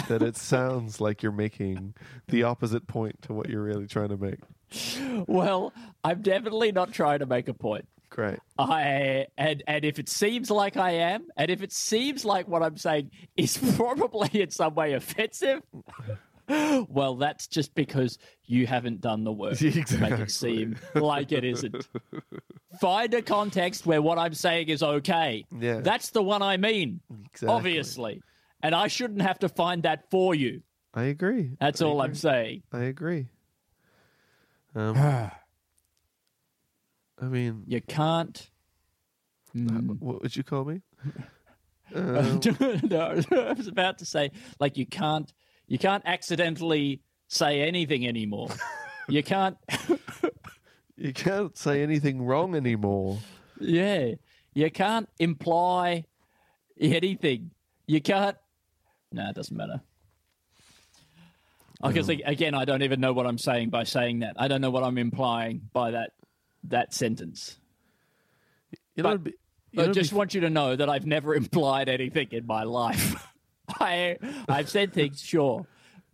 that 0.09 0.21
it 0.21 0.35
sounds 0.53 0.99
like 0.99 1.23
you're 1.23 1.31
making 1.31 1.93
the 2.27 2.43
opposite 2.43 2.85
point 2.85 3.21
to 3.21 3.31
what 3.31 3.47
you're 3.47 3.63
really 3.63 3.87
trying 3.87 4.09
to 4.09 4.17
make. 4.17 4.41
Well, 5.25 5.71
I'm 6.03 6.21
definitely 6.21 6.73
not 6.73 6.91
trying 6.91 7.19
to 7.19 7.25
make 7.25 7.47
a 7.47 7.53
point. 7.53 7.87
Great. 8.09 8.39
I 8.59 9.27
and 9.37 9.63
and 9.65 9.85
if 9.85 9.99
it 9.99 10.09
seems 10.09 10.51
like 10.51 10.75
I 10.75 10.91
am, 10.91 11.27
and 11.37 11.49
if 11.49 11.63
it 11.63 11.71
seems 11.71 12.25
like 12.25 12.49
what 12.49 12.61
I'm 12.61 12.75
saying 12.75 13.11
is 13.37 13.57
probably 13.77 14.41
in 14.41 14.49
some 14.51 14.75
way 14.75 14.93
offensive, 14.93 15.61
well, 16.89 17.15
that's 17.15 17.47
just 17.47 17.73
because 17.75 18.17
you 18.45 18.67
haven't 18.67 19.01
done 19.01 19.23
the 19.23 19.31
work 19.31 19.57
to 19.57 19.97
make 19.99 20.19
it 20.19 20.31
seem 20.31 20.75
like 20.95 21.31
it 21.31 21.43
isn't. 21.43 21.87
Find 22.81 23.13
a 23.13 23.21
context 23.21 23.85
where 23.85 24.01
what 24.01 24.17
I'm 24.17 24.33
saying 24.33 24.69
is 24.69 24.83
okay. 24.83 25.45
Yeah. 25.57 25.79
That's 25.81 26.09
the 26.09 26.23
one 26.23 26.41
I 26.41 26.57
mean, 26.57 26.99
Exactly. 27.31 27.47
obviously. 27.55 28.21
And 28.61 28.73
I 28.73 28.87
shouldn't 28.87 29.21
have 29.21 29.39
to 29.39 29.49
find 29.49 29.83
that 29.83 30.09
for 30.09 30.33
you. 30.33 30.61
I 30.93 31.03
agree. 31.03 31.51
That's 31.59 31.81
I 31.81 31.85
all 31.85 32.01
I'm 32.01 32.15
saying. 32.15 32.63
I 32.71 32.83
agree. 32.83 33.27
Um, 34.75 34.97
I 34.97 35.31
mean, 37.21 37.63
You 37.67 37.81
can't. 37.81 38.49
Uh, 39.55 39.59
hmm. 39.59 39.87
what 39.99 40.21
would 40.23 40.35
you 40.35 40.43
call 40.43 40.65
me? 40.65 40.81
Um, 41.93 42.39
no, 42.83 43.21
I 43.31 43.53
was 43.53 43.67
about 43.67 43.99
to 43.99 44.05
say, 44.05 44.31
like 44.59 44.77
you 44.77 44.85
can't, 44.85 45.31
you 45.67 45.77
can't 45.77 46.03
accidentally 46.05 47.01
say 47.27 47.61
anything 47.61 48.07
anymore. 48.07 48.49
you 49.07 49.23
can't. 49.23 49.57
You 50.95 51.11
can't 51.11 51.57
say 51.57 51.81
anything 51.81 52.21
wrong 52.21 52.55
anymore. 52.55 53.17
Yeah, 53.59 54.11
you 54.53 54.69
can't 54.69 55.09
imply 55.19 56.05
anything. 56.79 57.49
You 57.87 57.99
can't. 57.99 58.37
No, 59.11 59.27
it 59.27 59.35
doesn't 59.35 59.57
matter. 59.57 59.81
Because 61.81 62.07
again, 62.07 62.53
I 62.53 62.63
don't 62.63 62.83
even 62.83 63.01
know 63.01 63.11
what 63.11 63.25
I'm 63.25 63.39
saying 63.39 63.69
by 63.71 63.83
saying 63.83 64.19
that. 64.19 64.35
I 64.37 64.47
don't 64.47 64.61
know 64.61 64.69
what 64.69 64.83
I'm 64.83 64.97
implying 64.99 65.61
by 65.73 65.91
that 65.91 66.11
that 66.65 66.93
sentence. 66.93 67.57
You 68.95 69.03
know, 69.03 69.17
But- 69.17 69.23
be, 69.25 69.31
you 69.71 69.81
I 69.81 69.85
know, 69.85 69.91
it'd 69.91 69.95
just 69.95 70.11
be- 70.11 70.17
want 70.17 70.33
you 70.35 70.41
to 70.41 70.49
know 70.51 70.75
that 70.75 70.89
I've 70.89 71.07
never 71.07 71.33
implied 71.43 71.89
anything 71.89 72.27
in 72.31 72.45
my 72.45 72.63
life. 72.63 73.27
I 73.79 74.17
I've 74.47 74.69
said 74.69 74.93
things, 74.93 75.21
sure, 75.21 75.65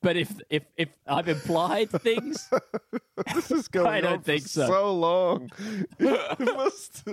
but 0.02 0.16
if 0.18 0.32
if 0.50 0.64
if 0.78 0.90
I've 1.08 1.28
implied 1.28 1.90
things, 1.90 2.50
this 3.34 3.52
is 3.52 3.68
going 3.68 3.88
I 3.94 4.02
don't 4.02 4.14
on 4.14 4.20
for 4.20 4.26
think 4.26 4.48
so. 4.48 4.68
so 4.68 4.94
long. 4.94 5.50
you 6.00 6.18
must, 6.40 7.04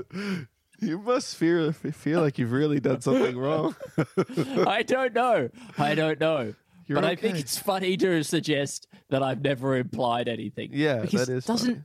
you 0.81 0.99
must 0.99 1.37
feel 1.37 1.73
feel 1.73 2.21
like 2.21 2.39
you've 2.39 2.53
really 2.53 2.81
done 2.81 3.01
something 3.01 3.37
wrong. 3.37 3.75
I 4.67 4.83
don't 4.83 5.15
know. 5.15 5.51
I 5.79 5.95
don't 5.95 6.21
know. 6.21 6.55
You're 6.87 7.01
but 7.01 7.05
I 7.05 7.17
think 7.17 7.39
it's 7.39 7.59
funny 7.59 7.97
to 7.97 8.23
suggest 8.23 8.87
that 9.11 9.23
I've 9.23 9.43
never 9.43 9.77
implied 9.77 10.29
anything. 10.29 10.71
Yeah, 10.73 11.01
because 11.01 11.27
that 11.27 11.33
is 11.33 11.45
doesn't 11.45 11.85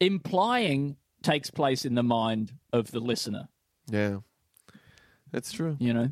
implying 0.00 0.96
takes 1.22 1.50
place 1.50 1.84
in 1.84 1.94
the 1.94 2.02
mind 2.02 2.52
of 2.72 2.90
the 2.92 3.00
listener. 3.00 3.48
Yeah, 3.90 4.18
that's 5.32 5.50
true. 5.50 5.76
You 5.80 5.94
know, 5.94 6.08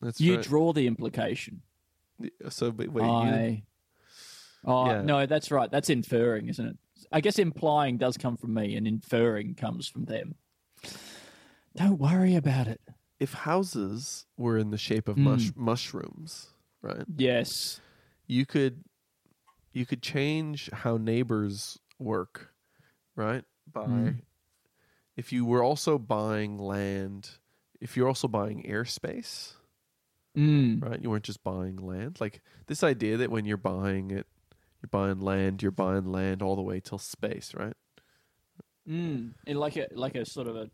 That's 0.00 0.20
you 0.20 0.36
right. 0.36 0.44
draw 0.44 0.72
the 0.72 0.86
implication. 0.86 1.62
so, 2.48 2.70
but 2.72 2.88
wait, 2.88 3.04
you, 3.04 3.08
I. 3.10 3.62
Oh 4.64 4.86
Yeah. 4.90 5.02
no, 5.02 5.26
that's 5.26 5.50
right. 5.50 5.70
That's 5.70 5.88
inferring, 5.90 6.48
isn't 6.48 6.66
it? 6.66 6.76
I 7.12 7.20
guess 7.20 7.38
implying 7.38 7.96
does 7.96 8.16
come 8.16 8.36
from 8.36 8.54
me, 8.54 8.76
and 8.76 8.86
inferring 8.86 9.54
comes 9.54 9.86
from 9.88 10.04
them. 10.04 10.34
Don't 11.76 11.98
worry 11.98 12.34
about 12.34 12.66
it. 12.68 12.80
if 13.20 13.32
houses 13.32 14.26
were 14.36 14.56
in 14.56 14.70
the 14.70 14.78
shape 14.78 15.08
of 15.08 15.16
Hmm. 15.16 15.24
mush, 15.24 15.50
mushrooms, 15.56 16.50
right? 16.82 17.04
Yes. 17.16 17.80
You 18.28 18.46
could, 18.46 18.84
you 19.72 19.84
could 19.86 20.02
change 20.02 20.70
how 20.72 20.98
neighbors 20.98 21.80
work, 21.98 22.54
right? 23.16 23.44
By 23.66 23.86
Mm. 23.86 24.20
if 25.16 25.32
you 25.32 25.44
were 25.44 25.64
also 25.64 25.98
buying 25.98 26.58
land, 26.58 27.30
if 27.80 27.96
you're 27.96 28.06
also 28.06 28.28
buying 28.28 28.62
airspace, 28.62 29.54
Mm. 30.36 30.82
right? 30.84 31.02
You 31.02 31.10
weren't 31.10 31.24
just 31.24 31.42
buying 31.42 31.76
land. 31.76 32.18
Like 32.20 32.40
this 32.66 32.82
idea 32.84 33.16
that 33.16 33.30
when 33.30 33.44
you're 33.44 33.56
buying 33.56 34.10
it, 34.10 34.26
you're 34.82 34.88
buying 34.90 35.20
land, 35.20 35.62
you're 35.62 35.72
buying 35.72 36.04
land 36.12 36.42
all 36.42 36.54
the 36.56 36.62
way 36.62 36.80
till 36.80 36.98
space, 36.98 37.52
right? 37.56 37.74
Mm. 38.88 39.32
In 39.46 39.56
like 39.56 39.76
a 39.76 39.86
like 39.92 40.14
a 40.14 40.24
sort 40.24 40.46
of 40.48 40.56
a 40.56 40.70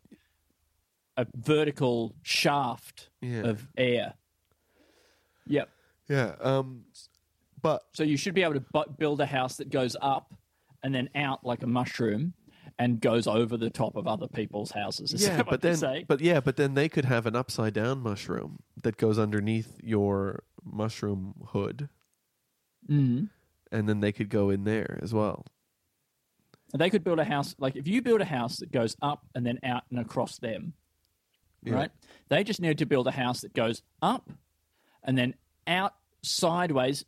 a 1.17 1.25
vertical 1.35 2.13
shaft 2.21 3.09
Yeah. 3.21 3.41
of 3.47 3.67
air. 3.77 4.13
Yep. 5.47 5.69
yeah. 6.09 6.35
Um, 6.41 6.85
but 7.61 7.83
So 7.93 8.03
you 8.03 8.17
should 8.17 8.33
be 8.33 8.43
able 8.43 8.55
to 8.55 8.65
bu- 8.73 8.91
build 8.97 9.21
a 9.21 9.25
house 9.25 9.57
that 9.57 9.69
goes 9.69 9.95
up 10.01 10.33
and 10.83 10.93
then 10.93 11.09
out 11.15 11.45
like 11.45 11.63
a 11.63 11.67
mushroom 11.67 12.33
and 12.77 12.99
goes 12.99 13.25
over 13.27 13.55
the 13.57 13.69
top 13.69 13.95
of 13.95 14.05
other 14.07 14.27
people's 14.27 14.71
houses. 14.71 15.13
Is 15.13 15.23
yeah, 15.23 15.37
that 15.37 15.45
but 15.49 15.61
then, 15.61 15.77
saying? 15.77 16.05
but 16.07 16.19
yeah, 16.21 16.39
but 16.41 16.57
then 16.57 16.73
they 16.73 16.89
could 16.89 17.05
have 17.05 17.25
an 17.25 17.35
upside 17.35 17.73
down 17.73 17.99
mushroom 18.01 18.59
that 18.83 18.97
goes 18.97 19.17
underneath 19.17 19.79
your 19.81 20.43
mushroom 20.63 21.33
hood, 21.49 21.89
Mm. 22.89 23.29
and 23.71 23.89
then 23.89 23.99
they 23.99 24.11
could 24.11 24.29
go 24.29 24.49
in 24.49 24.63
there 24.63 24.99
as 25.01 25.13
well. 25.13 25.45
And 26.73 26.81
they 26.81 26.89
could 26.89 27.03
build 27.03 27.19
a 27.19 27.23
house 27.23 27.55
like 27.57 27.75
if 27.75 27.87
you 27.87 28.01
build 28.01 28.21
a 28.21 28.25
house 28.25 28.57
that 28.57 28.71
goes 28.71 28.95
up 29.01 29.25
and 29.33 29.45
then 29.45 29.59
out 29.63 29.83
and 29.89 29.99
across 29.99 30.37
them, 30.37 30.73
Yeah. 31.63 31.73
right? 31.75 31.91
They 32.29 32.43
just 32.43 32.59
need 32.61 32.77
to 32.79 32.85
build 32.85 33.07
a 33.07 33.11
house 33.11 33.41
that 33.41 33.53
goes 33.53 33.81
up 34.01 34.29
and 35.03 35.17
then 35.17 35.35
out 35.67 35.95
sideways 36.23 37.05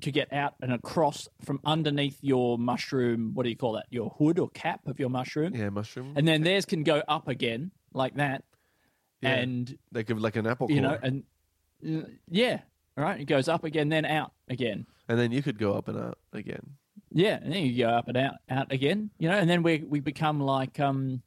to 0.00 0.10
get 0.12 0.32
out 0.32 0.54
and 0.60 0.72
across 0.72 1.28
from 1.44 1.60
underneath 1.64 2.18
your 2.22 2.58
mushroom. 2.58 3.32
What 3.34 3.44
do 3.44 3.50
you 3.50 3.56
call 3.56 3.72
that? 3.72 3.86
Your 3.90 4.10
hood 4.18 4.38
or 4.38 4.48
cap 4.50 4.80
of 4.86 4.98
your 4.98 5.10
mushroom, 5.10 5.54
Yeah, 5.54 5.70
mushroom. 5.70 6.12
and 6.16 6.26
then 6.26 6.42
theirs 6.42 6.64
can 6.66 6.82
go 6.82 7.02
up 7.08 7.28
again 7.28 7.70
like 7.92 8.14
that, 8.16 8.44
Yeah. 9.22 9.34
and 9.36 9.78
they 9.92 10.02
give 10.04 10.20
like 10.20 10.36
an 10.36 10.46
apple 10.46 10.70
you 10.70 10.80
core, 10.80 10.90
know, 10.92 10.98
and 11.02 11.22
mm, 11.84 12.10
yeah, 12.28 12.60
all 12.96 13.04
right, 13.04 13.20
it 13.20 13.24
goes 13.26 13.48
up 13.48 13.64
again, 13.64 13.88
then 13.88 14.04
out 14.04 14.32
again. 14.48 14.86
and 15.08 15.18
then 15.18 15.32
you 15.32 15.42
could 15.42 15.58
go 15.58 15.74
up 15.74 15.88
and 15.88 15.98
out 15.98 16.18
again. 16.32 16.76
Yeah, 17.12 17.38
and 17.42 17.52
then 17.52 17.64
you 17.64 17.76
go 17.82 17.88
up 17.90 18.06
and 18.08 18.16
out, 18.16 18.34
out 18.48 18.70
again, 18.72 19.10
you 19.18 19.28
know, 19.28 19.36
and 19.36 19.48
then 19.50 19.62
we 19.62 19.78
we 19.86 20.00
become 20.00 20.38
like 20.40 20.78
um 20.78 21.22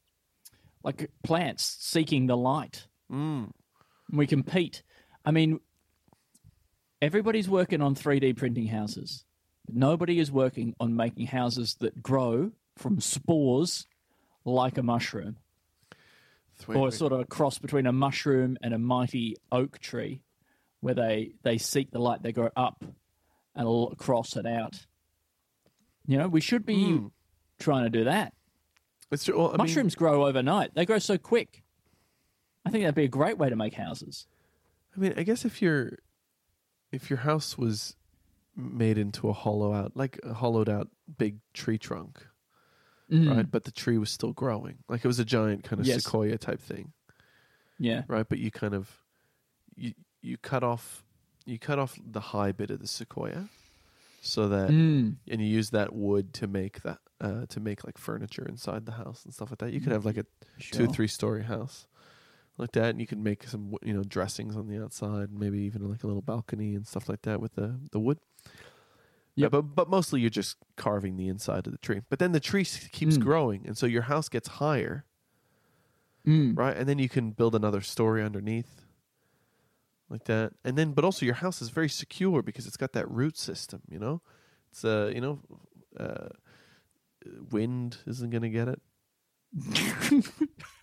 like 0.84 1.09
plants 1.24 1.78
seeking 1.82 2.28
the 2.28 2.38
light. 2.38 2.88
Mm. 3.11 3.51
We 4.11 4.28
compete. 4.28 4.84
I 5.26 5.32
mean, 5.32 5.59
everybody's 7.04 7.49
working 7.49 7.82
on 7.82 7.95
3D 7.95 8.36
printing 8.38 8.68
houses. 8.68 9.26
But 9.66 9.76
nobody 9.76 10.20
is 10.20 10.32
working 10.32 10.76
on 10.80 10.95
making 10.95 11.28
houses 11.28 11.76
that 11.80 12.01
grow 12.01 12.51
from 12.78 12.99
spores 12.99 13.88
like 14.45 14.78
a 14.78 14.84
mushroom, 14.84 15.38
Wait, 16.68 16.78
or 16.78 16.91
sort 16.91 17.14
of 17.14 17.20
a 17.22 17.26
cross 17.26 17.60
between 17.60 17.86
a 17.86 17.93
mushroom 17.93 18.58
and 18.62 18.74
a 18.74 18.78
mighty 18.78 19.38
oak 19.51 19.80
tree, 19.80 20.22
where 20.82 20.93
they 20.93 21.34
they 21.43 21.58
seek 21.58 21.91
the 21.91 21.99
light. 21.99 22.24
They 22.24 22.32
grow 22.34 22.49
up 22.56 22.84
and 23.56 23.91
across 23.93 24.36
and 24.36 24.47
out. 24.47 24.86
You 26.06 26.18
know, 26.18 26.28
we 26.28 26.41
should 26.41 26.66
be 26.66 26.76
Mm. 26.76 27.12
trying 27.60 27.84
to 27.86 27.89
do 27.89 28.04
that. 28.06 28.34
It's 29.12 29.24
true. 29.26 29.38
Well, 29.38 29.47
I 29.49 29.51
mean, 29.51 29.58
Mushrooms 29.60 29.95
grow 29.95 30.26
overnight. 30.26 30.74
They 30.74 30.86
grow 30.86 30.99
so 30.99 31.18
quick. 31.18 31.64
I 32.66 32.70
think 32.70 32.84
that'd 32.84 32.95
be 32.95 33.04
a 33.06 33.08
great 33.08 33.38
way 33.38 33.49
to 33.49 33.56
make 33.56 33.76
houses. 33.76 34.28
I 34.95 34.99
mean, 34.99 35.14
I 35.16 35.24
guess 35.24 35.45
if 35.45 35.62
your 35.62 35.99
if 36.94 37.10
your 37.10 37.20
house 37.20 37.58
was 37.58 37.96
made 38.56 38.98
into 38.98 39.28
a 39.30 39.34
hollow 39.34 39.74
out, 39.74 39.98
like 39.98 40.20
a 40.24 40.34
hollowed 40.34 40.70
out 40.70 40.89
big 41.18 41.39
tree 41.54 41.78
trunk, 41.78 42.26
Mm. 43.12 43.36
right? 43.36 43.52
But 43.52 43.64
the 43.66 43.72
tree 43.72 43.98
was 43.98 44.10
still 44.12 44.32
growing, 44.32 44.78
like 44.88 45.04
it 45.04 45.08
was 45.08 45.20
a 45.20 45.26
giant 45.26 45.64
kind 45.64 45.80
of 45.82 45.86
Yes. 45.88 46.04
sequoia 46.04 46.38
type 46.38 46.60
thing, 46.62 46.94
Yeah. 47.80 48.04
right? 48.08 48.28
But 48.28 48.39
you 48.39 48.50
kind 48.52 48.74
of 48.74 49.04
you 49.76 49.94
you 50.22 50.38
cut 50.38 50.64
off 50.64 51.04
you 51.46 51.60
cut 51.60 51.80
off 51.80 52.00
the 52.06 52.22
high 52.22 52.52
bit 52.54 52.70
of 52.72 52.80
the 52.80 52.88
sequoia, 52.88 53.50
so 54.22 54.48
that 54.50 54.70
Mm. 54.70 55.18
and 55.28 55.41
you 55.41 55.48
use 55.48 55.72
that 55.72 55.94
wood 55.94 56.34
to 56.36 56.48
make 56.48 56.82
that 56.84 57.00
uh, 57.20 57.46
to 57.48 57.60
make 57.60 57.84
like 57.86 57.98
furniture 57.98 58.46
inside 58.46 58.86
the 58.86 58.94
house 58.94 59.26
and 59.26 59.34
stuff 59.34 59.50
like 59.52 59.60
that. 59.60 59.74
You 59.74 59.82
could 59.82 59.91
have 59.94 60.06
like 60.06 60.18
a 60.18 60.26
two 60.60 60.88
three 60.88 61.08
story 61.08 61.44
house 61.44 61.88
like 62.58 62.72
that 62.74 62.89
and 62.89 62.99
you 63.01 63.08
can 63.08 63.24
make 63.24 63.47
some 63.47 63.76
you 63.82 63.93
know 63.93 64.04
dressings 64.04 64.56
on 64.56 64.68
the 64.68 64.82
outside 64.84 65.32
maybe 65.32 65.60
even 65.60 65.89
like 65.89 66.04
a 66.04 66.08
little 66.08 66.22
balcony 66.22 66.76
and 66.76 66.88
stuff 66.88 67.10
like 67.10 67.22
that 67.24 67.41
with 67.41 67.56
the 67.56 67.80
the 67.91 67.99
wood. 67.99 68.20
Yeah 69.36 69.49
but 69.49 69.62
but 69.64 69.89
mostly 69.89 70.22
you're 70.22 70.30
just 70.30 70.58
carving 70.76 71.18
the 71.18 71.28
inside 71.28 71.66
of 71.66 71.72
the 71.74 71.80
tree. 71.80 72.01
But 72.10 72.20
then 72.20 72.32
the 72.32 72.39
tree 72.39 72.64
keeps 72.66 73.18
Mm. 73.18 73.22
growing 73.22 73.66
and 73.66 73.76
so 73.78 73.86
your 73.88 74.04
house 74.04 74.30
gets 74.30 74.47
higher. 74.47 75.06
Mm. 76.28 76.58
right? 76.58 76.78
And 76.78 76.88
then 76.88 76.99
you 76.99 77.10
can 77.10 77.32
build 77.32 77.54
another 77.56 77.82
story 77.82 78.24
underneath 78.24 78.86
like 80.10 80.26
that. 80.26 80.54
And 80.64 80.78
then 80.78 80.93
but 80.93 81.04
also 81.04 81.26
your 81.26 81.36
house 81.36 81.62
is 81.62 81.70
very 81.70 81.89
secure 81.89 82.41
because 82.43 82.68
it's 82.68 82.78
got 82.78 82.93
that 82.93 83.10
root 83.10 83.38
system 83.38 83.82
you 83.89 83.99
know? 83.99 84.22
It's 84.72 84.86
uh 84.86 85.12
you 85.14 85.22
know 85.22 85.39
uh 85.99 86.30
wind 87.51 87.97
isn't 88.06 88.30
going 88.30 88.41
to 88.43 88.49
get 88.49 88.68
it 88.68 88.82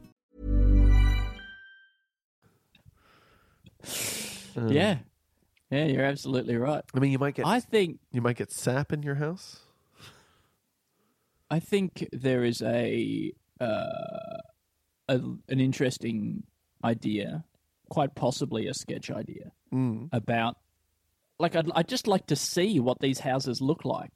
Uh, 4.57 4.67
Yeah. 4.67 4.97
Yeah, 5.69 5.85
you're 5.85 6.03
absolutely 6.03 6.57
right. 6.57 6.83
I 6.93 6.99
mean, 6.99 7.11
you 7.11 7.19
might 7.19 7.35
get 7.35 7.45
I 7.47 7.61
think 7.61 7.99
you 8.11 8.21
might 8.21 8.35
get 8.35 8.51
sap 8.51 8.91
in 8.91 9.03
your 9.03 9.15
house. 9.15 9.61
I 11.49 11.59
think 11.59 12.07
there 12.11 12.43
is 12.43 12.61
a, 12.61 13.31
uh, 13.59 14.37
a 15.07 15.15
an 15.15 15.59
interesting 15.59 16.43
idea, 16.83 17.43
quite 17.89 18.15
possibly 18.15 18.67
a 18.67 18.73
sketch 18.73 19.09
idea 19.11 19.51
Mm. 19.73 20.09
about 20.11 20.57
like 21.39 21.55
I'd, 21.55 21.71
I'd 21.73 21.87
just 21.87 22.05
like 22.07 22.27
to 22.27 22.35
see 22.35 22.79
what 22.81 22.99
these 22.99 23.19
houses 23.19 23.61
look 23.61 23.85
like. 23.85 24.11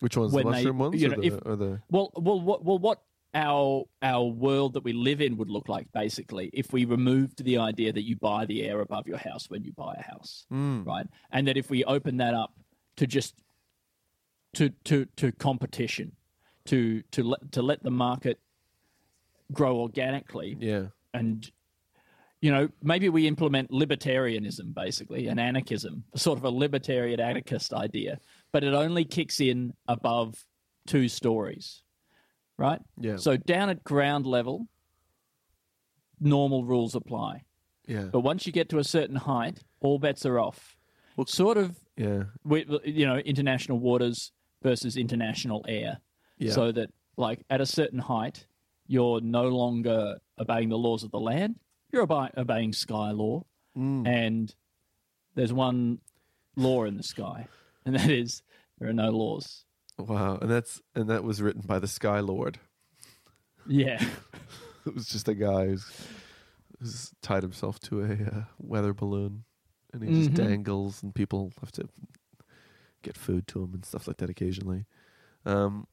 Which 0.00 0.16
ones? 0.16 0.32
When 0.32 0.44
the 0.44 0.50
they- 0.52 0.56
mushroom 0.58 0.78
ones 0.78 1.00
you 1.02 1.10
or, 1.12 1.16
the, 1.16 1.22
if- 1.26 1.40
or 1.46 1.56
the? 1.56 1.80
Well, 1.90 2.10
well, 2.14 2.40
what, 2.40 2.64
well, 2.64 2.78
what 2.78 3.02
our 3.36 3.84
our 4.02 4.24
world 4.24 4.72
that 4.72 4.82
we 4.82 4.92
live 4.94 5.20
in 5.20 5.36
would 5.36 5.50
look 5.50 5.68
like, 5.68 5.86
basically, 5.92 6.50
if 6.54 6.72
we 6.72 6.84
removed 6.86 7.44
the 7.44 7.58
idea 7.58 7.92
that 7.92 8.02
you 8.08 8.16
buy 8.16 8.46
the 8.46 8.62
air 8.64 8.80
above 8.80 9.06
your 9.06 9.18
house 9.18 9.48
when 9.50 9.62
you 9.62 9.72
buy 9.72 9.94
a 9.98 10.02
house, 10.02 10.46
Mm. 10.50 10.86
right? 10.86 11.06
And 11.30 11.46
that 11.46 11.56
if 11.56 11.68
we 11.70 11.84
open 11.84 12.16
that 12.16 12.34
up 12.34 12.52
to 12.96 13.06
just 13.06 13.34
to 14.54 14.70
to 14.84 15.04
to 15.16 15.30
competition, 15.32 16.12
to 16.64 17.02
to 17.12 17.22
let 17.22 17.52
to 17.52 17.62
let 17.62 17.82
the 17.82 17.90
market 17.90 18.40
grow 19.52 19.78
organically, 19.80 20.56
Yeah. 20.58 20.86
and 21.12 21.48
you 22.40 22.50
know 22.50 22.68
maybe 22.82 23.08
we 23.10 23.26
implement 23.26 23.70
libertarianism 23.70 24.74
basically 24.74 25.26
and 25.28 25.38
anarchism 25.40 26.04
sort 26.14 26.38
of 26.38 26.44
a 26.44 26.50
libertarian 26.50 27.18
anarchist 27.18 27.72
idea 27.72 28.18
but 28.52 28.62
it 28.62 28.74
only 28.74 29.06
kicks 29.06 29.40
in 29.40 29.72
above 29.88 30.44
two 30.86 31.08
stories 31.08 31.82
right 32.58 32.80
Yeah. 32.98 33.16
so 33.16 33.36
down 33.36 33.68
at 33.70 33.84
ground 33.84 34.26
level 34.26 34.66
normal 36.20 36.64
rules 36.64 36.94
apply 36.94 37.42
Yeah. 37.86 38.04
but 38.12 38.20
once 38.20 38.46
you 38.46 38.52
get 38.52 38.68
to 38.70 38.78
a 38.78 38.84
certain 38.84 39.16
height 39.16 39.62
all 39.80 39.98
bets 39.98 40.24
are 40.24 40.38
off 40.38 40.76
Well- 41.16 41.26
sort 41.26 41.56
of 41.58 41.78
Yeah. 41.96 42.24
with 42.44 42.68
you 42.84 43.06
know 43.06 43.18
international 43.18 43.78
waters 43.78 44.32
versus 44.62 44.96
international 44.96 45.64
air 45.68 46.00
Yeah. 46.38 46.52
so 46.52 46.72
that 46.72 46.90
like 47.16 47.44
at 47.50 47.60
a 47.60 47.66
certain 47.66 47.98
height 47.98 48.46
you're 48.86 49.20
no 49.20 49.48
longer 49.48 50.18
obeying 50.38 50.68
the 50.70 50.78
laws 50.78 51.02
of 51.02 51.10
the 51.10 51.20
land 51.20 51.58
you're 51.92 52.02
obe- 52.02 52.32
obeying 52.36 52.72
sky 52.72 53.10
law 53.10 53.44
Mm. 53.76 54.06
and 54.06 54.54
there's 55.34 55.52
one 55.52 56.00
law 56.56 56.84
in 56.84 56.96
the 56.96 57.02
sky 57.02 57.46
and 57.84 57.94
that 57.94 58.08
is 58.10 58.42
there 58.78 58.88
are 58.88 58.92
no 58.94 59.10
laws 59.10 59.65
Wow. 59.98 60.38
And 60.40 60.50
that's 60.50 60.80
and 60.94 61.08
that 61.10 61.24
was 61.24 61.40
written 61.42 61.62
by 61.66 61.78
the 61.78 61.88
Sky 61.88 62.20
Lord. 62.20 62.58
yeah 63.66 64.02
It 64.86 64.94
was 64.94 65.06
just 65.06 65.26
a 65.28 65.34
guy 65.34 65.66
who's, 65.66 65.84
who's 66.78 67.10
tied 67.20 67.42
himself 67.42 67.80
to 67.80 68.02
a 68.02 68.12
uh, 68.36 68.44
weather 68.58 68.94
balloon, 68.94 69.42
and 69.92 70.00
he 70.02 70.10
just 70.10 70.30
Mhm. 70.30 70.34
dangles, 70.36 71.02
and 71.02 71.12
people 71.12 71.52
have 71.60 71.72
to 71.72 71.88
get 73.02 73.16
food 73.16 73.48
to 73.48 73.64
him 73.64 73.74
and 73.74 73.84
stuff 73.84 74.06
like 74.06 74.18
that 74.18 74.30
occasionally. 74.30 74.86
Um, 75.44 75.88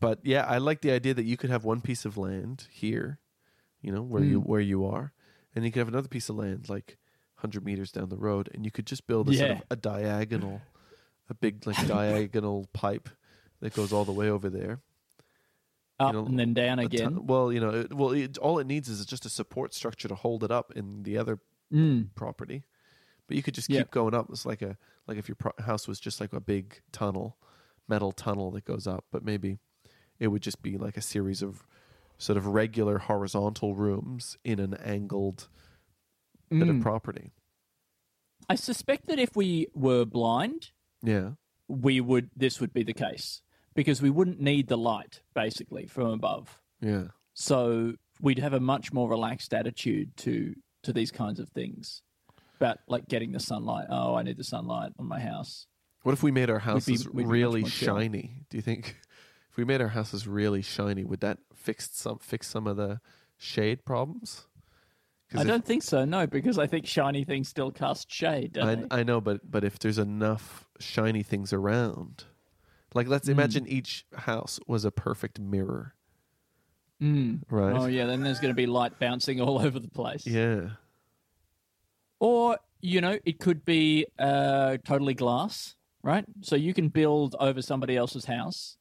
but 0.00 0.20
yeah, 0.22 0.44
I 0.46 0.56
like 0.56 0.80
the 0.80 0.90
idea 0.90 1.12
that 1.12 1.24
you 1.26 1.36
could 1.36 1.50
have 1.50 1.64
one 1.64 1.82
piece 1.82 2.04
of 2.06 2.16
land 2.16 2.66
here, 2.70 3.18
you 3.82 3.92
know, 3.92 4.02
where 4.02 4.22
you 4.24 4.40
Mm. 4.40 4.46
where 4.46 4.60
you 4.60 4.86
are, 4.86 5.12
and 5.54 5.62
you 5.64 5.70
could 5.70 5.80
have 5.80 5.88
another 5.88 6.08
piece 6.08 6.30
of 6.30 6.36
land 6.36 6.68
like 6.70 6.96
hundred 7.36 7.64
meters 7.64 7.92
down 7.92 8.08
the 8.08 8.16
road, 8.16 8.48
and 8.54 8.64
you 8.64 8.70
could 8.70 8.86
just 8.86 9.06
build 9.06 9.28
a 9.28 9.34
sort 9.34 9.50
of 9.50 9.62
a 9.70 9.76
diagonal, 9.76 10.62
a 11.30 11.34
big 11.34 11.66
like 11.66 11.86
diagonal 11.86 12.68
pipe 12.72 13.08
that 13.60 13.74
goes 13.74 13.92
all 13.92 14.04
the 14.04 14.12
way 14.12 14.28
over 14.28 14.50
there. 14.50 14.80
up 15.98 16.12
know, 16.12 16.26
and 16.26 16.38
then 16.38 16.52
down 16.52 16.78
a 16.78 16.82
ton- 16.82 16.92
again 16.92 17.26
well, 17.26 17.52
you 17.52 17.60
know, 17.60 17.70
it, 17.70 17.92
well, 17.92 18.10
it, 18.10 18.36
all 18.38 18.58
it 18.58 18.66
needs 18.66 18.88
is 18.88 19.04
just 19.06 19.24
a 19.24 19.30
support 19.30 19.72
structure 19.72 20.08
to 20.08 20.14
hold 20.14 20.44
it 20.44 20.50
up 20.50 20.72
in 20.74 21.04
the 21.04 21.16
other 21.16 21.38
mm. 21.72 22.08
property. 22.14 22.64
But 23.26 23.36
you 23.36 23.42
could 23.44 23.54
just 23.54 23.68
keep 23.68 23.92
going 23.92 24.12
up. 24.12 24.26
It's 24.30 24.44
like 24.44 24.60
a 24.60 24.76
like 25.06 25.16
if 25.16 25.28
your 25.28 25.36
pro- 25.36 25.64
house 25.64 25.86
was 25.86 26.00
just 26.00 26.20
like 26.20 26.32
a 26.32 26.40
big 26.40 26.80
tunnel, 26.90 27.36
metal 27.88 28.10
tunnel 28.10 28.50
that 28.52 28.64
goes 28.64 28.88
up. 28.88 29.04
But 29.12 29.24
maybe 29.24 29.58
it 30.18 30.28
would 30.28 30.42
just 30.42 30.62
be 30.62 30.76
like 30.76 30.96
a 30.96 31.02
series 31.02 31.40
of 31.40 31.64
sort 32.18 32.36
of 32.36 32.46
regular 32.46 32.98
horizontal 32.98 33.74
rooms 33.74 34.36
in 34.44 34.58
an 34.58 34.74
angled 34.74 35.48
bit 36.50 36.68
of 36.68 36.76
Mm. 36.76 36.82
property. 36.82 37.30
i 38.48 38.56
suspect 38.56 39.06
that 39.06 39.20
if 39.20 39.36
we 39.36 39.68
were 39.74 40.04
blind 40.04 40.72
Yeah, 41.02 41.30
we 41.68 42.00
would 42.00 42.30
this 42.36 42.60
would 42.60 42.72
be 42.72 42.82
the 42.82 42.92
case 42.92 43.42
because 43.74 44.02
we 44.02 44.10
wouldn't 44.10 44.40
need 44.40 44.68
the 44.68 44.76
light 44.76 45.22
basically 45.34 45.86
from 45.86 46.06
above 46.06 46.60
yeah, 46.80 47.04
So 47.34 47.94
we'd 48.20 48.38
have 48.38 48.54
a 48.54 48.60
much 48.60 48.92
more 48.92 49.08
relaxed 49.08 49.52
attitude 49.54 50.16
to 50.18 50.54
to 50.82 50.92
these 50.92 51.10
kinds 51.10 51.40
of 51.40 51.48
things. 51.50 52.02
About 52.56 52.78
like 52.88 53.08
getting 53.08 53.32
the 53.32 53.40
sunlight. 53.40 53.86
Oh, 53.88 54.14
I 54.14 54.22
need 54.22 54.36
the 54.36 54.44
sunlight 54.44 54.92
on 54.98 55.06
my 55.06 55.20
house. 55.20 55.66
What 56.02 56.12
if 56.12 56.22
we 56.22 56.30
made 56.30 56.50
our 56.50 56.58
houses 56.58 57.06
we'd 57.06 57.16
be 57.16 57.24
much 57.24 57.32
really 57.32 57.62
chill. 57.62 57.96
shiny? 57.96 58.44
Do 58.50 58.58
you 58.58 58.62
think 58.62 58.96
if 59.50 59.56
we 59.56 59.64
made 59.64 59.80
our 59.80 59.88
houses 59.88 60.26
really 60.26 60.62
shiny, 60.62 61.04
would 61.04 61.20
that 61.20 61.38
fix 61.54 61.90
some 61.92 62.18
fix 62.18 62.48
some 62.48 62.66
of 62.66 62.76
the 62.76 63.00
shade 63.38 63.84
problems? 63.84 64.46
I 65.34 65.42
if- 65.42 65.46
don't 65.46 65.64
think 65.64 65.82
so. 65.82 66.04
No, 66.04 66.26
because 66.26 66.58
I 66.58 66.66
think 66.66 66.86
shiny 66.86 67.24
things 67.24 67.48
still 67.48 67.70
cast 67.70 68.10
shade. 68.10 68.54
Don't 68.54 68.92
I? 68.92 69.00
I 69.00 69.02
know, 69.02 69.20
but 69.20 69.48
but 69.50 69.64
if 69.64 69.78
there's 69.78 69.98
enough 69.98 70.66
shiny 70.78 71.22
things 71.22 71.52
around, 71.52 72.24
like 72.94 73.06
let's 73.08 73.26
Hmm. 73.28 73.32
imagine 73.32 73.66
each 73.68 74.04
house 74.14 74.58
was 74.66 74.84
a 74.84 74.90
perfect 74.90 75.38
mirror, 75.38 75.94
Mm. 77.00 77.42
right? 77.48 77.76
Oh 77.76 77.86
yeah, 77.86 78.06
then 78.06 78.22
there's 78.22 78.40
going 78.40 78.50
to 78.52 78.56
be 78.56 78.66
light 78.66 78.98
bouncing 78.98 79.40
all 79.40 79.58
over 79.64 79.78
the 79.78 79.88
place. 79.88 80.26
yeah, 80.26 80.70
Or 82.18 82.58
you 82.82 83.00
know, 83.00 83.18
it 83.24 83.38
could 83.38 83.64
be 83.64 84.06
uh, 84.18 84.78
totally 84.84 85.14
glass, 85.14 85.76
right? 86.02 86.24
So 86.40 86.56
you 86.56 86.72
can 86.74 86.88
build 86.88 87.36
over 87.38 87.60
somebody 87.62 87.96
else's 87.96 88.24
house. 88.24 88.76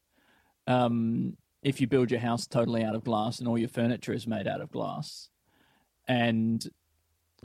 Um, 0.67 1.35
if 1.63 1.81
you 1.81 1.87
build 1.87 2.09
your 2.11 2.21
house 2.21 2.47
totally 2.47 2.83
out 2.83 2.95
of 2.95 3.03
glass 3.03 3.39
and 3.39 3.47
all 3.47 3.57
your 3.57 3.67
furniture 3.69 4.13
is 4.13 4.25
made 4.25 4.47
out 4.47 4.61
of 4.61 4.71
glass, 4.71 5.29
and 6.09 6.61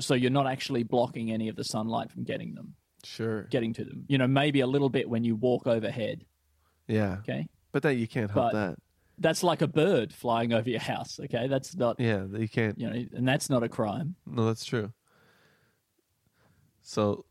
so 0.01 0.15
you're 0.15 0.31
not 0.33 0.49
actually 0.49 0.83
blocking 0.83 1.31
any 1.31 1.49
of 1.49 1.55
the 1.55 1.63
sunlight 1.63 2.11
from 2.11 2.25
getting 2.25 2.55
them, 2.55 2.75
sure, 3.05 3.43
getting 3.45 3.73
to 3.75 3.85
them. 3.85 4.05
You 4.09 4.19
know, 4.19 4.27
maybe 4.27 4.59
a 4.61 4.67
little 4.67 4.89
bit 4.89 5.09
when 5.09 5.23
you 5.23 5.37
walk 5.37 5.69
overhead. 5.69 6.25
yeah. 6.89 7.19
Okay, 7.21 7.47
But 7.71 7.83
that 7.85 7.95
you 7.95 8.09
can't 8.09 8.31
help 8.31 8.53
But- 8.53 8.53
that. 8.55 8.79
that's 9.19 9.43
like 9.45 9.63
a 9.63 9.69
bird 9.69 10.13
flying 10.13 10.53
over 10.53 10.69
your 10.69 10.81
house. 10.81 11.21
Okay, 11.21 11.47
that's 11.47 11.77
not 11.77 12.01
Yeah, 12.01 12.25
you 12.27 12.49
can't. 12.49 12.77
you 12.81 12.91
know, 12.91 13.05
and 13.15 13.29
that's 13.29 13.49
not 13.49 13.63
a 13.63 13.69
crime. 13.69 14.17
No, 14.27 14.47
that's 14.47 14.65
true. 14.65 14.93
So, 16.83 17.25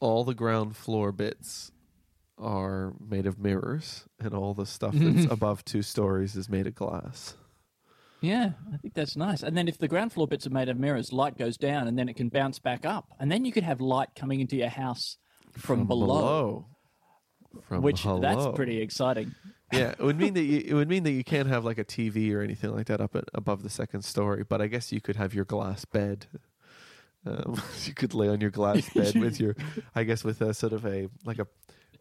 all 0.00 0.24
the 0.24 0.34
ground 0.34 0.76
floor 0.76 1.12
bits 1.12 1.72
are 2.38 2.94
made 3.00 3.26
of 3.26 3.38
mirrors, 3.38 4.04
and 4.18 4.34
all 4.34 4.54
the 4.54 4.66
stuff 4.66 4.94
that's 4.94 5.24
above 5.30 5.64
two 5.64 5.82
stories 5.82 6.36
is 6.36 6.48
made 6.48 6.66
of 6.66 6.74
glass. 6.74 7.36
Yeah, 8.22 8.52
I 8.72 8.76
think 8.76 8.94
that's 8.94 9.16
nice. 9.16 9.42
And 9.42 9.56
then 9.56 9.68
if 9.68 9.78
the 9.78 9.88
ground 9.88 10.12
floor 10.12 10.28
bits 10.28 10.46
are 10.46 10.50
made 10.50 10.68
of 10.68 10.78
mirrors, 10.78 11.12
light 11.12 11.36
goes 11.36 11.56
down 11.56 11.88
and 11.88 11.98
then 11.98 12.08
it 12.08 12.16
can 12.16 12.28
bounce 12.28 12.60
back 12.60 12.86
up. 12.86 13.08
And 13.18 13.30
then 13.30 13.44
you 13.44 13.52
could 13.52 13.64
have 13.64 13.80
light 13.80 14.10
coming 14.16 14.40
into 14.40 14.56
your 14.56 14.68
house 14.68 15.18
from, 15.58 15.86
below, 15.86 16.66
From 17.68 17.82
which 17.82 18.04
that's 18.04 18.46
pretty 18.54 18.80
exciting. 18.80 19.34
yeah, 19.72 19.90
it 19.90 20.00
would 20.00 20.18
mean 20.18 20.34
that 20.34 20.44
you, 20.44 20.62
it 20.64 20.72
would 20.74 20.88
mean 20.88 21.02
that 21.02 21.10
you 21.10 21.24
can't 21.24 21.48
have 21.48 21.64
like 21.64 21.78
a 21.78 21.84
TV 21.84 22.32
or 22.32 22.42
anything 22.42 22.74
like 22.74 22.86
that 22.86 23.00
up 23.00 23.16
at, 23.16 23.24
above 23.34 23.64
the 23.64 23.70
second 23.70 24.02
story. 24.02 24.44
But 24.48 24.62
I 24.62 24.68
guess 24.68 24.92
you 24.92 25.00
could 25.00 25.16
have 25.16 25.34
your 25.34 25.44
glass 25.44 25.84
bed. 25.84 26.26
Um, 27.26 27.60
you 27.84 27.94
could 27.94 28.14
lay 28.14 28.28
on 28.28 28.40
your 28.40 28.50
glass 28.50 28.88
bed 28.94 29.16
with 29.16 29.40
your, 29.40 29.56
I 29.96 30.04
guess, 30.04 30.22
with 30.22 30.40
a 30.42 30.54
sort 30.54 30.72
of 30.72 30.86
a 30.86 31.08
like 31.24 31.40
a 31.40 31.46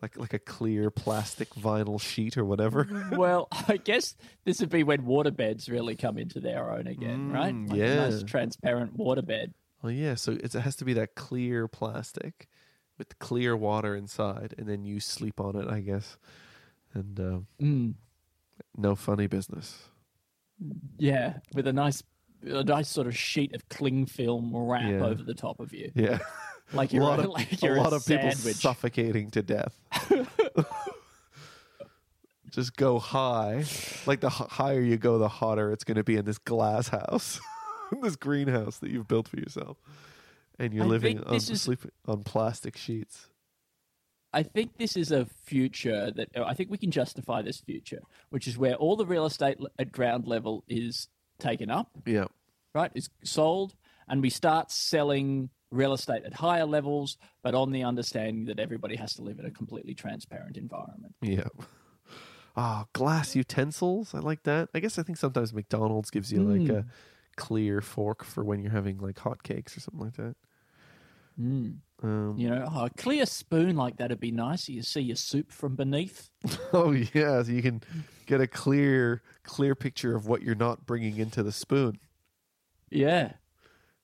like 0.01 0.17
like 0.17 0.33
a 0.33 0.39
clear 0.39 0.89
plastic 0.89 1.49
vinyl 1.51 1.99
sheet 2.01 2.37
or 2.37 2.45
whatever. 2.45 2.87
well, 3.11 3.47
I 3.67 3.77
guess 3.77 4.15
this 4.45 4.59
would 4.59 4.69
be 4.69 4.83
when 4.83 5.03
waterbeds 5.03 5.69
really 5.69 5.95
come 5.95 6.17
into 6.17 6.39
their 6.39 6.71
own 6.71 6.87
again, 6.87 7.31
right? 7.31 7.53
Mm, 7.53 7.69
Like 7.69 7.79
a 7.79 7.95
nice 7.95 8.19
yeah. 8.21 8.25
transparent 8.27 8.97
waterbed. 8.97 9.53
Well, 9.83 9.91
yeah. 9.91 10.15
So 10.15 10.31
it 10.33 10.53
has 10.53 10.75
to 10.77 10.85
be 10.85 10.93
that 10.93 11.15
clear 11.15 11.67
plastic 11.67 12.47
with 12.97 13.17
clear 13.19 13.55
water 13.57 13.95
inside, 13.95 14.53
and 14.57 14.67
then 14.67 14.83
you 14.85 14.99
sleep 14.99 15.39
on 15.39 15.55
it, 15.55 15.67
I 15.67 15.79
guess. 15.81 16.17
And 16.93 17.19
uh, 17.19 17.39
Mm, 17.63 17.93
no 18.77 18.95
funny 18.95 19.27
business. 19.27 19.87
yeah, 20.97 21.37
with 21.53 21.67
a 21.67 21.73
nice 21.73 22.03
a 22.43 22.63
nice 22.63 22.89
sort 22.89 23.05
of 23.05 23.15
sheet 23.15 23.53
of 23.53 23.69
cling 23.69 24.05
film 24.07 24.55
wrap 24.55 24.89
Yeah. 24.89 25.05
over 25.05 25.21
the 25.23 25.33
top 25.35 25.59
of 25.59 25.73
you, 25.73 25.91
Yeah. 25.95 26.17
like 26.73 26.91
a 26.91 26.95
you're 26.95 27.03
lot 27.03 27.19
a, 27.19 27.23
of, 27.23 27.29
like 27.29 27.61
a 27.63 27.67
lot 27.69 27.93
of 27.93 28.05
people 28.05 28.31
suffocating 28.31 29.31
to 29.31 29.41
death. 29.41 29.79
Just 32.51 32.75
go 32.75 32.99
high. 32.99 33.63
Like 34.05 34.19
the 34.19 34.27
h- 34.27 34.49
higher 34.49 34.81
you 34.81 34.97
go, 34.97 35.17
the 35.17 35.29
hotter 35.29 35.71
it's 35.71 35.83
going 35.85 35.95
to 35.95 36.03
be 36.03 36.17
in 36.17 36.25
this 36.25 36.37
glass 36.37 36.89
house, 36.89 37.39
this 38.01 38.17
greenhouse 38.17 38.79
that 38.79 38.91
you've 38.91 39.07
built 39.07 39.27
for 39.29 39.37
yourself, 39.37 39.77
and 40.59 40.73
you're 40.73 40.83
I 40.83 40.87
living 40.87 41.23
on 41.23 41.35
is- 41.35 41.61
sleeping 41.61 41.91
on 42.05 42.23
plastic 42.23 42.75
sheets. 42.75 43.27
I 44.33 44.43
think 44.43 44.77
this 44.77 44.95
is 44.95 45.11
a 45.11 45.25
future 45.43 46.09
that 46.11 46.29
oh, 46.37 46.43
I 46.43 46.53
think 46.53 46.69
we 46.71 46.77
can 46.77 46.89
justify 46.91 47.41
this 47.41 47.59
future, 47.59 47.99
which 48.29 48.47
is 48.47 48.57
where 48.57 48.75
all 48.75 48.95
the 48.95 49.05
real 49.05 49.25
estate 49.25 49.57
l- 49.59 49.67
at 49.77 49.91
ground 49.91 50.25
level 50.25 50.63
is 50.69 51.09
taken 51.39 51.69
up, 51.69 51.89
Yeah. 52.05 52.25
right? 52.73 52.91
Is 52.95 53.09
sold, 53.25 53.75
and 54.07 54.21
we 54.21 54.29
start 54.29 54.71
selling 54.71 55.49
real 55.71 55.93
estate 55.93 56.23
at 56.25 56.33
higher 56.33 56.65
levels, 56.65 57.17
but 57.43 57.55
on 57.55 57.71
the 57.71 57.83
understanding 57.83 58.45
that 58.45 58.59
everybody 58.59 58.95
has 58.97 59.13
to 59.15 59.21
live 59.21 59.39
in 59.39 59.45
a 59.45 59.51
completely 59.51 59.93
transparent 59.95 60.57
environment. 60.57 61.15
Yeah. 61.21 61.47
Ah, 62.55 62.85
glass 62.93 63.35
utensils. 63.35 64.13
I 64.13 64.19
like 64.19 64.43
that. 64.43 64.69
I 64.73 64.79
guess 64.81 64.99
I 64.99 65.03
think 65.03 65.17
sometimes 65.17 65.53
McDonald's 65.53 66.09
gives 66.11 66.31
you 66.31 66.43
like 66.43 66.61
Mm. 66.61 66.79
a 66.79 66.85
clear 67.37 67.79
fork 67.81 68.23
for 68.25 68.43
when 68.43 68.61
you're 68.61 68.73
having 68.73 68.97
like 68.97 69.17
hot 69.19 69.41
cakes 69.43 69.77
or 69.77 69.79
something 69.79 70.01
like 70.01 70.15
that. 70.17 70.35
Mm. 71.39 71.77
Um, 72.03 72.35
You 72.37 72.49
know, 72.49 72.67
oh, 72.69 72.85
a 72.85 72.89
clear 72.89 73.25
spoon 73.25 73.77
like 73.77 73.95
that'd 73.97 74.19
be 74.19 74.31
nice. 74.31 74.67
You 74.67 74.81
see 74.81 74.99
your 75.01 75.15
soup 75.15 75.51
from 75.51 75.75
beneath. 75.75 76.29
Oh 76.73 76.91
yeah, 76.91 77.41
so 77.43 77.51
you 77.51 77.61
can 77.61 77.81
get 78.25 78.41
a 78.41 78.47
clear 78.47 79.21
clear 79.43 79.73
picture 79.75 80.15
of 80.15 80.27
what 80.27 80.41
you're 80.41 80.55
not 80.55 80.85
bringing 80.85 81.17
into 81.17 81.43
the 81.43 81.51
spoon. 81.53 81.99
Yeah. 82.89 83.33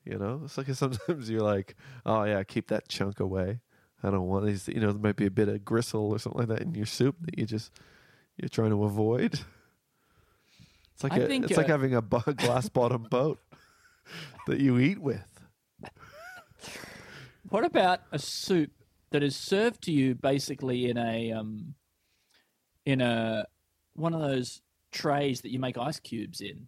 You 0.09 0.17
know, 0.17 0.41
it's 0.45 0.57
like 0.57 0.67
sometimes 0.73 1.29
you're 1.29 1.41
like, 1.41 1.75
oh 2.05 2.23
yeah, 2.23 2.43
keep 2.43 2.67
that 2.69 2.87
chunk 2.87 3.19
away. 3.19 3.59
I 4.03 4.09
don't 4.09 4.27
want 4.27 4.45
these. 4.45 4.67
You 4.67 4.79
know, 4.79 4.91
there 4.91 5.01
might 5.01 5.15
be 5.15 5.25
a 5.25 5.31
bit 5.31 5.49
of 5.49 5.65
gristle 5.65 6.11
or 6.11 6.19
something 6.19 6.39
like 6.39 6.49
that 6.49 6.61
in 6.61 6.75
your 6.75 6.85
soup 6.85 7.15
that 7.21 7.37
you 7.37 7.45
just 7.45 7.71
you're 8.37 8.49
trying 8.49 8.71
to 8.71 8.83
avoid. 8.83 9.39
It's 10.93 11.03
like 11.03 11.13
I 11.13 11.17
a, 11.17 11.29
it's 11.29 11.55
like 11.55 11.69
uh, 11.69 11.73
having 11.73 11.93
a 11.93 12.01
glass 12.01 12.69
bottom 12.69 13.03
boat 13.11 13.37
that 14.47 14.59
you 14.59 14.79
eat 14.79 14.99
with. 14.99 15.45
What 17.49 17.63
about 17.63 18.01
a 18.11 18.17
soup 18.17 18.71
that 19.11 19.21
is 19.21 19.35
served 19.35 19.83
to 19.83 19.91
you 19.91 20.15
basically 20.15 20.89
in 20.89 20.97
a 20.97 21.31
um, 21.33 21.75
in 22.83 22.99
a 23.01 23.45
one 23.93 24.15
of 24.15 24.21
those 24.21 24.63
trays 24.91 25.41
that 25.41 25.51
you 25.51 25.59
make 25.59 25.77
ice 25.77 25.99
cubes 25.99 26.41
in, 26.41 26.65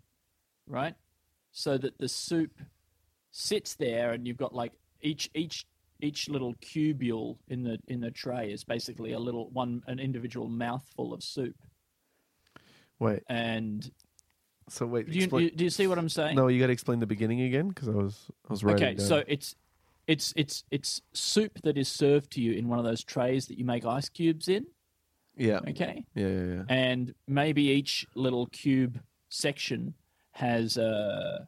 right? 0.68 0.94
So 1.52 1.80
that 1.80 1.98
the 1.98 2.08
soup 2.08 2.52
sits 3.32 3.76
there, 3.76 4.12
and 4.14 4.28
you've 4.28 4.38
got 4.38 4.54
like 4.54 4.74
each 5.02 5.30
each 5.34 5.66
each 6.02 6.30
little 6.30 6.54
cubule 6.56 7.38
in 7.50 7.64
the 7.64 7.78
in 7.88 8.00
the 8.00 8.12
tray 8.12 8.52
is 8.52 8.64
basically 8.64 9.12
a 9.14 9.20
little 9.20 9.50
one 9.52 9.82
an 9.88 10.00
individual 10.00 10.48
mouthful 10.48 11.14
of 11.14 11.24
soup. 11.24 11.56
Wait, 13.00 13.24
And 13.30 13.90
so 14.68 14.86
wait. 14.86 15.10
do 15.10 15.18
you, 15.18 15.24
explain- 15.24 15.52
do 15.56 15.64
you 15.64 15.70
see 15.70 15.88
what 15.88 15.98
I'm 15.98 16.10
saying? 16.10 16.36
no, 16.36 16.48
you 16.48 16.60
got 16.60 16.68
to 16.68 16.74
explain 16.74 17.00
the 17.00 17.08
beginning 17.08 17.42
again 17.42 17.70
because 17.70 17.88
I 17.88 17.92
was 17.94 18.28
I 18.50 18.54
was 18.54 18.64
writing. 18.64 18.84
Okay, 18.84 18.94
down. 18.96 19.08
so 19.08 19.24
it's 19.28 19.56
it's 20.08 20.34
it's 20.36 20.64
it's 20.72 21.02
soup 21.14 21.60
that 21.64 21.78
is 21.78 21.88
served 21.88 22.32
to 22.32 22.42
you 22.42 22.54
in 22.54 22.68
one 22.68 22.78
of 22.80 22.86
those 22.86 23.04
trays 23.04 23.46
that 23.48 23.58
you 23.58 23.64
make 23.66 23.86
ice 23.86 24.10
cubes 24.10 24.48
in. 24.50 24.66
yeah, 25.38 25.60
Okay, 25.70 26.04
yeah, 26.16 26.28
yeah, 26.28 26.44
yeah. 26.56 26.64
and 26.70 27.14
maybe 27.28 27.64
each 27.70 28.06
little 28.16 28.48
cube 28.48 29.00
section 29.30 29.94
has 30.32 30.78
a 30.78 31.48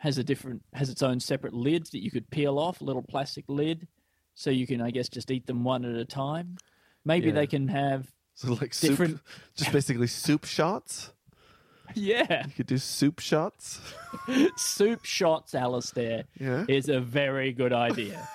has 0.00 0.18
a 0.18 0.24
different 0.24 0.62
has 0.74 0.88
its 0.90 1.02
own 1.02 1.20
separate 1.20 1.54
lids 1.54 1.90
that 1.90 2.02
you 2.02 2.10
could 2.10 2.28
peel 2.30 2.58
off, 2.58 2.80
a 2.80 2.84
little 2.84 3.02
plastic 3.02 3.44
lid, 3.48 3.86
so 4.34 4.50
you 4.50 4.66
can 4.66 4.80
I 4.80 4.90
guess 4.90 5.08
just 5.08 5.30
eat 5.30 5.46
them 5.46 5.62
one 5.64 5.84
at 5.84 5.94
a 5.94 6.04
time. 6.04 6.56
Maybe 7.04 7.28
Yeah. 7.28 7.34
they 7.34 7.46
can 7.46 7.68
have 7.68 8.10
So 8.34 8.52
like 8.54 8.74
soup, 8.74 8.90
different- 8.90 9.20
just 9.56 9.72
basically 9.72 10.06
soup 10.08 10.44
shots. 10.44 11.12
yeah 11.94 12.46
You 12.46 12.52
could 12.52 12.66
do 12.66 12.78
soup 12.78 13.18
shots. 13.20 13.80
soup 14.56 15.04
shots, 15.04 15.54
Alistair. 15.54 16.24
Yeah. 16.38 16.64
is 16.68 16.88
a 16.88 17.00
very 17.00 17.52
good 17.52 17.72
idea. 17.72 18.28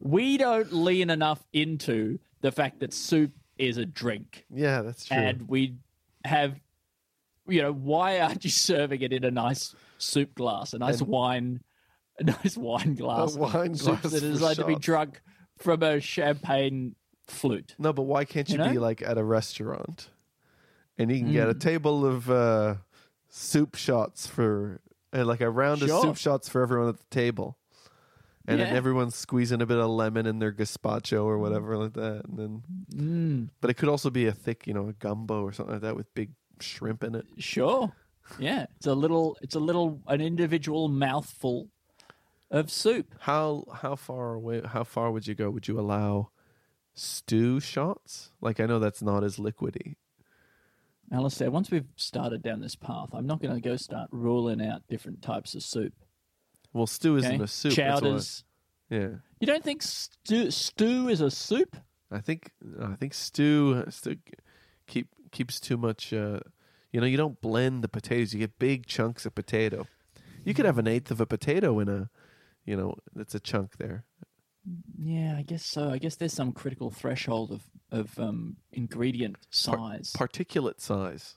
we 0.00 0.36
don't 0.36 0.72
lean 0.72 1.10
enough 1.10 1.42
into 1.52 2.18
the 2.40 2.52
fact 2.52 2.80
that 2.80 2.92
soup 2.94 3.32
is 3.58 3.76
a 3.76 3.84
drink. 3.86 4.44
Yeah, 4.52 4.82
that's 4.82 5.06
true. 5.06 5.16
And 5.16 5.48
we 5.48 5.74
have, 6.24 6.54
you 7.48 7.62
know, 7.62 7.72
why 7.72 8.20
aren't 8.20 8.44
you 8.44 8.50
serving 8.50 9.00
it 9.02 9.12
in 9.12 9.24
a 9.24 9.30
nice 9.30 9.74
soup 10.04 10.34
glass, 10.34 10.72
a 10.74 10.78
nice 10.78 11.00
And- 11.00 11.08
wine, 11.08 11.62
a 12.18 12.24
nice 12.44 12.56
wine 12.56 12.94
glass? 12.94 13.34
a 13.36 13.38
wine 13.38 13.72
glass 13.84 14.02
that 14.02 14.22
is 14.22 14.40
like 14.40 14.56
to 14.58 14.64
be 14.66 14.76
drunk 14.76 15.20
from 15.58 15.82
a 15.82 16.00
champagne 16.00 16.94
flute. 17.26 17.74
no, 17.78 17.92
but 17.92 18.02
why 18.02 18.24
can't 18.24 18.48
you, 18.48 18.62
You 18.62 18.70
be 18.72 18.78
like 18.78 19.00
at 19.02 19.16
a 19.18 19.24
restaurant 19.24 20.10
and 20.98 21.10
you 21.10 21.18
can 21.20 21.32
get 21.32 21.48
a 21.48 21.54
Mm. 21.54 21.60
table 21.60 22.04
of 22.06 22.30
uh, 22.30 22.74
soup 23.28 23.74
shots 23.76 24.26
for 24.26 24.80
and 25.12 25.26
like 25.26 25.40
a 25.40 25.48
round 25.50 25.82
of 25.82 25.90
soup 25.90 26.16
shots 26.16 26.48
for 26.48 26.62
everyone 26.62 26.88
at 26.88 26.98
the 26.98 27.06
table. 27.10 27.56
And 28.46 28.60
then 28.60 28.76
everyone's 28.76 29.14
squeezing 29.14 29.62
a 29.62 29.66
bit 29.66 29.78
of 29.78 29.88
lemon 29.88 30.26
in 30.26 30.38
their 30.38 30.52
gazpacho 30.52 31.24
or 31.24 31.38
whatever 31.38 31.78
like 31.78 31.94
that. 31.94 32.24
And 32.28 32.38
then 32.38 32.62
Mm, 32.94 33.48
but 33.62 33.70
it 33.70 33.74
could 33.74 33.88
also 33.88 34.10
be 34.10 34.26
a 34.26 34.32
thick, 34.32 34.66
you 34.66 34.74
know, 34.74 34.88
a 34.88 34.92
gumbo 34.92 35.42
or 35.42 35.52
something 35.52 35.72
like 35.76 35.82
that 35.82 35.96
with 35.96 36.12
big 36.14 36.32
shrimp 36.60 37.02
in 37.04 37.14
it. 37.14 37.24
sure. 37.38 37.92
Yeah, 38.38 38.66
it's 38.76 38.86
a 38.86 38.94
little, 38.94 39.36
it's 39.42 39.54
a 39.54 39.60
little, 39.60 40.00
an 40.06 40.20
individual 40.20 40.88
mouthful 40.88 41.68
of 42.50 42.70
soup. 42.70 43.14
How 43.20 43.64
how 43.82 43.96
far 43.96 44.34
away 44.34 44.62
how 44.64 44.84
far 44.84 45.10
would 45.10 45.26
you 45.26 45.34
go? 45.34 45.50
Would 45.50 45.66
you 45.68 45.78
allow 45.78 46.30
stew 46.94 47.60
shots? 47.60 48.30
Like 48.40 48.60
I 48.60 48.66
know 48.66 48.78
that's 48.78 49.02
not 49.02 49.24
as 49.24 49.36
liquidy. 49.36 49.96
Alistair, 51.12 51.50
once 51.50 51.70
we've 51.70 51.86
started 51.96 52.42
down 52.42 52.60
this 52.60 52.74
path, 52.76 53.10
I'm 53.12 53.26
not 53.26 53.40
going 53.42 53.54
to 53.54 53.60
go 53.60 53.76
start 53.76 54.08
ruling 54.10 54.62
out 54.64 54.82
different 54.88 55.20
types 55.20 55.54
of 55.54 55.62
soup. 55.62 55.92
Well, 56.72 56.86
stew 56.86 57.16
isn't 57.16 57.34
Okay? 57.34 57.44
a 57.44 57.46
soup. 57.46 57.72
Chowders. 57.72 58.44
Yeah. 58.88 59.08
You 59.40 59.46
don't 59.46 59.62
think 59.62 59.82
stew, 59.82 60.50
stew 60.50 61.08
is 61.08 61.20
a 61.20 61.30
soup? 61.30 61.76
I 62.10 62.20
think 62.20 62.50
I 62.80 62.94
think 62.94 63.14
stew 63.14 63.84
stew 63.90 64.16
keep 64.86 65.08
keeps 65.32 65.60
too 65.60 65.76
much. 65.76 66.12
Uh, 66.12 66.40
you 66.94 67.00
know, 67.00 67.06
you 67.06 67.16
don't 67.16 67.40
blend 67.40 67.82
the 67.82 67.88
potatoes. 67.88 68.32
You 68.32 68.38
get 68.38 68.56
big 68.60 68.86
chunks 68.86 69.26
of 69.26 69.34
potato. 69.34 69.88
You 70.44 70.54
could 70.54 70.64
have 70.64 70.78
an 70.78 70.86
eighth 70.86 71.10
of 71.10 71.20
a 71.20 71.26
potato 71.26 71.80
in 71.80 71.88
a, 71.88 72.08
you 72.64 72.76
know, 72.76 72.94
that's 73.16 73.34
a 73.34 73.40
chunk 73.40 73.78
there. 73.78 74.04
Yeah, 74.96 75.34
I 75.36 75.42
guess 75.42 75.64
so. 75.66 75.90
I 75.90 75.98
guess 75.98 76.14
there's 76.14 76.32
some 76.32 76.52
critical 76.52 76.90
threshold 76.90 77.50
of 77.50 77.62
of 77.90 78.16
um, 78.18 78.56
ingredient 78.72 79.36
size, 79.50 80.12
Particulate 80.16 80.80
size. 80.80 81.36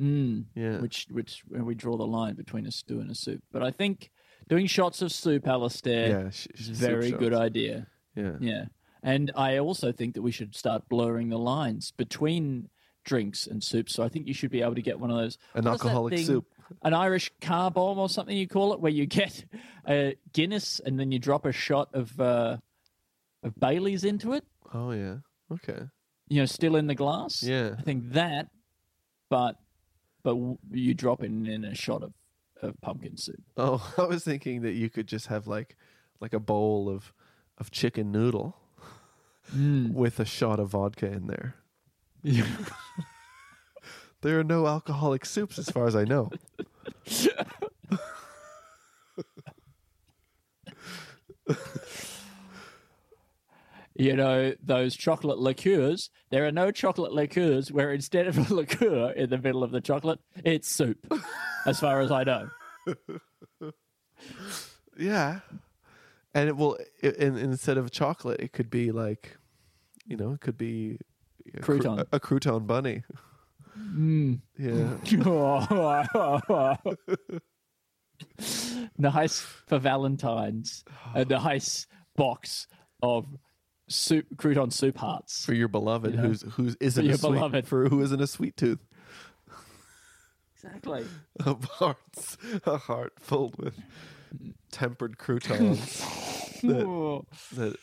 mm, 0.00 0.44
Yeah. 0.54 0.80
which 0.80 1.06
which 1.10 1.42
where 1.46 1.62
we 1.62 1.74
draw 1.74 1.96
the 1.98 2.06
line 2.06 2.34
between 2.36 2.66
a 2.66 2.70
stew 2.72 3.00
and 3.00 3.10
a 3.10 3.14
soup. 3.14 3.42
But 3.52 3.62
I 3.62 3.70
think 3.70 4.10
doing 4.48 4.66
shots 4.66 5.02
of 5.02 5.12
soup, 5.12 5.46
Alistair, 5.46 6.08
yeah. 6.08 6.30
sh- 6.30 6.48
is 6.54 6.70
a 6.70 6.72
very 6.86 7.10
good 7.12 7.32
shots. 7.34 7.42
idea. 7.42 7.86
Yeah. 8.16 8.36
Yeah. 8.40 8.64
And 9.02 9.30
I 9.36 9.58
also 9.58 9.92
think 9.92 10.14
that 10.14 10.22
we 10.22 10.32
should 10.32 10.54
start 10.56 10.88
blurring 10.88 11.28
the 11.28 11.38
lines 11.38 11.92
between 11.92 12.68
drinks 13.04 13.46
and 13.46 13.62
soups. 13.62 13.94
So 13.94 14.02
I 14.02 14.08
think 14.08 14.26
you 14.26 14.34
should 14.34 14.50
be 14.50 14.62
able 14.62 14.74
to 14.74 14.82
get 14.82 14.98
one 15.00 15.10
of 15.10 15.16
those 15.16 15.38
An 15.54 15.66
alcoholic 15.66 16.18
soup. 16.18 16.46
An 16.82 16.94
Irish 16.94 17.32
car 17.40 17.70
bomb 17.70 17.98
or 17.98 18.08
something 18.08 18.36
you 18.36 18.46
call 18.46 18.72
it, 18.72 18.80
where 18.80 18.92
you 18.92 19.04
get 19.06 19.44
a 19.88 20.14
Guinness 20.32 20.80
and 20.84 20.98
then 21.00 21.10
you 21.10 21.18
drop 21.18 21.44
a 21.44 21.52
shot 21.52 21.88
of 21.94 22.18
uh, 22.20 22.58
of 23.42 23.58
Bailey's 23.58 24.04
into 24.04 24.32
it. 24.34 24.44
Oh 24.72 24.92
yeah. 24.92 25.16
Okay. 25.52 25.80
You 26.28 26.42
know, 26.42 26.46
still 26.46 26.76
in 26.76 26.86
the 26.86 26.94
glass. 26.94 27.42
Yeah. 27.42 27.74
I 27.76 27.82
think 27.82 28.12
that, 28.12 28.50
but 29.28 29.56
but 30.22 30.36
you 30.70 30.94
drop 30.94 31.24
in 31.24 31.46
in 31.46 31.64
a 31.64 31.74
shot 31.74 32.04
of, 32.04 32.12
of 32.62 32.80
pumpkin 32.82 33.16
soup. 33.16 33.42
Oh, 33.56 33.92
I 33.98 34.02
was 34.04 34.22
thinking 34.22 34.62
that 34.62 34.72
you 34.74 34.90
could 34.90 35.08
just 35.08 35.26
have 35.26 35.48
like 35.48 35.76
like 36.20 36.32
a 36.34 36.38
bowl 36.40 36.88
of 36.88 37.12
of 37.58 37.70
chicken 37.70 38.12
noodle 38.12 38.56
Mm. 39.56 39.92
with 39.94 40.20
a 40.20 40.24
shot 40.24 40.60
of 40.60 40.68
vodka 40.68 41.06
in 41.10 41.26
there. 41.26 41.56
There 44.22 44.38
are 44.38 44.44
no 44.44 44.66
alcoholic 44.66 45.24
soups 45.24 45.58
as 45.58 45.70
far 45.70 45.86
as 45.86 45.96
I 45.96 46.04
know. 46.04 46.30
you 53.94 54.14
know, 54.14 54.52
those 54.62 54.94
chocolate 54.94 55.38
liqueurs, 55.38 56.10
there 56.30 56.46
are 56.46 56.52
no 56.52 56.70
chocolate 56.70 57.12
liqueurs 57.12 57.72
where 57.72 57.92
instead 57.92 58.26
of 58.26 58.36
a 58.36 58.42
liqueur 58.54 59.12
in 59.12 59.30
the 59.30 59.38
middle 59.38 59.64
of 59.64 59.70
the 59.70 59.80
chocolate, 59.80 60.20
it's 60.44 60.68
soup, 60.68 60.98
as 61.64 61.80
far 61.80 62.02
as 62.02 62.10
I 62.10 62.24
know. 62.24 62.50
Yeah, 64.98 65.40
and 66.34 66.48
it 66.48 66.56
will. 66.58 66.76
It, 67.02 67.16
and, 67.16 67.38
and 67.38 67.52
instead 67.52 67.78
of 67.78 67.90
chocolate, 67.90 68.40
it 68.40 68.52
could 68.52 68.68
be 68.68 68.92
like, 68.92 69.38
you 70.06 70.16
know, 70.16 70.32
it 70.32 70.42
could 70.42 70.58
be 70.58 70.98
a 71.54 71.60
Crouton. 71.60 72.00
a, 72.00 72.06
a 72.16 72.20
crouton 72.20 72.66
bunny. 72.66 73.02
Mm. 73.78 74.40
Yeah. 74.58 74.98
nice 78.98 79.40
for 79.40 79.78
Valentine's. 79.78 80.84
A 81.14 81.24
nice 81.24 81.86
box 82.16 82.66
of 83.02 83.26
soup, 83.88 84.26
crouton 84.36 84.72
soup 84.72 84.98
hearts. 84.98 85.44
For 85.44 85.54
your 85.54 85.68
beloved, 85.68 86.14
Yeah. 86.14 86.20
who's 86.20 86.42
who's 86.42 86.76
isn't 86.80 87.04
your 87.04 87.14
a 87.14 87.18
sweet, 87.18 87.32
beloved. 87.34 87.66
for 87.66 87.88
who 87.88 88.02
isn't 88.02 88.20
a 88.20 88.26
sweet 88.26 88.56
tooth. 88.56 88.80
Exactly. 90.62 91.06
Of 91.46 91.64
hearts, 91.64 92.36
a 92.66 92.76
heart 92.76 93.14
filled 93.18 93.56
with 93.58 93.74
tempered 94.70 95.16
croutons. 95.16 96.04
that, 96.68 97.24
that 97.54 97.76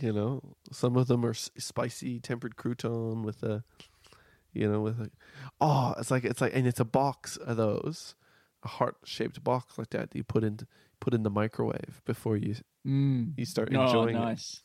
you 0.00 0.12
know, 0.12 0.42
some 0.72 0.96
of 0.96 1.06
them 1.06 1.24
are 1.24 1.34
spicy 1.34 2.18
tempered 2.20 2.56
crouton 2.56 3.22
with 3.24 3.42
a, 3.42 3.62
you 4.52 4.70
know, 4.70 4.80
with 4.80 5.00
a, 5.00 5.10
oh, 5.60 5.94
it's 5.98 6.10
like 6.10 6.24
it's 6.24 6.40
like, 6.40 6.54
and 6.54 6.66
it's 6.66 6.80
a 6.80 6.84
box 6.84 7.36
of 7.36 7.56
those, 7.56 8.14
a 8.62 8.68
heart 8.68 8.96
shaped 9.04 9.42
box 9.44 9.78
like 9.78 9.90
that. 9.90 10.10
that 10.10 10.16
you 10.16 10.24
put 10.24 10.44
in 10.44 10.60
put 11.00 11.14
in 11.14 11.22
the 11.22 11.30
microwave 11.30 12.02
before 12.04 12.36
you 12.36 12.56
Mm. 12.86 13.32
you 13.38 13.46
start 13.46 13.70
Oh, 13.74 13.82
enjoying 13.82 14.14
it. 14.16 14.18
nice. 14.18 14.62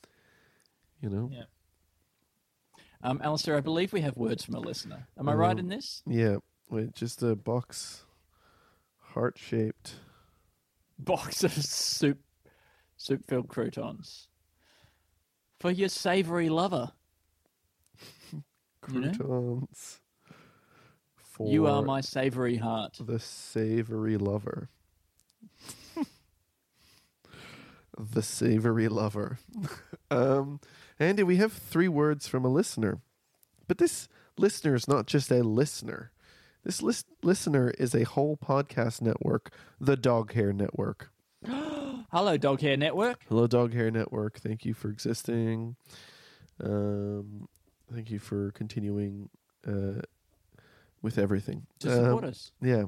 You 1.01 1.09
know, 1.09 1.29
Yeah. 1.31 1.43
Um, 3.01 3.21
Alistair, 3.23 3.55
I 3.55 3.61
believe 3.61 3.93
we 3.93 4.01
have 4.01 4.17
words 4.17 4.43
from 4.43 4.55
a 4.55 4.59
listener. 4.59 5.07
Am 5.17 5.29
I 5.29 5.33
right 5.33 5.53
Um, 5.53 5.59
in 5.59 5.67
this? 5.69 6.03
yeah. 6.05 6.37
Wait, 6.69 6.93
just 6.93 7.23
a 7.23 7.35
box, 7.37 8.03
heart 9.13 9.37
shaped. 9.37 9.95
Box 10.97 11.45
of 11.45 11.53
soup, 11.53 12.19
soup 12.99 13.25
filled 13.27 13.47
croutons 13.47 14.27
for 15.59 15.71
your 15.71 15.89
savoury 15.89 16.49
lover. 16.49 16.91
You 18.93 19.01
know? 19.01 19.11
croutons. 19.11 19.99
For 21.17 21.51
You 21.51 21.67
are 21.67 21.83
my 21.83 21.99
savoury 22.01 22.55
heart. 22.55 22.97
the 22.99 23.19
savory 23.19 24.17
lover. 24.17 24.69
the 27.97 28.23
savory 28.23 28.87
lover. 28.87 29.37
um, 30.11 30.59
Andy, 30.97 31.23
we 31.23 31.35
have 31.35 31.51
three 31.53 31.89
words 31.89 32.27
from 32.27 32.45
a 32.45 32.49
listener, 32.49 32.99
but 33.67 33.77
this 33.77 34.07
listener 34.37 34.73
is 34.75 34.87
not 34.87 35.05
just 35.05 35.29
a 35.29 35.43
listener. 35.43 36.11
This 36.63 36.81
lis- 36.81 37.05
listener 37.21 37.71
is 37.77 37.93
a 37.93 38.05
whole 38.05 38.37
podcast 38.37 39.01
network, 39.01 39.51
the 39.79 39.97
Dog 39.97 40.33
Hair 40.33 40.53
Network. 40.53 41.11
Hello, 42.11 42.37
Dog 42.37 42.61
Hair 42.61 42.77
Network. 42.77 43.21
Hello, 43.29 43.45
Dog 43.47 43.73
Hair 43.73 43.91
Network. 43.91 44.39
Thank 44.39 44.65
you 44.65 44.73
for 44.73 44.89
existing. 44.89 45.75
Um, 46.63 47.47
thank 47.93 48.09
you 48.09 48.19
for 48.19 48.51
continuing 48.51 49.29
uh, 49.67 50.01
with 51.01 51.17
everything. 51.17 51.67
To 51.79 51.89
support 51.93 52.23
Um, 52.23 52.29
us. 52.31 52.51
Yeah. 52.61 52.85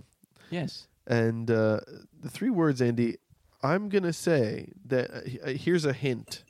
Yes. 0.50 0.88
And 1.08 1.50
uh, 1.52 1.82
the 2.20 2.30
three 2.30 2.50
words, 2.50 2.82
Andy, 2.82 3.18
I'm 3.62 3.90
going 3.90 4.04
to 4.04 4.14
say 4.14 4.70
that 4.86 5.12
uh, 5.12 5.50
uh, 5.50 5.54
here's 5.54 5.86
a 5.86 5.94
hint. 5.94 6.44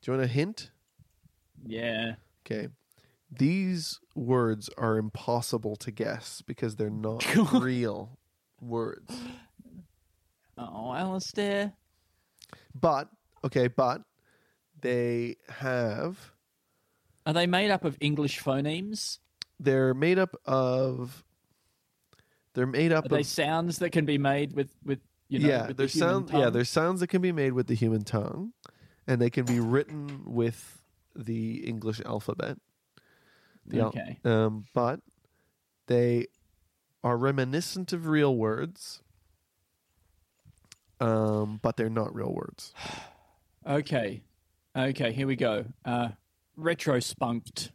Do 0.00 0.10
you 0.12 0.16
want 0.18 0.24
a 0.30 0.32
hint? 0.32 0.70
Yeah. 1.66 2.14
Okay. 2.46 2.68
These 3.30 3.98
words 4.14 4.68
are 4.76 4.96
impossible 4.98 5.74
to 5.76 5.90
guess 5.90 6.42
because 6.46 6.76
they're 6.76 6.90
not 6.90 7.24
real 7.52 8.18
words. 8.60 9.12
Oh, 10.58 10.92
Alistair. 10.92 11.72
But, 12.78 13.08
okay, 13.44 13.68
but 13.68 14.02
they 14.80 15.36
have, 15.48 16.32
Are 17.26 17.32
they 17.32 17.46
made 17.46 17.70
up 17.70 17.84
of 17.84 17.96
English 18.00 18.40
phonemes? 18.40 19.18
they're 19.60 19.94
made 19.94 20.18
up 20.18 20.34
of, 20.44 21.22
they're 22.54 22.66
made 22.66 22.92
up 22.92 23.04
Are 23.06 23.08
they 23.08 23.20
of, 23.20 23.26
sounds 23.26 23.78
that 23.78 23.90
can 23.90 24.04
be 24.04 24.18
made 24.18 24.54
with, 24.54 24.70
with 24.84 24.98
you 25.28 25.38
know, 25.38 25.48
yeah, 25.48 25.58
with 25.68 25.68
the 25.68 25.74
there's 25.74 25.92
sound, 25.92 26.30
yeah, 26.32 26.50
there's 26.50 26.68
sounds 26.68 27.00
that 27.00 27.06
can 27.06 27.22
be 27.22 27.30
made 27.32 27.52
with 27.52 27.66
the 27.68 27.74
human 27.74 28.02
tongue 28.04 28.52
and 29.06 29.20
they 29.20 29.30
can 29.30 29.44
be 29.44 29.60
written 29.60 30.22
with 30.26 30.82
the 31.14 31.64
English 31.66 32.00
alphabet. 32.04 32.58
The 33.66 33.80
al- 33.80 33.86
Okay. 33.88 34.18
um, 34.24 34.64
but 34.74 35.00
they 35.86 36.26
are 37.04 37.16
reminiscent 37.16 37.92
of 37.92 38.06
real 38.06 38.34
words, 38.36 39.00
um, 41.02 41.58
but 41.62 41.76
they're 41.76 41.90
not 41.90 42.14
real 42.14 42.32
words. 42.32 42.72
Okay. 43.64 44.22
Okay, 44.76 45.12
here 45.12 45.28
we 45.28 45.36
go. 45.36 45.64
Uh, 45.84 46.08
retro 46.56 46.98
spunked. 46.98 47.70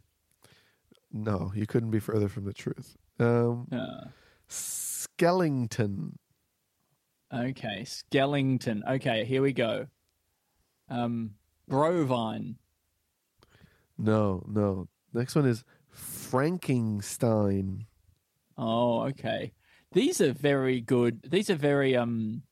No, 1.10 1.50
you 1.54 1.66
couldn't 1.66 1.90
be 1.90 1.98
further 1.98 2.28
from 2.28 2.44
the 2.44 2.52
truth. 2.52 2.94
Um, 3.18 3.68
Uh, 3.72 4.08
Skellington. 4.50 6.16
okay, 7.32 7.84
Skellington. 7.86 8.82
Okay, 8.96 9.24
here 9.24 9.40
we 9.40 9.54
go. 9.54 9.86
Um, 10.90 11.36
Brovine. 11.70 12.56
No, 13.96 14.44
no. 14.46 14.88
Next 15.14 15.34
one 15.34 15.46
is 15.46 15.64
Frankenstein. 15.90 17.86
Oh, 18.58 19.02
okay. 19.08 19.52
These 19.92 20.20
are 20.20 20.32
very 20.34 20.80
good. 20.82 21.22
These 21.30 21.48
are 21.48 21.54
very 21.56 21.96
um. 21.96 22.42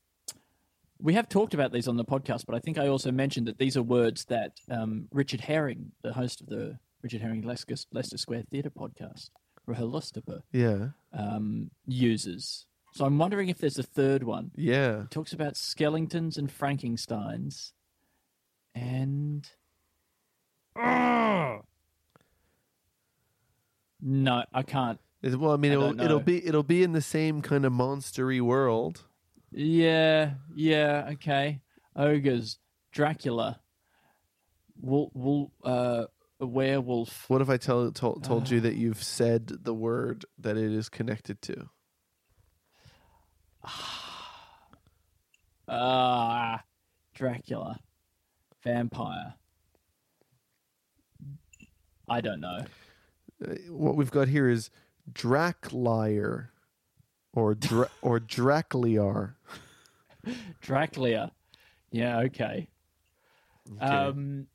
We 0.98 1.14
have 1.14 1.28
talked 1.28 1.52
about 1.54 1.72
these 1.72 1.88
on 1.88 1.96
the 1.96 2.04
podcast, 2.04 2.46
but 2.46 2.54
I 2.54 2.58
think 2.58 2.78
I 2.78 2.88
also 2.88 3.12
mentioned 3.12 3.46
that 3.48 3.58
these 3.58 3.76
are 3.76 3.82
words 3.82 4.24
that 4.26 4.52
um, 4.70 5.08
Richard 5.12 5.40
Herring, 5.42 5.92
the 6.02 6.12
host 6.14 6.40
of 6.40 6.46
the 6.48 6.78
Richard 7.02 7.20
Herring 7.20 7.42
Leicester, 7.42 7.74
Leicester 7.92 8.16
Square 8.16 8.44
Theatre 8.50 8.70
podcast, 8.70 9.30
RHLSTP, 9.68 10.40
Yeah, 10.52 10.88
um, 11.12 11.70
uses. 11.86 12.66
So 12.94 13.04
I'm 13.04 13.18
wondering 13.18 13.50
if 13.50 13.58
there's 13.58 13.78
a 13.78 13.82
third 13.82 14.22
one. 14.22 14.50
yeah. 14.56 15.02
It 15.02 15.10
talks 15.10 15.32
about 15.34 15.52
Skellingtons 15.54 16.38
and 16.38 16.48
Frankensteins, 16.50 17.72
and 18.74 19.46
no, 24.00 24.44
I 24.52 24.62
can't. 24.62 24.98
Well, 25.22 25.50
I 25.52 25.56
mean, 25.56 25.72
I 25.72 25.74
it'll 25.74 26.00
it'll 26.00 26.20
be 26.20 26.46
it'll 26.46 26.62
be 26.62 26.82
in 26.82 26.92
the 26.92 27.00
same 27.02 27.42
kind 27.42 27.64
of 27.64 27.72
monstery 27.72 28.40
world. 28.40 29.05
Yeah, 29.58 30.34
yeah, 30.54 31.08
okay. 31.12 31.62
Ogres, 31.96 32.58
Dracula, 32.92 33.58
wool, 34.78 35.10
wool, 35.14 35.50
uh, 35.64 36.04
a 36.38 36.46
werewolf. 36.46 37.24
What 37.28 37.40
if 37.40 37.48
I 37.48 37.56
tell 37.56 37.90
told, 37.90 38.22
told 38.22 38.50
you 38.50 38.60
that 38.60 38.74
you've 38.74 39.02
said 39.02 39.46
the 39.46 39.72
word 39.72 40.26
that 40.38 40.58
it 40.58 40.72
is 40.72 40.88
connected 40.88 41.40
to? 41.42 41.68
Ah, 45.68 46.62
Dracula, 47.12 47.80
vampire. 48.62 49.34
I 52.08 52.20
don't 52.20 52.40
know. 52.40 52.60
Uh, 53.44 53.54
what 53.70 53.96
we've 53.96 54.12
got 54.12 54.28
here 54.28 54.48
is 54.48 54.70
Dracliar 55.12 56.50
or 57.36 57.54
Dra- 57.54 57.90
or 58.02 58.18
Dracliar. 58.18 59.34
Dracula. 60.60 61.30
Yeah, 61.92 62.18
okay. 62.22 62.66
Um, 63.80 64.48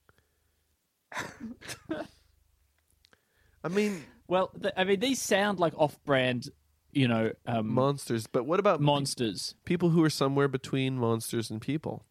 I 3.64 3.68
mean 3.70 4.04
well, 4.28 4.52
th- 4.62 4.74
I 4.78 4.86
mean, 4.86 5.02
these 5.02 5.20
sound 5.22 5.60
like 5.60 5.74
off-brand, 5.78 6.50
you 6.94 7.06
know, 7.10 7.34
um, 7.46 7.68
monsters, 7.68 8.28
but 8.28 8.46
what 8.46 8.62
about 8.62 8.80
pe- 8.80 8.86
monsters. 8.86 9.56
people 9.66 9.90
who 9.90 10.02
are 10.06 10.10
somewhere 10.10 10.48
between 10.48 10.98
monsters 10.98 11.50
and 11.52 11.60
people? 11.62 12.06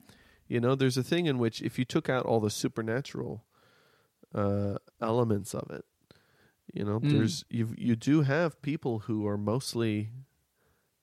You 0.49 0.61
know, 0.61 0.75
there's 0.75 0.99
a 0.99 1.03
thing 1.03 1.25
in 1.27 1.39
which 1.39 1.63
if 1.63 1.79
you 1.79 1.87
took 1.87 2.11
out 2.11 2.27
all 2.27 2.41
the 2.41 2.51
supernatural 2.51 3.45
uh, 4.35 4.75
elements 5.01 5.55
of 5.55 5.71
it, 5.71 5.85
you 6.75 6.85
know, 6.85 7.01
Mm. 7.01 7.11
there's 7.11 7.45
you 7.49 7.75
you 7.79 7.97
do 7.97 8.21
have 8.23 8.61
people 8.61 9.01
who 9.01 9.27
are 9.27 9.39
mostly, 9.39 10.11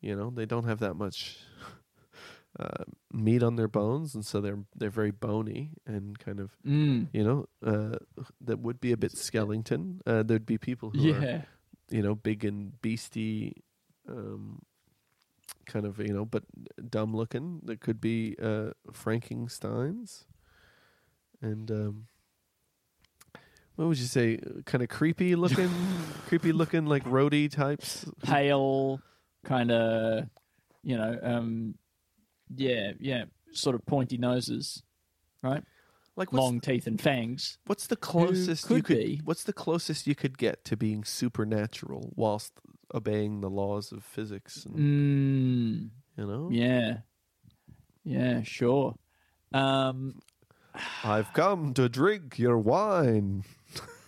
you 0.01 0.15
know, 0.15 0.29
they 0.29 0.45
don't 0.45 0.65
have 0.65 0.79
that 0.79 0.93
much 0.95 1.37
uh, 2.59 2.83
meat 3.11 3.43
on 3.43 3.55
their 3.55 3.67
bones, 3.67 4.15
and 4.15 4.25
so 4.25 4.41
they're 4.41 4.59
they're 4.75 4.89
very 4.89 5.11
bony 5.11 5.71
and 5.85 6.17
kind 6.19 6.39
of 6.39 6.51
Mm, 6.65 7.07
you 7.13 7.23
know 7.23 7.45
uh, 7.65 7.97
that 8.41 8.59
would 8.59 8.79
be 8.79 8.91
a 8.91 8.97
bit 8.97 9.11
skeleton. 9.17 10.01
Uh, 10.05 10.23
there'd 10.23 10.45
be 10.45 10.57
people 10.57 10.89
who 10.91 11.13
are 11.13 11.21
you 11.89 12.01
know 12.01 12.15
big 12.15 12.43
and 12.45 12.79
beastie, 12.81 13.63
um, 14.09 14.61
kind 15.65 15.85
of 15.85 15.99
you 15.99 16.13
know, 16.13 16.25
but 16.25 16.43
dumb 16.89 17.15
looking. 17.15 17.61
There 17.63 17.75
could 17.77 18.01
be 18.01 18.35
uh, 18.41 18.71
Frankenstein's, 18.91 20.25
and 21.41 21.69
um, 21.71 22.07
what 23.75 23.87
would 23.87 23.99
you 23.99 24.05
say? 24.05 24.39
Kind 24.65 24.81
of 24.83 24.89
creepy 24.89 25.35
looking, 25.35 25.69
creepy 26.27 26.51
looking 26.51 26.85
like 26.87 27.03
roadie 27.05 27.49
types. 27.51 28.05
pale, 28.23 28.99
kind 29.47 29.71
of, 29.71 30.25
you 30.83 30.97
know, 30.97 31.17
um, 31.23 31.75
yeah, 32.55 32.91
yeah, 32.99 33.23
sort 33.51 33.75
of 33.75 33.85
pointy 33.85 34.17
noses, 34.17 34.83
right? 35.41 35.63
Like 36.15 36.31
what's, 36.33 36.43
Long 36.43 36.59
teeth 36.59 36.87
and 36.87 36.99
fangs. 36.99 37.57
what's 37.65 37.87
the 37.87 37.95
closest 37.95 38.69
you 38.69 38.77
could 38.77 38.85
could? 38.85 38.97
be. 38.97 39.21
What's 39.23 39.43
the 39.43 39.53
closest 39.53 40.05
you 40.07 40.15
could 40.15 40.37
get 40.37 40.65
to 40.65 40.75
being 40.75 41.03
supernatural 41.03 42.11
whilst 42.15 42.53
obeying 42.93 43.41
the 43.41 43.49
laws 43.49 43.91
of 43.91 44.03
physics 44.03 44.65
and 44.65 44.75
Mm, 44.75 45.89
you 46.17 46.25
know 46.27 46.49
yeah. 46.51 46.97
Yeah, 48.03 48.41
sure. 48.43 48.95
Um, 49.53 50.21
I've 51.03 51.33
come 51.33 51.73
to 51.73 51.89
drink 51.89 52.39
your 52.39 52.57
wine. 52.57 53.43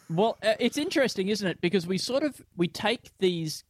Well, 0.09 0.37
uh, 0.41 0.53
it's 0.59 0.77
interesting, 0.77 1.27
isn't 1.29 1.47
it? 1.47 1.59
Because 1.61 1.85
we 1.85 1.97
sort 1.97 2.23
of 2.23 2.41
we 2.57 2.67
take 2.67 3.11
these 3.19 3.63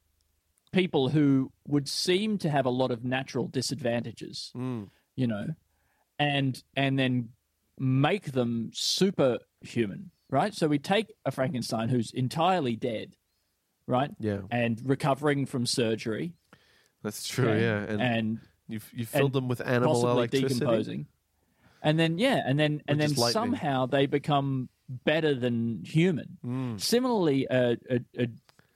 people 0.71 1.09
who 1.09 1.51
would 1.67 1.87
seem 1.87 2.37
to 2.39 2.49
have 2.49 2.65
a 2.65 2.69
lot 2.69 2.91
of 2.91 3.03
natural 3.03 3.47
disadvantages, 3.47 4.51
you 5.15 5.27
know, 5.27 5.47
and 6.17 6.61
and 6.75 6.99
then 6.99 7.29
make 7.77 8.31
them 8.33 8.71
superhuman, 8.73 10.11
right? 10.29 10.53
So 10.53 10.67
we 10.67 10.79
take 10.79 11.13
a 11.25 11.31
Frankenstein 11.31 11.89
who's 11.89 12.11
entirely 12.11 12.75
dead, 12.75 13.15
right? 13.87 14.11
Yeah. 14.19 14.41
And 14.51 14.81
recovering 14.83 15.45
from 15.45 15.65
surgery. 15.65 16.33
That's 17.03 17.27
true, 17.27 17.49
okay, 17.49 17.61
yeah. 17.61 17.77
And, 17.77 18.01
and 18.01 18.39
you 18.67 18.79
you 18.93 19.05
filled 19.05 19.33
them 19.33 19.47
with 19.47 19.61
animal 19.65 20.09
electricity. 20.09 20.53
decomposing. 20.53 21.07
And 21.81 21.97
then 21.97 22.17
yeah, 22.17 22.41
and 22.45 22.59
then 22.59 22.81
and 22.87 22.99
then 22.99 23.15
somehow 23.15 23.85
they 23.85 24.05
become 24.05 24.69
better 24.89 25.33
than 25.33 25.83
human. 25.85 26.37
Mm. 26.45 26.81
Similarly, 26.81 27.47
a, 27.49 27.77
a, 27.89 27.99
a, 28.17 28.27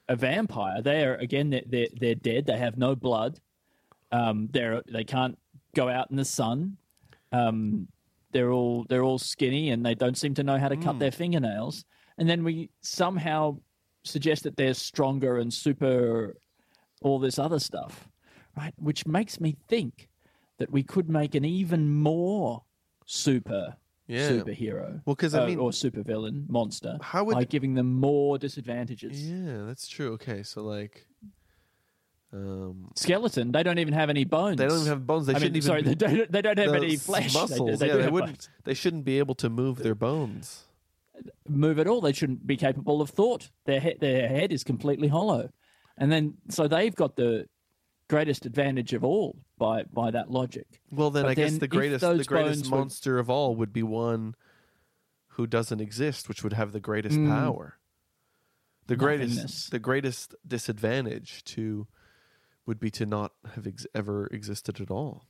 a 0.09 0.15
vampire, 0.15 0.81
they're 0.81 1.15
again 1.15 1.49
they're, 1.49 1.61
they're 1.65 1.87
they're 1.99 2.15
dead. 2.15 2.45
They 2.45 2.57
have 2.57 2.77
no 2.77 2.95
blood. 2.95 3.39
Um, 4.11 4.49
they're 4.51 4.81
they 4.91 5.03
can't 5.03 5.37
go 5.75 5.89
out 5.89 6.11
in 6.11 6.17
the 6.17 6.25
sun. 6.25 6.77
Um, 7.31 7.87
they're 8.31 8.51
all 8.51 8.85
they're 8.89 9.03
all 9.03 9.19
skinny 9.19 9.69
and 9.71 9.85
they 9.85 9.95
don't 9.95 10.17
seem 10.17 10.33
to 10.35 10.43
know 10.43 10.57
how 10.57 10.67
to 10.69 10.75
Mm. 10.75 10.83
cut 10.83 10.99
their 10.99 11.11
fingernails. 11.11 11.85
And 12.17 12.29
then 12.29 12.43
we 12.43 12.69
somehow 12.81 13.57
suggest 14.03 14.43
that 14.43 14.55
they're 14.57 14.73
stronger 14.73 15.37
and 15.37 15.51
super, 15.53 16.35
all 17.01 17.17
this 17.19 17.39
other 17.39 17.57
stuff, 17.59 18.07
right? 18.57 18.73
Which 18.77 19.07
makes 19.07 19.39
me 19.39 19.55
think 19.67 20.09
that 20.59 20.69
we 20.71 20.83
could 20.83 21.09
make 21.09 21.33
an 21.35 21.45
even 21.45 21.89
more 21.89 22.63
super 23.05 23.75
Yeah. 24.07 24.29
superhero. 24.31 25.01
Well, 25.05 25.15
'cause, 25.15 25.33
I 25.33 25.43
uh, 25.43 25.47
mean- 25.47 25.59
or 25.59 25.71
supervillain 25.71 26.49
monster. 26.49 26.97
How 27.01 27.23
would- 27.23 27.35
by 27.35 27.45
giving 27.45 27.73
them 27.75 27.93
more 27.99 28.37
disadvantages? 28.37 29.25
Yeah, 29.29 29.63
that's 29.65 29.87
true. 29.87 30.13
Okay, 30.13 30.43
so 30.43 30.63
like 30.63 31.07
um 32.33 32.89
Skeleton, 32.95 33.51
they 33.51 33.61
don't 33.63 33.77
even 33.77 33.93
have 33.93 34.09
any 34.09 34.23
bones. 34.25 34.57
they 34.57 34.65
don't 34.67 34.77
even 34.79 34.87
have 34.87 35.05
bones. 35.05 35.27
They 35.27 35.33
I 35.35 35.37
shouldn't 35.37 35.53
mean, 35.53 35.57
even 35.57 35.67
sorry, 35.67 35.81
be, 35.83 35.89
they 35.89 35.95
don't. 35.95 36.31
They 36.31 36.41
don't 36.41 36.57
have 36.57 36.73
any 36.73 36.95
flesh. 36.97 37.33
Muscles. 37.33 37.79
They, 37.79 37.87
yeah, 37.87 37.97
they 37.97 38.09
wouldn't 38.09 38.33
bones. 38.39 38.49
they 38.63 38.73
shouldn't 38.73 39.05
be 39.05 39.19
able 39.19 39.35
to 39.35 39.49
move 39.49 39.77
their 39.83 39.95
bones. 39.95 40.65
move 41.47 41.77
at 41.77 41.85
all. 41.87 42.01
They 42.01 42.11
shouldn't 42.13 42.45
be 42.47 42.57
capable 42.57 43.01
of 43.01 43.09
thought. 43.11 43.51
Their 43.65 43.79
head, 43.79 43.97
their 43.99 44.27
head 44.27 44.51
is 44.51 44.63
completely 44.63 45.07
hollow, 45.09 45.49
and 45.97 46.11
then 46.11 46.33
so 46.49 46.67
they've 46.67 46.95
got 46.95 47.15
the 47.15 47.47
greatest 48.13 48.45
advantage 48.45 48.93
of 48.93 49.03
all 49.03 49.35
by 49.57 49.83
by 49.83 50.11
that 50.11 50.29
logic. 50.29 50.67
Well, 50.91 51.09
then 51.09 51.23
But 51.23 51.29
I 51.29 51.33
guess 51.33 51.57
the 51.57 51.67
greatest 51.67 52.01
the 52.01 52.23
greatest 52.23 52.69
monster 52.69 53.17
of 53.17 53.29
all 53.29 53.55
would 53.55 53.73
be 53.73 53.83
one 53.83 54.35
who 55.29 55.47
doesn't 55.47 55.81
exist, 55.81 56.29
which 56.29 56.43
would 56.43 56.53
have 56.53 56.73
the 56.73 56.79
greatest 56.79 57.17
mm. 57.17 57.27
power. 57.27 57.79
The 58.85 58.95
greatest 58.95 59.71
the 59.71 59.79
greatest 59.79 60.35
disadvantage 60.47 61.43
to 61.55 61.87
would 62.67 62.79
be 62.79 62.91
to 62.91 63.05
not 63.05 63.31
have 63.55 63.65
ex- 63.65 63.87
ever 63.95 64.27
existed 64.27 64.79
at 64.79 64.91
all. 64.91 65.25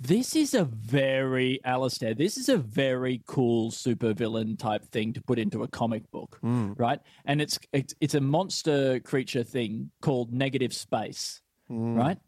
This 0.00 0.36
is 0.36 0.54
a 0.54 0.64
very 0.64 1.60
Alistair. 1.64 2.14
This 2.14 2.36
is 2.36 2.48
a 2.48 2.56
very 2.56 3.20
cool 3.26 3.70
supervillain 3.70 4.56
type 4.56 4.84
thing 4.86 5.12
to 5.12 5.20
put 5.20 5.38
into 5.38 5.64
a 5.64 5.68
comic 5.68 6.08
book, 6.12 6.38
mm. 6.42 6.78
right? 6.78 7.00
And 7.24 7.42
it's 7.42 7.58
it's 7.72 7.94
it's 8.00 8.14
a 8.14 8.20
monster 8.20 9.00
creature 9.00 9.42
thing 9.42 9.90
called 10.00 10.32
negative 10.32 10.72
space, 10.72 11.42
Mm. 11.70 11.96
right? 11.96 12.18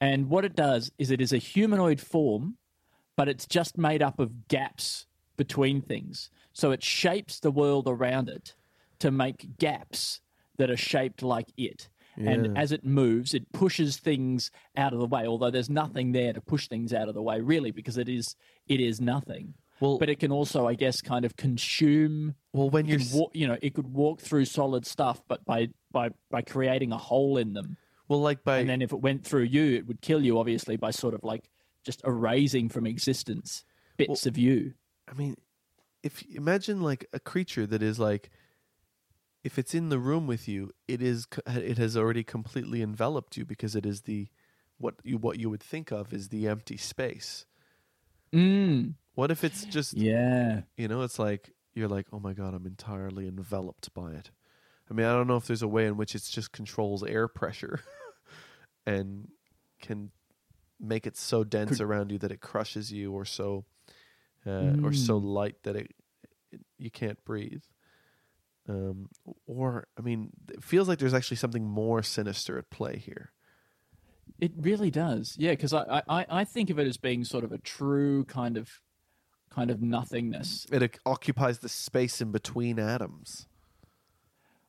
And 0.00 0.28
what 0.28 0.44
it 0.44 0.54
does 0.54 0.90
is 0.98 1.10
it 1.10 1.20
is 1.20 1.32
a 1.32 1.38
humanoid 1.38 2.00
form, 2.00 2.56
but 3.16 3.28
it's 3.28 3.46
just 3.46 3.78
made 3.78 4.02
up 4.02 4.18
of 4.20 4.48
gaps 4.48 5.06
between 5.36 5.80
things. 5.80 6.30
So 6.52 6.70
it 6.70 6.82
shapes 6.82 7.40
the 7.40 7.50
world 7.50 7.86
around 7.88 8.28
it 8.28 8.54
to 8.98 9.10
make 9.10 9.58
gaps 9.58 10.20
that 10.58 10.70
are 10.70 10.76
shaped 10.76 11.22
like 11.22 11.48
it. 11.56 11.88
And 12.18 12.56
as 12.56 12.72
it 12.72 12.82
moves, 12.82 13.34
it 13.34 13.52
pushes 13.52 13.98
things 13.98 14.50
out 14.74 14.94
of 14.94 15.00
the 15.00 15.06
way. 15.06 15.26
Although 15.26 15.50
there's 15.50 15.68
nothing 15.68 16.12
there 16.12 16.32
to 16.32 16.40
push 16.40 16.66
things 16.66 16.94
out 16.94 17.08
of 17.08 17.14
the 17.14 17.20
way, 17.20 17.42
really, 17.42 17.72
because 17.72 17.98
it 17.98 18.08
is 18.08 18.36
it 18.66 18.80
is 18.80 19.02
nothing. 19.02 19.52
Well- 19.80 19.98
but 19.98 20.08
it 20.08 20.18
can 20.18 20.32
also, 20.32 20.66
I 20.66 20.76
guess, 20.76 21.02
kind 21.02 21.26
of 21.26 21.36
consume. 21.36 22.34
Well, 22.54 22.70
when 22.70 22.86
you're 22.86 23.00
can 23.00 23.08
wa- 23.12 23.28
you 23.34 23.46
know, 23.46 23.58
it 23.60 23.74
could 23.74 23.92
walk 23.92 24.22
through 24.22 24.46
solid 24.46 24.86
stuff, 24.86 25.20
but 25.28 25.44
by 25.44 25.68
by 25.92 26.08
by 26.30 26.40
creating 26.40 26.90
a 26.92 26.96
hole 26.96 27.36
in 27.36 27.52
them, 27.52 27.76
well, 28.08 28.20
like 28.20 28.44
by 28.44 28.58
and 28.58 28.68
then 28.68 28.82
if 28.82 28.92
it 28.92 29.00
went 29.00 29.24
through 29.24 29.44
you, 29.44 29.74
it 29.76 29.86
would 29.86 30.00
kill 30.00 30.22
you, 30.24 30.38
obviously, 30.38 30.76
by 30.76 30.90
sort 30.90 31.14
of 31.14 31.24
like 31.24 31.50
just 31.84 32.02
erasing 32.04 32.68
from 32.68 32.86
existence 32.86 33.64
bits 33.96 34.26
of 34.26 34.36
you. 34.36 34.74
I 35.08 35.14
mean, 35.14 35.36
if 36.02 36.24
imagine 36.34 36.82
like 36.82 37.06
a 37.12 37.20
creature 37.20 37.66
that 37.66 37.82
is 37.82 37.98
like, 37.98 38.30
if 39.44 39.58
it's 39.58 39.74
in 39.74 39.88
the 39.88 39.98
room 39.98 40.26
with 40.26 40.48
you, 40.48 40.72
it 40.88 41.00
is 41.02 41.26
it 41.46 41.78
has 41.78 41.96
already 41.96 42.24
completely 42.24 42.82
enveloped 42.82 43.36
you 43.36 43.44
because 43.44 43.76
it 43.76 43.86
is 43.86 44.02
the 44.02 44.28
what 44.78 44.94
you 45.04 45.18
what 45.18 45.38
you 45.38 45.48
would 45.50 45.62
think 45.62 45.90
of 45.90 46.12
is 46.12 46.28
the 46.28 46.48
empty 46.48 46.76
space. 46.76 47.46
Mm. 48.32 48.94
What 49.14 49.30
if 49.30 49.44
it's 49.44 49.64
just 49.64 49.94
Yeah. 49.94 50.62
you 50.76 50.88
know 50.88 51.02
it's 51.02 51.18
like 51.18 51.52
you're 51.74 51.88
like 51.88 52.06
oh 52.12 52.20
my 52.20 52.32
god 52.34 52.54
I'm 52.54 52.66
entirely 52.66 53.26
enveloped 53.28 53.94
by 53.94 54.12
it. 54.12 54.30
I 54.90 54.94
mean 54.94 55.06
I 55.06 55.12
don't 55.12 55.26
know 55.26 55.36
if 55.36 55.46
there's 55.46 55.62
a 55.62 55.68
way 55.68 55.86
in 55.86 55.96
which 55.96 56.14
it 56.14 56.22
just 56.30 56.52
controls 56.52 57.02
air 57.02 57.28
pressure 57.28 57.80
and 58.86 59.28
can 59.80 60.10
make 60.80 61.06
it 61.06 61.16
so 61.16 61.44
dense 61.44 61.80
around 61.80 62.12
you 62.12 62.18
that 62.18 62.32
it 62.32 62.40
crushes 62.40 62.92
you 62.92 63.12
or 63.12 63.24
so 63.24 63.64
uh, 64.46 64.76
or 64.82 64.92
so 64.92 65.16
light 65.16 65.56
that 65.64 65.76
it, 65.76 65.94
it 66.52 66.60
you 66.78 66.90
can't 66.90 67.22
breathe. 67.24 67.62
Um, 68.68 69.08
or 69.46 69.86
I 69.98 70.02
mean, 70.02 70.30
it 70.52 70.62
feels 70.62 70.88
like 70.88 70.98
there's 70.98 71.14
actually 71.14 71.36
something 71.36 71.64
more 71.64 72.02
sinister 72.02 72.58
at 72.58 72.70
play 72.70 72.98
here. 72.98 73.32
It 74.40 74.52
really 74.56 74.90
does, 74.90 75.36
yeah. 75.38 75.52
Because 75.52 75.72
I, 75.72 76.02
I, 76.08 76.26
I 76.28 76.44
think 76.44 76.70
of 76.70 76.78
it 76.78 76.86
as 76.86 76.96
being 76.96 77.24
sort 77.24 77.44
of 77.44 77.52
a 77.52 77.58
true 77.58 78.24
kind 78.24 78.56
of, 78.56 78.68
kind 79.50 79.70
of 79.70 79.80
nothingness. 79.80 80.66
It 80.70 80.98
occupies 81.06 81.60
the 81.60 81.68
space 81.68 82.20
in 82.20 82.32
between 82.32 82.78
atoms. 82.78 83.46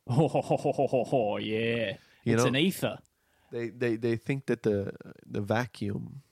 Oh, 0.08 1.36
yeah, 1.40 1.96
You 2.24 2.34
it's 2.34 2.42
know- 2.42 2.48
an 2.48 2.56
ether. 2.56 2.98
They 3.50 3.70
they 3.70 3.96
they 3.96 4.16
think 4.16 4.46
that 4.46 4.62
the 4.62 4.92
the 5.26 5.40
vacuum 5.40 6.22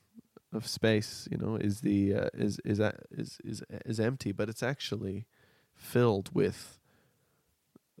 of 0.53 0.67
space, 0.67 1.27
you 1.31 1.37
know, 1.37 1.55
is 1.55 1.81
the 1.81 2.13
uh, 2.13 2.29
is 2.33 2.59
is 2.63 2.79
is 3.11 3.39
is 3.43 3.63
is 3.85 3.99
empty, 3.99 4.31
but 4.31 4.49
it's 4.49 4.61
actually 4.61 5.25
filled 5.73 6.29
with 6.33 6.77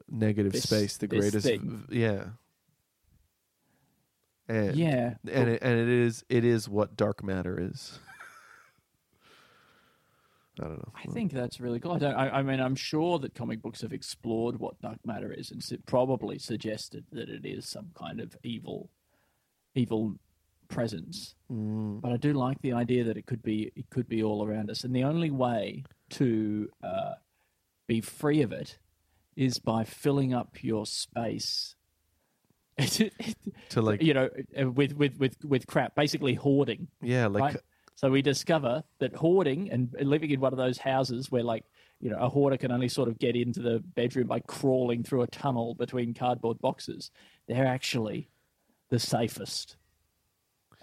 negative 0.07 0.51
This- 0.53 0.63
space. 0.63 0.97
The 0.97 1.07
greatest, 1.07 1.47
thing. 1.47 1.85
yeah, 1.89 2.25
and 4.47 4.75
Yeah, 4.75 5.15
and 5.31 5.49
it, 5.49 5.61
and 5.61 5.79
it 5.79 5.89
is 5.89 6.23
it 6.29 6.45
is 6.45 6.69
what 6.69 6.95
dark 6.95 7.23
matter 7.23 7.59
is. 7.59 7.99
I 10.59 10.63
don't 10.63 10.77
know. 10.77 10.93
I 10.95 11.11
think 11.11 11.31
that's 11.31 11.59
really 11.59 11.79
cool. 11.79 11.93
I, 11.93 11.99
don't, 11.99 12.15
I, 12.15 12.29
I 12.29 12.41
mean, 12.43 12.59
I'm 12.59 12.75
sure 12.75 13.19
that 13.19 13.35
comic 13.35 13.61
books 13.61 13.81
have 13.81 13.93
explored 13.93 14.59
what 14.59 14.79
dark 14.81 14.97
matter 15.05 15.31
is 15.31 15.51
and 15.51 15.63
probably 15.85 16.39
suggested 16.39 17.05
that 17.11 17.29
it 17.29 17.45
is 17.45 17.67
some 17.67 17.91
kind 17.95 18.19
of 18.19 18.35
evil, 18.43 18.89
evil 19.75 20.15
presence. 20.67 21.35
Mm. 21.51 22.01
But 22.01 22.11
I 22.11 22.17
do 22.17 22.33
like 22.33 22.61
the 22.61 22.73
idea 22.73 23.03
that 23.05 23.17
it 23.17 23.25
could 23.25 23.43
be 23.43 23.71
it 23.75 23.89
could 23.89 24.07
be 24.07 24.23
all 24.23 24.45
around 24.45 24.69
us, 24.69 24.83
and 24.83 24.95
the 24.95 25.03
only 25.03 25.31
way 25.31 25.83
to 26.11 26.69
uh, 26.83 27.13
be 27.87 28.01
free 28.01 28.41
of 28.41 28.51
it 28.51 28.77
is 29.35 29.59
by 29.59 29.83
filling 29.83 30.33
up 30.33 30.63
your 30.63 30.85
space. 30.85 31.75
To, 33.69 33.81
like- 33.81 34.01
you 34.01 34.13
know, 34.13 34.29
uh, 34.59 34.69
with 34.69 34.93
with 34.93 35.17
with 35.17 35.35
with 35.43 35.67
crap, 35.67 35.95
basically 35.95 36.35
hoarding 36.35 36.87
yeah, 37.01 37.27
like 37.27 37.41
right? 37.41 37.57
So 37.97 38.11
we 38.11 38.21
discover 38.21 38.83
that 38.99 39.15
hoarding 39.15 39.71
and 39.71 39.89
living 39.99 40.29
in 40.29 40.39
one 40.39 40.53
of 40.53 40.57
those 40.57 40.77
houses 40.77 41.31
where, 41.31 41.41
like, 41.41 41.65
you 41.99 42.11
know, 42.11 42.19
a 42.19 42.29
hoarder 42.29 42.55
can 42.55 42.71
only 42.71 42.89
sort 42.89 43.09
of 43.09 43.17
get 43.17 43.35
into 43.35 43.59
the 43.59 43.79
bedroom 43.79 44.27
by 44.27 44.39
crawling 44.41 45.01
through 45.01 45.23
a 45.23 45.27
tunnel 45.27 45.73
between 45.73 46.13
cardboard 46.13 46.59
boxes. 46.59 47.09
They're 47.47 47.65
actually 47.65 48.29
the 48.91 48.99
safest. 48.99 49.77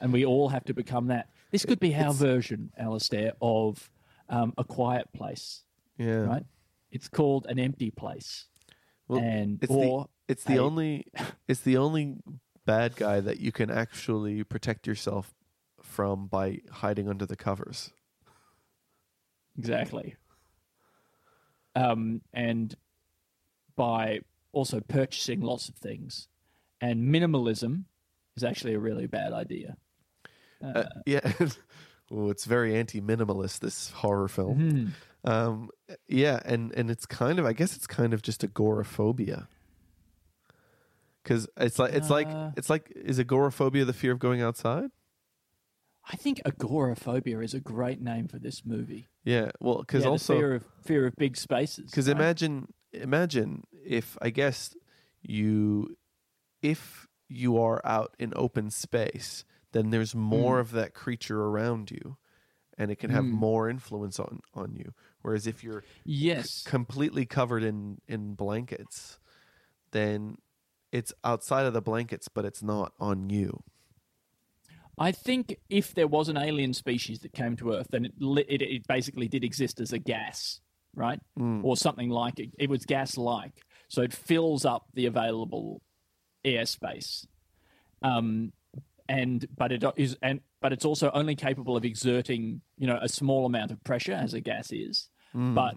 And 0.00 0.12
we 0.12 0.26
all 0.26 0.48
have 0.48 0.64
to 0.64 0.74
become 0.74 1.06
that. 1.06 1.28
This 1.52 1.64
could 1.64 1.78
be 1.78 1.94
our 1.94 2.12
version, 2.12 2.72
Alistair, 2.76 3.34
of 3.40 3.88
um, 4.28 4.52
a 4.58 4.64
quiet 4.64 5.06
place, 5.12 5.62
yeah, 5.96 6.24
right? 6.24 6.44
It's 6.90 7.06
called 7.08 7.46
an 7.48 7.60
empty 7.60 7.92
place. 7.92 8.46
Well, 9.06 9.20
and 9.20 9.62
it's 9.62 9.70
or 9.70 10.08
the 10.26 10.32
it's 10.32 10.42
the 10.42 10.56
a- 10.56 10.62
only 10.62 11.06
it's 11.46 11.60
the 11.60 11.76
only 11.76 12.16
bad 12.66 12.96
guy 12.96 13.20
that 13.20 13.38
you 13.38 13.52
can 13.52 13.70
actually 13.70 14.42
protect 14.42 14.88
yourself 14.88 15.32
from 15.94 16.26
by 16.26 16.58
hiding 16.70 17.08
under 17.08 17.24
the 17.24 17.36
covers. 17.36 17.92
Exactly. 19.56 20.16
Um, 21.76 22.20
and 22.32 22.74
by 23.76 24.20
also 24.52 24.80
purchasing 24.80 25.40
lots 25.40 25.68
of 25.68 25.76
things 25.76 26.28
and 26.80 27.02
minimalism 27.02 27.84
is 28.36 28.44
actually 28.44 28.74
a 28.74 28.78
really 28.78 29.06
bad 29.06 29.32
idea. 29.32 29.76
Uh, 30.62 30.84
yeah. 31.06 31.32
oh, 32.10 32.30
it's 32.30 32.44
very 32.44 32.76
anti-minimalist. 32.76 33.60
This 33.60 33.90
horror 33.90 34.28
film. 34.28 34.58
Mhm. 34.58 34.90
Um, 35.30 35.70
yeah, 36.08 36.40
and 36.44 36.72
and 36.72 36.90
it's 36.90 37.06
kind 37.06 37.38
of, 37.38 37.46
I 37.46 37.52
guess, 37.54 37.76
it's 37.76 37.86
kind 37.86 38.12
of 38.12 38.22
just 38.22 38.44
agoraphobia. 38.44 39.48
Because 41.22 41.48
it's 41.56 41.78
like 41.78 41.94
it's 41.94 42.10
like 42.10 42.28
Uh. 42.28 42.50
it's 42.56 42.68
like 42.68 42.92
is 42.94 43.18
agoraphobia 43.18 43.84
the 43.84 43.92
fear 43.94 44.12
of 44.12 44.18
going 44.18 44.42
outside? 44.42 44.90
I 46.10 46.16
think 46.16 46.40
agoraphobia 46.44 47.40
is 47.40 47.54
a 47.54 47.60
great 47.60 48.00
name 48.00 48.28
for 48.28 48.38
this 48.38 48.64
movie. 48.64 49.08
Yeah, 49.24 49.50
well, 49.60 49.78
because 49.78 50.04
Yeah, 50.04 50.10
also 50.10 50.38
fear 50.38 50.54
of 50.54 50.64
fear 50.82 51.06
of 51.06 51.16
big 51.16 51.36
spaces. 51.36 51.90
Because 51.90 52.08
right? 52.08 52.16
imagine, 52.16 52.72
imagine 52.92 53.64
if 53.84 54.18
I 54.20 54.30
guess 54.30 54.74
you, 55.22 55.96
if 56.62 57.06
you 57.28 57.58
are 57.58 57.80
out 57.84 58.14
in 58.18 58.32
open 58.36 58.70
space, 58.70 59.44
then 59.72 59.90
there's 59.90 60.14
more 60.14 60.58
Mm. 60.58 60.60
of 60.60 60.70
that 60.72 60.94
creature 60.94 61.40
around 61.42 61.90
you, 61.90 62.16
and 62.76 62.90
it 62.90 62.96
can 62.96 63.10
have 63.10 63.24
Mm. 63.24 63.30
more 63.30 63.70
influence 63.70 64.20
on 64.20 64.40
on 64.52 64.74
you. 64.76 64.92
Whereas 65.22 65.46
if 65.46 65.64
you're 65.64 65.84
yes, 66.04 66.62
completely 66.64 67.24
covered 67.24 67.62
in 67.62 68.00
in 68.06 68.34
blankets, 68.34 69.18
then 69.92 70.36
it's 70.92 71.14
outside 71.24 71.64
of 71.66 71.72
the 71.72 71.80
blankets, 71.80 72.28
but 72.28 72.44
it's 72.44 72.62
not 72.62 72.92
on 73.00 73.30
you. 73.30 73.62
I 74.98 75.12
think 75.12 75.56
if 75.68 75.94
there 75.94 76.06
was 76.06 76.28
an 76.28 76.36
alien 76.36 76.72
species 76.74 77.18
that 77.20 77.32
came 77.32 77.56
to 77.56 77.72
Earth, 77.72 77.88
then 77.90 78.04
it 78.04 78.12
it, 78.48 78.62
it 78.62 78.86
basically 78.86 79.28
did 79.28 79.42
exist 79.44 79.80
as 79.80 79.92
a 79.92 79.98
gas, 79.98 80.60
right, 80.94 81.20
or 81.64 81.76
something 81.76 82.10
like 82.10 82.38
it. 82.38 82.50
It 82.58 82.70
was 82.70 82.84
gas-like, 82.84 83.62
so 83.88 84.02
it 84.02 84.12
fills 84.12 84.64
up 84.64 84.86
the 84.94 85.06
available 85.06 85.82
airspace. 86.44 87.26
Um, 88.02 88.52
and 89.08 89.46
but 89.56 89.72
it 89.72 89.84
is 89.96 90.16
and 90.22 90.40
but 90.62 90.72
it's 90.72 90.84
also 90.84 91.10
only 91.12 91.34
capable 91.36 91.76
of 91.76 91.84
exerting 91.84 92.62
you 92.78 92.86
know 92.86 92.98
a 93.02 93.08
small 93.08 93.44
amount 93.46 93.70
of 93.70 93.82
pressure 93.84 94.12
as 94.12 94.32
a 94.34 94.40
gas 94.40 94.72
is. 94.72 95.08
But 95.54 95.76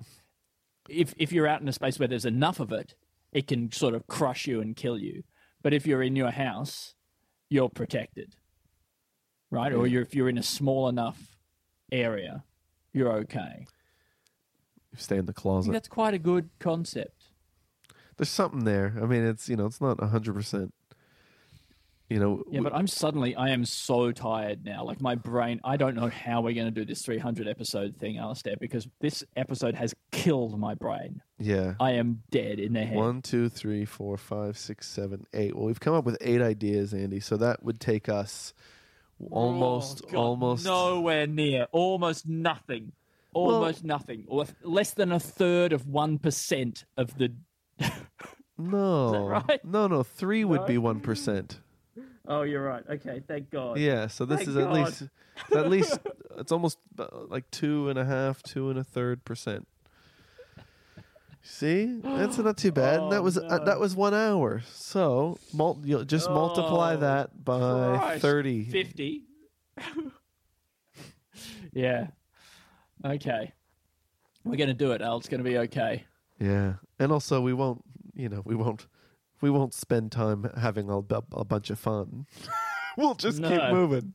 if 0.90 1.14
if 1.18 1.32
you're 1.32 1.48
out 1.48 1.62
in 1.62 1.68
a 1.68 1.74
space 1.74 2.00
where 2.00 2.08
there's 2.08 2.26
enough 2.26 2.60
of 2.60 2.72
it, 2.72 2.94
it 3.34 3.48
can 3.48 3.72
sort 3.72 3.96
of 3.96 4.08
crush 4.08 4.48
you 4.48 4.62
and 4.62 4.76
kill 4.76 4.98
you. 4.98 5.24
But 5.64 5.74
if 5.74 5.86
you're 5.88 6.04
in 6.04 6.16
your 6.16 6.32
house, 6.32 6.94
you're 7.50 7.70
protected, 7.70 8.36
right? 9.52 9.74
Or 9.74 9.88
you're, 9.88 10.02
if 10.02 10.16
you're 10.16 10.30
in 10.30 10.38
a 10.38 10.44
small 10.44 10.88
enough 10.90 11.38
area, 11.92 12.44
you're 12.94 13.12
okay. 13.12 13.66
You 14.92 14.98
stay 14.98 15.18
in 15.18 15.26
the 15.26 15.34
closet. 15.34 15.72
that's 15.72 15.88
quite 15.88 16.14
a 16.14 16.20
good 16.20 16.50
concept. 16.60 17.26
There's 18.18 18.30
something 18.30 18.64
there. 18.64 18.94
I 19.02 19.06
mean, 19.06 19.24
it's 19.24 19.48
you 19.48 19.56
know, 19.56 19.68
it's 19.68 19.80
not 19.80 20.00
hundred 20.00 20.34
percent. 20.34 20.74
You 22.10 22.20
know, 22.20 22.44
Yeah, 22.50 22.62
but 22.62 22.74
I'm 22.74 22.88
suddenly 22.88 23.36
I 23.36 23.50
am 23.50 23.66
so 23.66 24.14
tired 24.14 24.64
now. 24.64 24.86
Like 24.86 25.02
my 25.02 25.16
brain, 25.16 25.60
I 25.66 25.76
don't 25.76 25.94
know 25.94 26.08
how 26.08 26.40
we're 26.40 26.54
going 26.54 26.68
to 26.68 26.72
do 26.72 26.86
this 26.86 27.02
300 27.02 27.50
episode 27.50 27.98
thing, 27.98 28.18
Alistair, 28.18 28.56
because 28.62 28.88
this 29.02 29.26
episode 29.36 29.76
has 29.76 29.94
killed 30.14 30.58
my 30.58 30.74
brain. 30.74 31.22
yeah. 31.38 31.74
I 31.82 31.92
am 31.92 32.24
dead 32.32 32.60
in 32.60 32.72
the 32.72 32.86
head. 32.86 32.96
One, 32.96 33.22
two, 33.22 33.50
three, 33.50 33.84
four, 33.84 34.16
five, 34.18 34.58
six, 34.58 34.88
seven, 34.88 35.28
eight. 35.34 35.54
Well, 35.54 35.66
we've 35.66 35.82
come 35.82 35.94
up 35.96 36.06
with 36.06 36.18
eight 36.22 36.42
ideas, 36.42 36.94
Andy. 36.94 37.20
So 37.20 37.36
that 37.38 37.62
would 37.62 37.82
take 37.82 38.08
us 38.08 38.54
almost, 39.32 40.02
Oh, 40.08 40.12
God, 40.12 40.18
almost. 40.20 40.66
nowhere 40.66 41.28
near, 41.28 41.68
almost 41.72 42.28
nothing, 42.28 42.92
almost 43.34 43.84
nothing, 43.84 44.26
or 44.28 44.46
less 44.64 44.92
than 44.94 45.12
a 45.12 45.20
third 45.20 45.74
of 45.74 45.88
one 45.88 46.18
percent 46.20 46.86
of 46.98 47.18
the. 47.18 47.34
no, 48.58 49.26
right? 49.28 49.64
no, 49.64 49.88
no. 49.88 50.04
Three 50.04 50.44
would 50.44 50.62
No? 50.62 50.68
be 50.68 50.78
one 50.78 51.00
percent. 51.00 51.60
Oh, 52.28 52.42
you're 52.42 52.64
right. 52.64 52.84
Okay, 52.90 53.22
thank 53.28 53.50
God. 53.52 53.78
Yeah. 53.78 54.08
So 54.08 54.26
this 54.26 54.40
Thank 54.40 54.50
is 54.50 54.58
at 54.58 54.64
God. 54.66 54.74
least, 54.74 55.04
at 55.56 55.70
least, 55.70 56.00
it's 56.38 56.52
almost 56.52 56.78
uh, 57.00 57.08
like 57.30 57.50
two 57.52 57.88
and 57.90 57.98
a 57.98 58.04
half, 58.04 58.44
two 58.44 58.70
and 58.70 58.78
a 58.78 58.84
third 58.84 59.24
percent. 59.24 59.66
See, 61.50 62.00
that's 62.04 62.38
not 62.38 62.58
too 62.58 62.72
bad. 62.72 63.00
and 63.00 63.12
that 63.12 63.20
Oh, 63.20 63.24
was 63.24 63.38
uh, 63.38 63.60
that 63.66 63.80
was 63.80 63.96
one 63.96 64.14
hour. 64.14 64.62
So 64.74 65.38
mul- 65.54 65.80
you'll 65.84 66.04
just 66.04 66.30
multiply 66.30 66.94
Oh, 66.94 66.98
that 66.98 67.44
by 67.44 67.98
Christ, 67.98 68.22
thirty. 68.22 68.66
50. 68.66 69.24
yeah. 71.74 72.08
Okay. 73.06 73.54
We're 74.44 74.56
going 74.58 74.68
to 74.70 74.74
do 74.74 74.92
it, 74.92 75.02
Al. 75.02 75.18
It's 75.18 75.28
going 75.30 75.44
to 75.44 75.50
be 75.50 75.58
okay. 75.60 76.06
Yeah, 76.40 76.76
and 77.00 77.12
also 77.12 77.42
we 77.42 77.54
won't, 77.54 77.84
you 78.14 78.30
know, 78.30 78.42
we 78.46 78.56
won't, 78.56 78.86
we 79.42 79.50
won't 79.50 79.74
spend 79.74 80.12
time 80.12 80.50
having 80.58 80.90
a, 80.90 81.02
bu- 81.02 81.22
a 81.32 81.44
bunch 81.44 81.70
of 81.70 81.80
fun. 81.80 82.28
we'll 82.98 83.16
just 83.16 83.42
keep 83.42 83.50
No. 83.52 83.72
moving. 83.74 84.14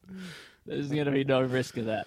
There's 0.64 0.88
going 0.88 1.06
to 1.06 1.10
be 1.10 1.24
no 1.24 1.42
risk 1.42 1.76
of 1.78 1.86
that. 1.86 2.06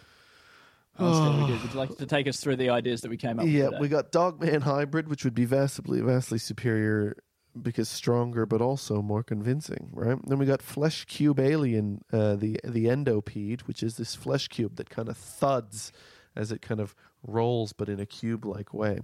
We 1.00 1.06
did. 1.48 1.62
Would 1.62 1.74
you 1.74 1.80
like 1.80 1.98
to 1.98 2.06
take 2.06 2.28
us 2.28 2.40
through 2.40 2.56
the 2.58 2.70
ideas 2.70 3.02
that 3.02 3.10
we 3.10 3.18
came 3.18 3.40
up 3.40 3.46
Yeah, 3.48 3.64
with? 3.64 3.66
today? 3.72 3.78
we 3.82 3.88
got 3.90 4.12
Dogman 4.12 4.62
Hybrid, 4.62 5.08
which 5.10 5.24
would 5.26 5.36
be 5.36 5.46
vastly, 5.46 6.02
vastly 6.02 6.38
superior 6.38 7.18
because 7.62 7.88
stronger, 7.90 8.46
but 8.46 8.62
also 8.62 9.02
more 9.02 9.24
convincing, 9.24 9.90
right? 9.94 10.18
Then 10.28 10.38
we 10.40 10.46
got 10.46 10.62
Flesh 10.62 11.06
Cube 11.06 11.40
Alien, 11.40 12.02
uh, 12.12 12.36
the 12.36 12.60
the 12.64 12.86
Endopede, 12.86 13.62
which 13.62 13.82
is 13.84 13.98
this 13.98 14.16
flesh 14.16 14.48
cube 14.50 14.76
that 14.76 14.90
kind 14.90 15.08
of 15.10 15.18
thuds 15.18 15.92
as 16.36 16.52
it 16.52 16.62
kind 16.62 16.80
of 16.82 16.94
rolls, 17.24 17.72
but 17.74 17.88
in 17.90 18.00
a 18.00 18.06
cube-like 18.06 18.74
way. 18.74 19.00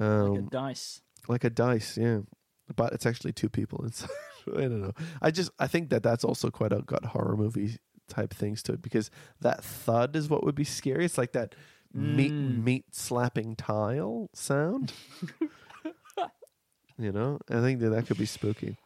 Um, 0.00 0.30
like 0.34 0.38
a 0.38 0.42
dice. 0.50 1.02
like 1.28 1.44
a 1.44 1.50
dice 1.50 1.98
yeah 1.98 2.20
but 2.74 2.92
it's 2.94 3.04
actually 3.04 3.32
two 3.34 3.50
people 3.50 3.84
inside 3.84 4.08
i 4.56 4.60
don't 4.62 4.80
know 4.80 4.92
i 5.20 5.30
just 5.30 5.50
i 5.58 5.66
think 5.66 5.90
that 5.90 6.02
that's 6.02 6.24
also 6.24 6.50
quite 6.50 6.72
a 6.72 6.80
got 6.80 7.04
horror 7.04 7.36
movie 7.36 7.76
type 8.10 8.34
things 8.34 8.62
to 8.64 8.72
it 8.74 8.82
because 8.82 9.10
that 9.40 9.64
thud 9.64 10.14
is 10.16 10.28
what 10.28 10.44
would 10.44 10.54
be 10.54 10.64
scary. 10.64 11.04
It's 11.06 11.16
like 11.16 11.32
that 11.32 11.54
meat 11.94 12.32
Mm. 12.32 12.62
meat 12.62 12.84
slapping 12.94 13.56
tile 13.56 14.28
sound. 14.34 14.92
You 16.98 17.12
know? 17.12 17.38
I 17.48 17.60
think 17.60 17.80
that 17.80 17.88
that 17.90 18.06
could 18.06 18.18
be 18.18 18.26
spooky. 18.26 18.76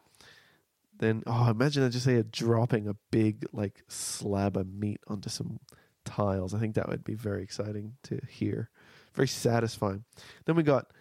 Then 1.01 1.25
oh 1.27 1.51
imagine 1.51 1.83
i 1.83 1.89
just 1.89 2.05
say 2.05 2.22
dropping 2.22 2.87
a 2.87 2.95
big 3.11 3.45
like 3.53 3.83
slab 3.89 4.57
of 4.57 4.72
meat 4.72 5.01
onto 5.09 5.29
some 5.29 5.59
tiles. 6.05 6.55
I 6.55 6.61
think 6.61 6.77
that 6.77 6.89
would 6.89 7.03
be 7.03 7.14
very 7.14 7.43
exciting 7.43 7.97
to 8.05 8.20
hear. 8.29 8.70
Very 9.14 9.27
satisfying. 9.27 10.05
Then 10.45 10.55
we 10.55 10.62
got 10.62 10.93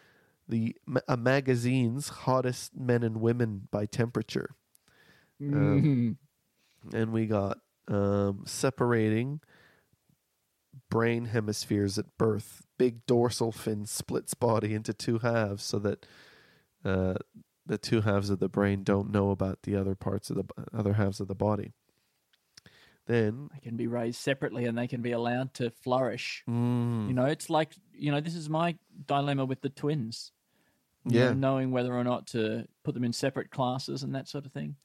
the 0.50 0.76
a 1.08 1.16
magazine's 1.16 2.10
hottest 2.10 2.76
men 2.76 3.04
and 3.04 3.18
women 3.22 3.68
by 3.70 3.86
temperature, 3.86 4.56
Mhm. 5.40 6.18
and 6.94 7.14
we 7.14 7.28
got 7.28 7.60
um, 7.88 8.44
separating 8.46 9.42
brain 10.90 11.26
hemispheres 11.26 11.98
at 11.98 12.18
birth. 12.18 12.66
Big 12.78 13.06
dorsal 13.06 13.52
fin 13.52 13.86
splits 13.86 14.34
body 14.34 14.74
into 14.74 14.94
two 14.94 15.20
halves, 15.20 15.64
so 15.64 15.80
that 15.80 16.06
uh, 16.84 17.16
the 17.66 17.78
two 17.78 18.02
halves 18.02 18.30
of 18.30 18.40
the 18.40 18.50
brain 18.50 18.84
don't 18.84 19.12
know 19.12 19.32
about 19.32 19.64
the 19.64 19.76
other 19.76 19.96
parts 19.96 20.30
of 20.30 20.38
the 20.38 20.46
other 20.74 20.94
halves 20.94 21.20
of 21.20 21.28
the 21.28 21.36
body. 21.36 21.74
Then, 23.06 23.50
They 23.54 23.60
can 23.60 23.76
be 23.76 23.88
raised 23.88 24.20
separately 24.20 24.66
and 24.66 24.78
they 24.78 24.88
can 24.88 25.02
be 25.02 25.12
allowed 25.12 25.54
to 25.56 25.70
flourish. 25.72 26.44
mm, 26.50 27.08
You 27.08 27.14
know, 27.14 27.26
it's 27.26 27.50
like, 27.50 27.74
you 27.92 28.12
know, 28.12 28.22
this 28.22 28.36
is 28.36 28.50
my 28.50 28.78
dilemma 29.08 29.44
with 29.46 29.62
the 29.62 29.70
twins. 29.70 30.32
You 31.06 31.20
Yeah. 31.20 31.26
know, 31.30 31.34
knowing 31.34 31.72
whether 31.72 31.94
or 31.94 32.04
not 32.06 32.28
to 32.28 32.66
put 32.84 32.94
them 32.94 33.04
in 33.04 33.12
separate 33.12 33.52
classes 33.52 34.04
and 34.04 34.16
that 34.16 34.30
sort 34.30 34.46
of 34.46 34.54
thing. 34.54 34.78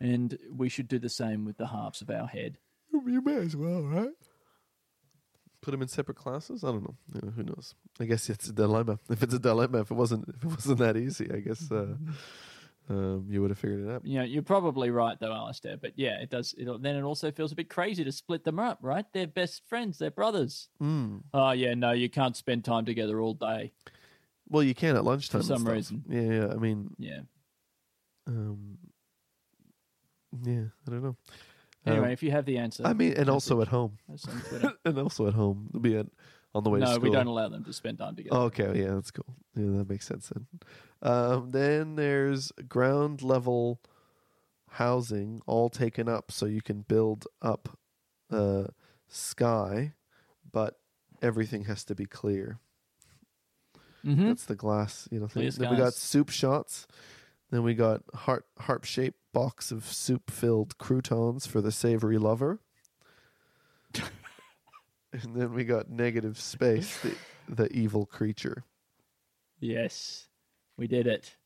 And 0.00 0.38
we 0.54 0.68
should 0.68 0.88
do 0.88 0.98
the 0.98 1.08
same 1.08 1.44
with 1.44 1.56
the 1.56 1.68
halves 1.68 2.00
of 2.02 2.10
our 2.10 2.26
head. 2.26 2.58
You 2.92 3.20
may 3.22 3.36
as 3.36 3.56
well, 3.56 3.82
right? 3.82 4.10
Put 5.62 5.70
them 5.72 5.82
in 5.82 5.88
separate 5.88 6.16
classes. 6.16 6.62
I 6.62 6.68
don't 6.68 6.82
know. 6.84 6.94
Yeah, 7.14 7.30
who 7.30 7.42
knows? 7.42 7.74
I 7.98 8.04
guess 8.04 8.28
it's 8.28 8.48
a 8.48 8.52
dilemma. 8.52 8.98
If 9.10 9.22
it's 9.22 9.34
a 9.34 9.38
dilemma, 9.38 9.80
if 9.80 9.90
it 9.90 9.94
wasn't, 9.94 10.28
if 10.28 10.44
it 10.44 10.46
wasn't 10.46 10.78
that 10.78 10.96
easy, 10.96 11.28
I 11.32 11.40
guess 11.40 11.70
uh, 11.72 11.96
um, 12.88 13.26
you 13.28 13.40
would 13.40 13.50
have 13.50 13.58
figured 13.58 13.86
it 13.86 13.90
out. 13.90 14.04
You 14.06 14.18
know, 14.18 14.24
you're 14.24 14.42
probably 14.42 14.90
right 14.90 15.18
though, 15.18 15.32
Alistair. 15.32 15.76
But 15.76 15.92
yeah, 15.96 16.20
it 16.20 16.30
does. 16.30 16.54
It, 16.56 16.68
then 16.82 16.94
it 16.94 17.02
also 17.02 17.32
feels 17.32 17.50
a 17.52 17.56
bit 17.56 17.68
crazy 17.68 18.04
to 18.04 18.12
split 18.12 18.44
them 18.44 18.60
up, 18.60 18.78
right? 18.80 19.06
They're 19.12 19.26
best 19.26 19.62
friends. 19.66 19.98
They're 19.98 20.10
brothers. 20.10 20.68
Mm. 20.80 21.22
Oh 21.34 21.50
yeah, 21.50 21.74
no, 21.74 21.90
you 21.92 22.08
can't 22.08 22.36
spend 22.36 22.64
time 22.64 22.84
together 22.84 23.20
all 23.20 23.34
day. 23.34 23.72
Well, 24.48 24.62
you 24.62 24.74
can 24.74 24.94
at 24.94 25.04
lunchtime. 25.04 25.40
for 25.40 25.46
some 25.46 25.66
reason. 25.66 26.04
Yeah, 26.08 26.20
yeah. 26.20 26.46
I 26.52 26.56
mean, 26.56 26.90
Yeah. 26.98 27.20
um, 28.28 28.78
yeah. 30.44 30.64
I 30.86 30.90
don't 30.90 31.02
know. 31.02 31.16
Anyway, 31.86 32.06
Um, 32.06 32.12
if 32.12 32.22
you 32.22 32.30
have 32.32 32.44
the 32.44 32.58
answer, 32.58 32.82
I 32.84 32.92
mean, 32.94 33.12
and 33.12 33.30
also 33.30 33.60
at 33.60 33.68
home, 33.68 33.98
us 34.12 34.26
on 34.28 34.40
Twitter. 34.40 34.72
and 34.84 34.98
also 34.98 35.26
at 35.28 35.34
home. 35.34 35.66
It'll 35.70 35.80
be 35.80 35.96
at, 35.96 36.06
on 36.54 36.64
the 36.64 36.70
way 36.70 36.80
to 36.80 36.84
no, 36.86 36.98
we 36.98 37.10
don't 37.10 37.26
allow 37.28 37.48
them 37.48 37.62
to 37.64 37.72
spend 37.72 37.98
time 37.98 38.16
together. 38.16 38.36
Okay, 38.36 38.80
yeah, 38.82 38.94
that's 38.94 39.10
cool. 39.12 39.36
Yeah, 39.54 39.78
that 39.78 39.88
makes 39.88 40.06
sense 40.06 40.30
then. 40.34 40.46
Um, 41.02 41.50
then 41.50 41.94
there's 41.96 42.50
ground 42.68 43.22
level 43.22 43.80
housing 44.70 45.42
all 45.46 45.68
taken 45.68 46.08
up, 46.08 46.32
so 46.32 46.46
you 46.46 46.60
can 46.60 46.80
build 46.82 47.26
up 47.40 47.78
uh, 48.30 48.64
sky, 49.08 49.94
but 50.50 50.80
everything 51.22 51.64
has 51.64 51.84
to 51.84 51.94
be 51.94 52.04
clear. 52.06 52.58
hmm 54.02 54.26
That's 54.28 54.44
the 54.46 54.56
glass, 54.56 55.08
you 55.10 55.20
know. 55.20 55.28
Thing. 55.28 55.50
Then 55.50 55.70
we 55.70 55.76
got 55.76 55.94
soup 55.94 56.30
shots. 56.30 56.86
Then 57.50 57.62
we 57.62 57.74
got 57.74 58.02
heart 58.12 58.44
harp 58.58 58.84
shaped 58.84 59.20
box 59.36 59.70
of 59.70 59.84
soup 59.84 60.30
filled 60.30 60.78
croutons 60.78 61.46
for 61.46 61.60
the 61.60 61.70
savory 61.70 62.16
lover. 62.16 62.58
and 65.12 65.34
then 65.34 65.52
we 65.52 65.62
got 65.62 65.90
negative 65.90 66.40
space, 66.40 66.98
the, 67.02 67.14
the 67.46 67.70
evil 67.70 68.06
creature. 68.06 68.64
Yes, 69.60 70.28
we 70.78 70.86
did 70.86 71.06
it. 71.06 71.36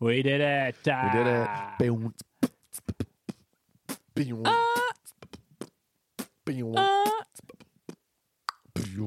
We 0.00 0.20
did 0.20 0.40
it. 0.40 0.74
We 0.84 1.10
did 1.12 1.26
it. 1.28 1.48
Boom. 1.78 2.12
Boom. 4.16 4.42
Boom. 6.44 6.74
Ah. 6.74 7.22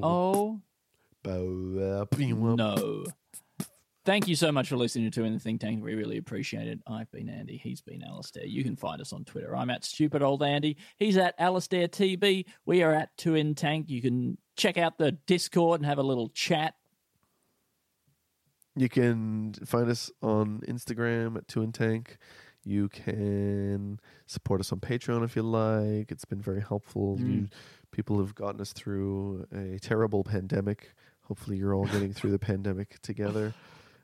Oh 0.08 0.62
no! 2.56 3.04
Thank 4.04 4.28
you 4.28 4.36
so 4.36 4.52
much 4.52 4.70
for 4.70 4.78
listening 4.78 5.12
to 5.12 5.24
In 5.24 5.34
the 5.34 5.40
Think 5.40 5.62
Tank. 5.62 5.84
We 5.84 5.94
really 5.94 6.18
appreciate 6.18 6.68
it. 6.68 6.80
I've 6.88 7.12
been 7.12 7.30
Andy. 7.30 7.58
He's 7.58 7.82
been 7.82 8.04
Alistair. 8.04 8.46
You 8.46 8.64
can 8.64 8.76
find 8.76 9.00
us 9.00 9.14
on 9.14 9.26
Twitter. 9.26 9.56
I'm 9.56 9.70
at 9.70 9.86
Stupid 9.86 10.24
Old 10.24 10.42
Andy. 10.42 10.78
He's 10.98 11.18
at 11.18 11.36
Alistair 11.38 11.88
TB. 11.88 12.46
We 12.66 12.82
are 12.82 12.94
at 12.94 13.16
Two 13.18 13.36
In 13.36 13.54
Tank. 13.54 13.90
You 13.90 14.02
can 14.02 14.40
check 14.58 14.80
out 14.80 14.98
the 14.98 15.12
Discord 15.12 15.82
and 15.82 15.86
have 15.86 16.00
a 16.00 16.04
little 16.04 16.30
chat. 16.30 16.74
You 18.76 18.90
can 18.90 19.54
find 19.66 19.88
us 19.88 20.10
on 20.24 20.62
Instagram 20.68 21.38
at 21.38 21.48
Two 21.48 21.62
and 21.62 21.74
Tank. 21.74 22.18
You 22.64 22.90
can 22.90 24.00
support 24.26 24.62
us 24.62 24.72
on 24.72 24.80
Patreon 24.80 25.24
if 25.24 25.36
you 25.36 25.44
like. 25.44 26.12
It's 26.12 26.26
been 26.26 26.42
very 26.42 26.62
helpful. 26.62 27.20
Mm. 27.20 27.32
You, 27.32 27.48
people 27.92 28.18
have 28.18 28.34
gotten 28.34 28.62
us 28.62 28.74
through 28.74 29.46
a 29.56 29.78
terrible 29.78 30.24
pandemic. 30.24 30.96
Hopefully, 31.26 31.58
you're 31.58 31.76
all 31.76 31.86
getting 31.86 32.14
through 32.14 32.32
the 32.32 32.40
pandemic 32.40 33.00
together. 33.04 33.54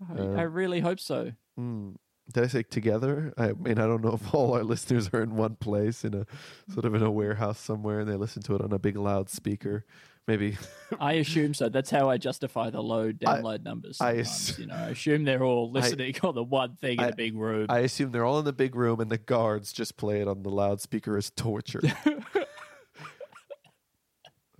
I, 0.09 0.19
Uh, 0.19 0.31
I 0.37 0.41
really 0.43 0.79
hope 0.79 0.99
so. 0.99 1.31
Mm. 1.59 1.95
Did 2.33 2.43
I 2.43 2.47
say 2.47 2.63
together? 2.63 3.33
I 3.37 3.53
mean, 3.53 3.79
I 3.79 3.87
don't 3.87 4.03
know 4.03 4.13
if 4.13 4.33
all 4.35 4.53
our 4.53 4.63
listeners 4.63 5.09
are 5.13 5.21
in 5.23 5.35
one 5.35 5.55
place 5.55 6.03
in 6.03 6.13
a 6.13 6.25
sort 6.73 6.85
of 6.85 6.93
in 6.93 7.01
a 7.01 7.09
warehouse 7.11 7.59
somewhere 7.59 8.01
and 8.01 8.09
they 8.09 8.15
listen 8.15 8.41
to 8.43 8.55
it 8.55 8.61
on 8.61 8.73
a 8.73 8.79
big 8.79 8.97
loudspeaker. 8.97 9.85
Maybe 10.27 10.57
I 10.99 11.13
assume 11.13 11.53
so. 11.53 11.69
That's 11.69 11.89
how 11.89 12.09
I 12.09 12.17
justify 12.17 12.69
the 12.69 12.81
low 12.83 13.13
download 13.13 13.63
numbers. 13.63 14.01
I 14.01 14.17
ass- 14.17 14.59
you 14.59 14.65
know, 14.65 14.75
I 14.75 14.89
assume 14.89 15.23
they're 15.23 15.41
all 15.43 15.71
listening 15.71 16.15
on 16.23 16.35
the 16.35 16.43
one 16.43 16.75
thing 16.75 16.97
in 16.97 17.05
I- 17.05 17.07
a 17.09 17.15
big 17.15 17.33
room. 17.33 17.67
I 17.69 17.79
assume 17.79 18.11
they're 18.11 18.25
all 18.25 18.39
in 18.39 18.43
the 18.45 18.51
big 18.51 18.75
room 18.75 18.99
and 18.99 19.09
the 19.09 19.17
guards 19.17 19.71
just 19.71 19.95
play 19.95 20.19
it 20.19 20.27
on 20.27 20.43
the 20.43 20.49
loudspeaker 20.49 21.15
as 21.15 21.29
torture. 21.29 21.79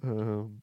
um, 0.03 0.61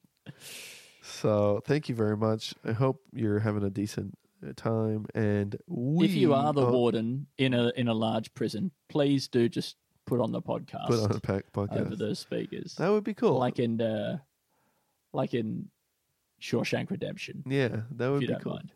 so 1.03 1.61
thank 1.65 1.87
you 1.89 1.95
very 1.95 2.17
much. 2.17 2.53
I 2.63 2.71
hope 2.71 3.01
you're 3.13 3.39
having 3.39 3.63
a 3.63 3.69
decent 3.69 4.17
time. 4.53 5.05
And 5.15 5.55
we, 5.67 6.05
if 6.05 6.13
you 6.13 6.33
are 6.33 6.53
the 6.53 6.65
warden 6.65 7.27
in 7.37 7.53
a 7.53 7.71
in 7.75 7.87
a 7.87 7.93
large 7.93 8.33
prison, 8.33 8.71
please 8.89 9.27
do 9.27 9.49
just 9.49 9.75
put 10.05 10.19
on 10.21 10.31
the 10.31 10.41
podcast 10.41 10.87
put 10.87 10.99
on 10.99 11.11
a 11.11 11.19
pack 11.19 11.51
podcast, 11.51 11.81
over 11.81 11.95
those 11.95 12.19
speakers, 12.19 12.75
that 12.75 12.89
would 12.89 13.03
be 13.03 13.13
cool. 13.15 13.37
like 13.39 13.57
in 13.59 13.81
uh, 13.81 14.17
like 15.13 15.33
in 15.33 15.69
Shawshank 16.41 16.91
Redemption. 16.91 17.43
yeah, 17.47 17.81
that 17.91 18.09
would 18.11 18.19
be 18.21 18.35
cool. 18.41 18.53
mind. 18.53 18.71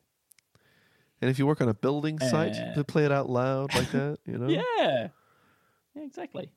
And 1.21 1.29
if 1.29 1.37
you 1.37 1.45
work 1.45 1.59
on 1.61 1.67
a 1.69 1.73
building 1.73 2.17
site, 2.19 2.55
Uh, 2.55 2.73
to 2.75 2.83
play 2.85 3.03
it 3.05 3.11
out 3.11 3.29
loud 3.29 3.75
like 3.75 3.91
that, 3.91 4.19
you 4.25 4.37
know. 4.39 4.47
Yeah, 4.47 5.09
yeah, 5.93 6.03
exactly. 6.03 6.49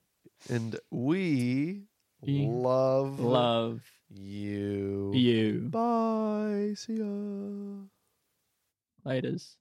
And 0.48 0.78
we 0.90 1.82
You 2.22 2.48
love 2.48 3.18
Love 3.18 3.82
you. 4.08 5.12
you. 5.14 5.68
Bye. 5.68 6.74
See 6.76 6.94
ya. 6.98 7.88
Laters. 9.04 9.56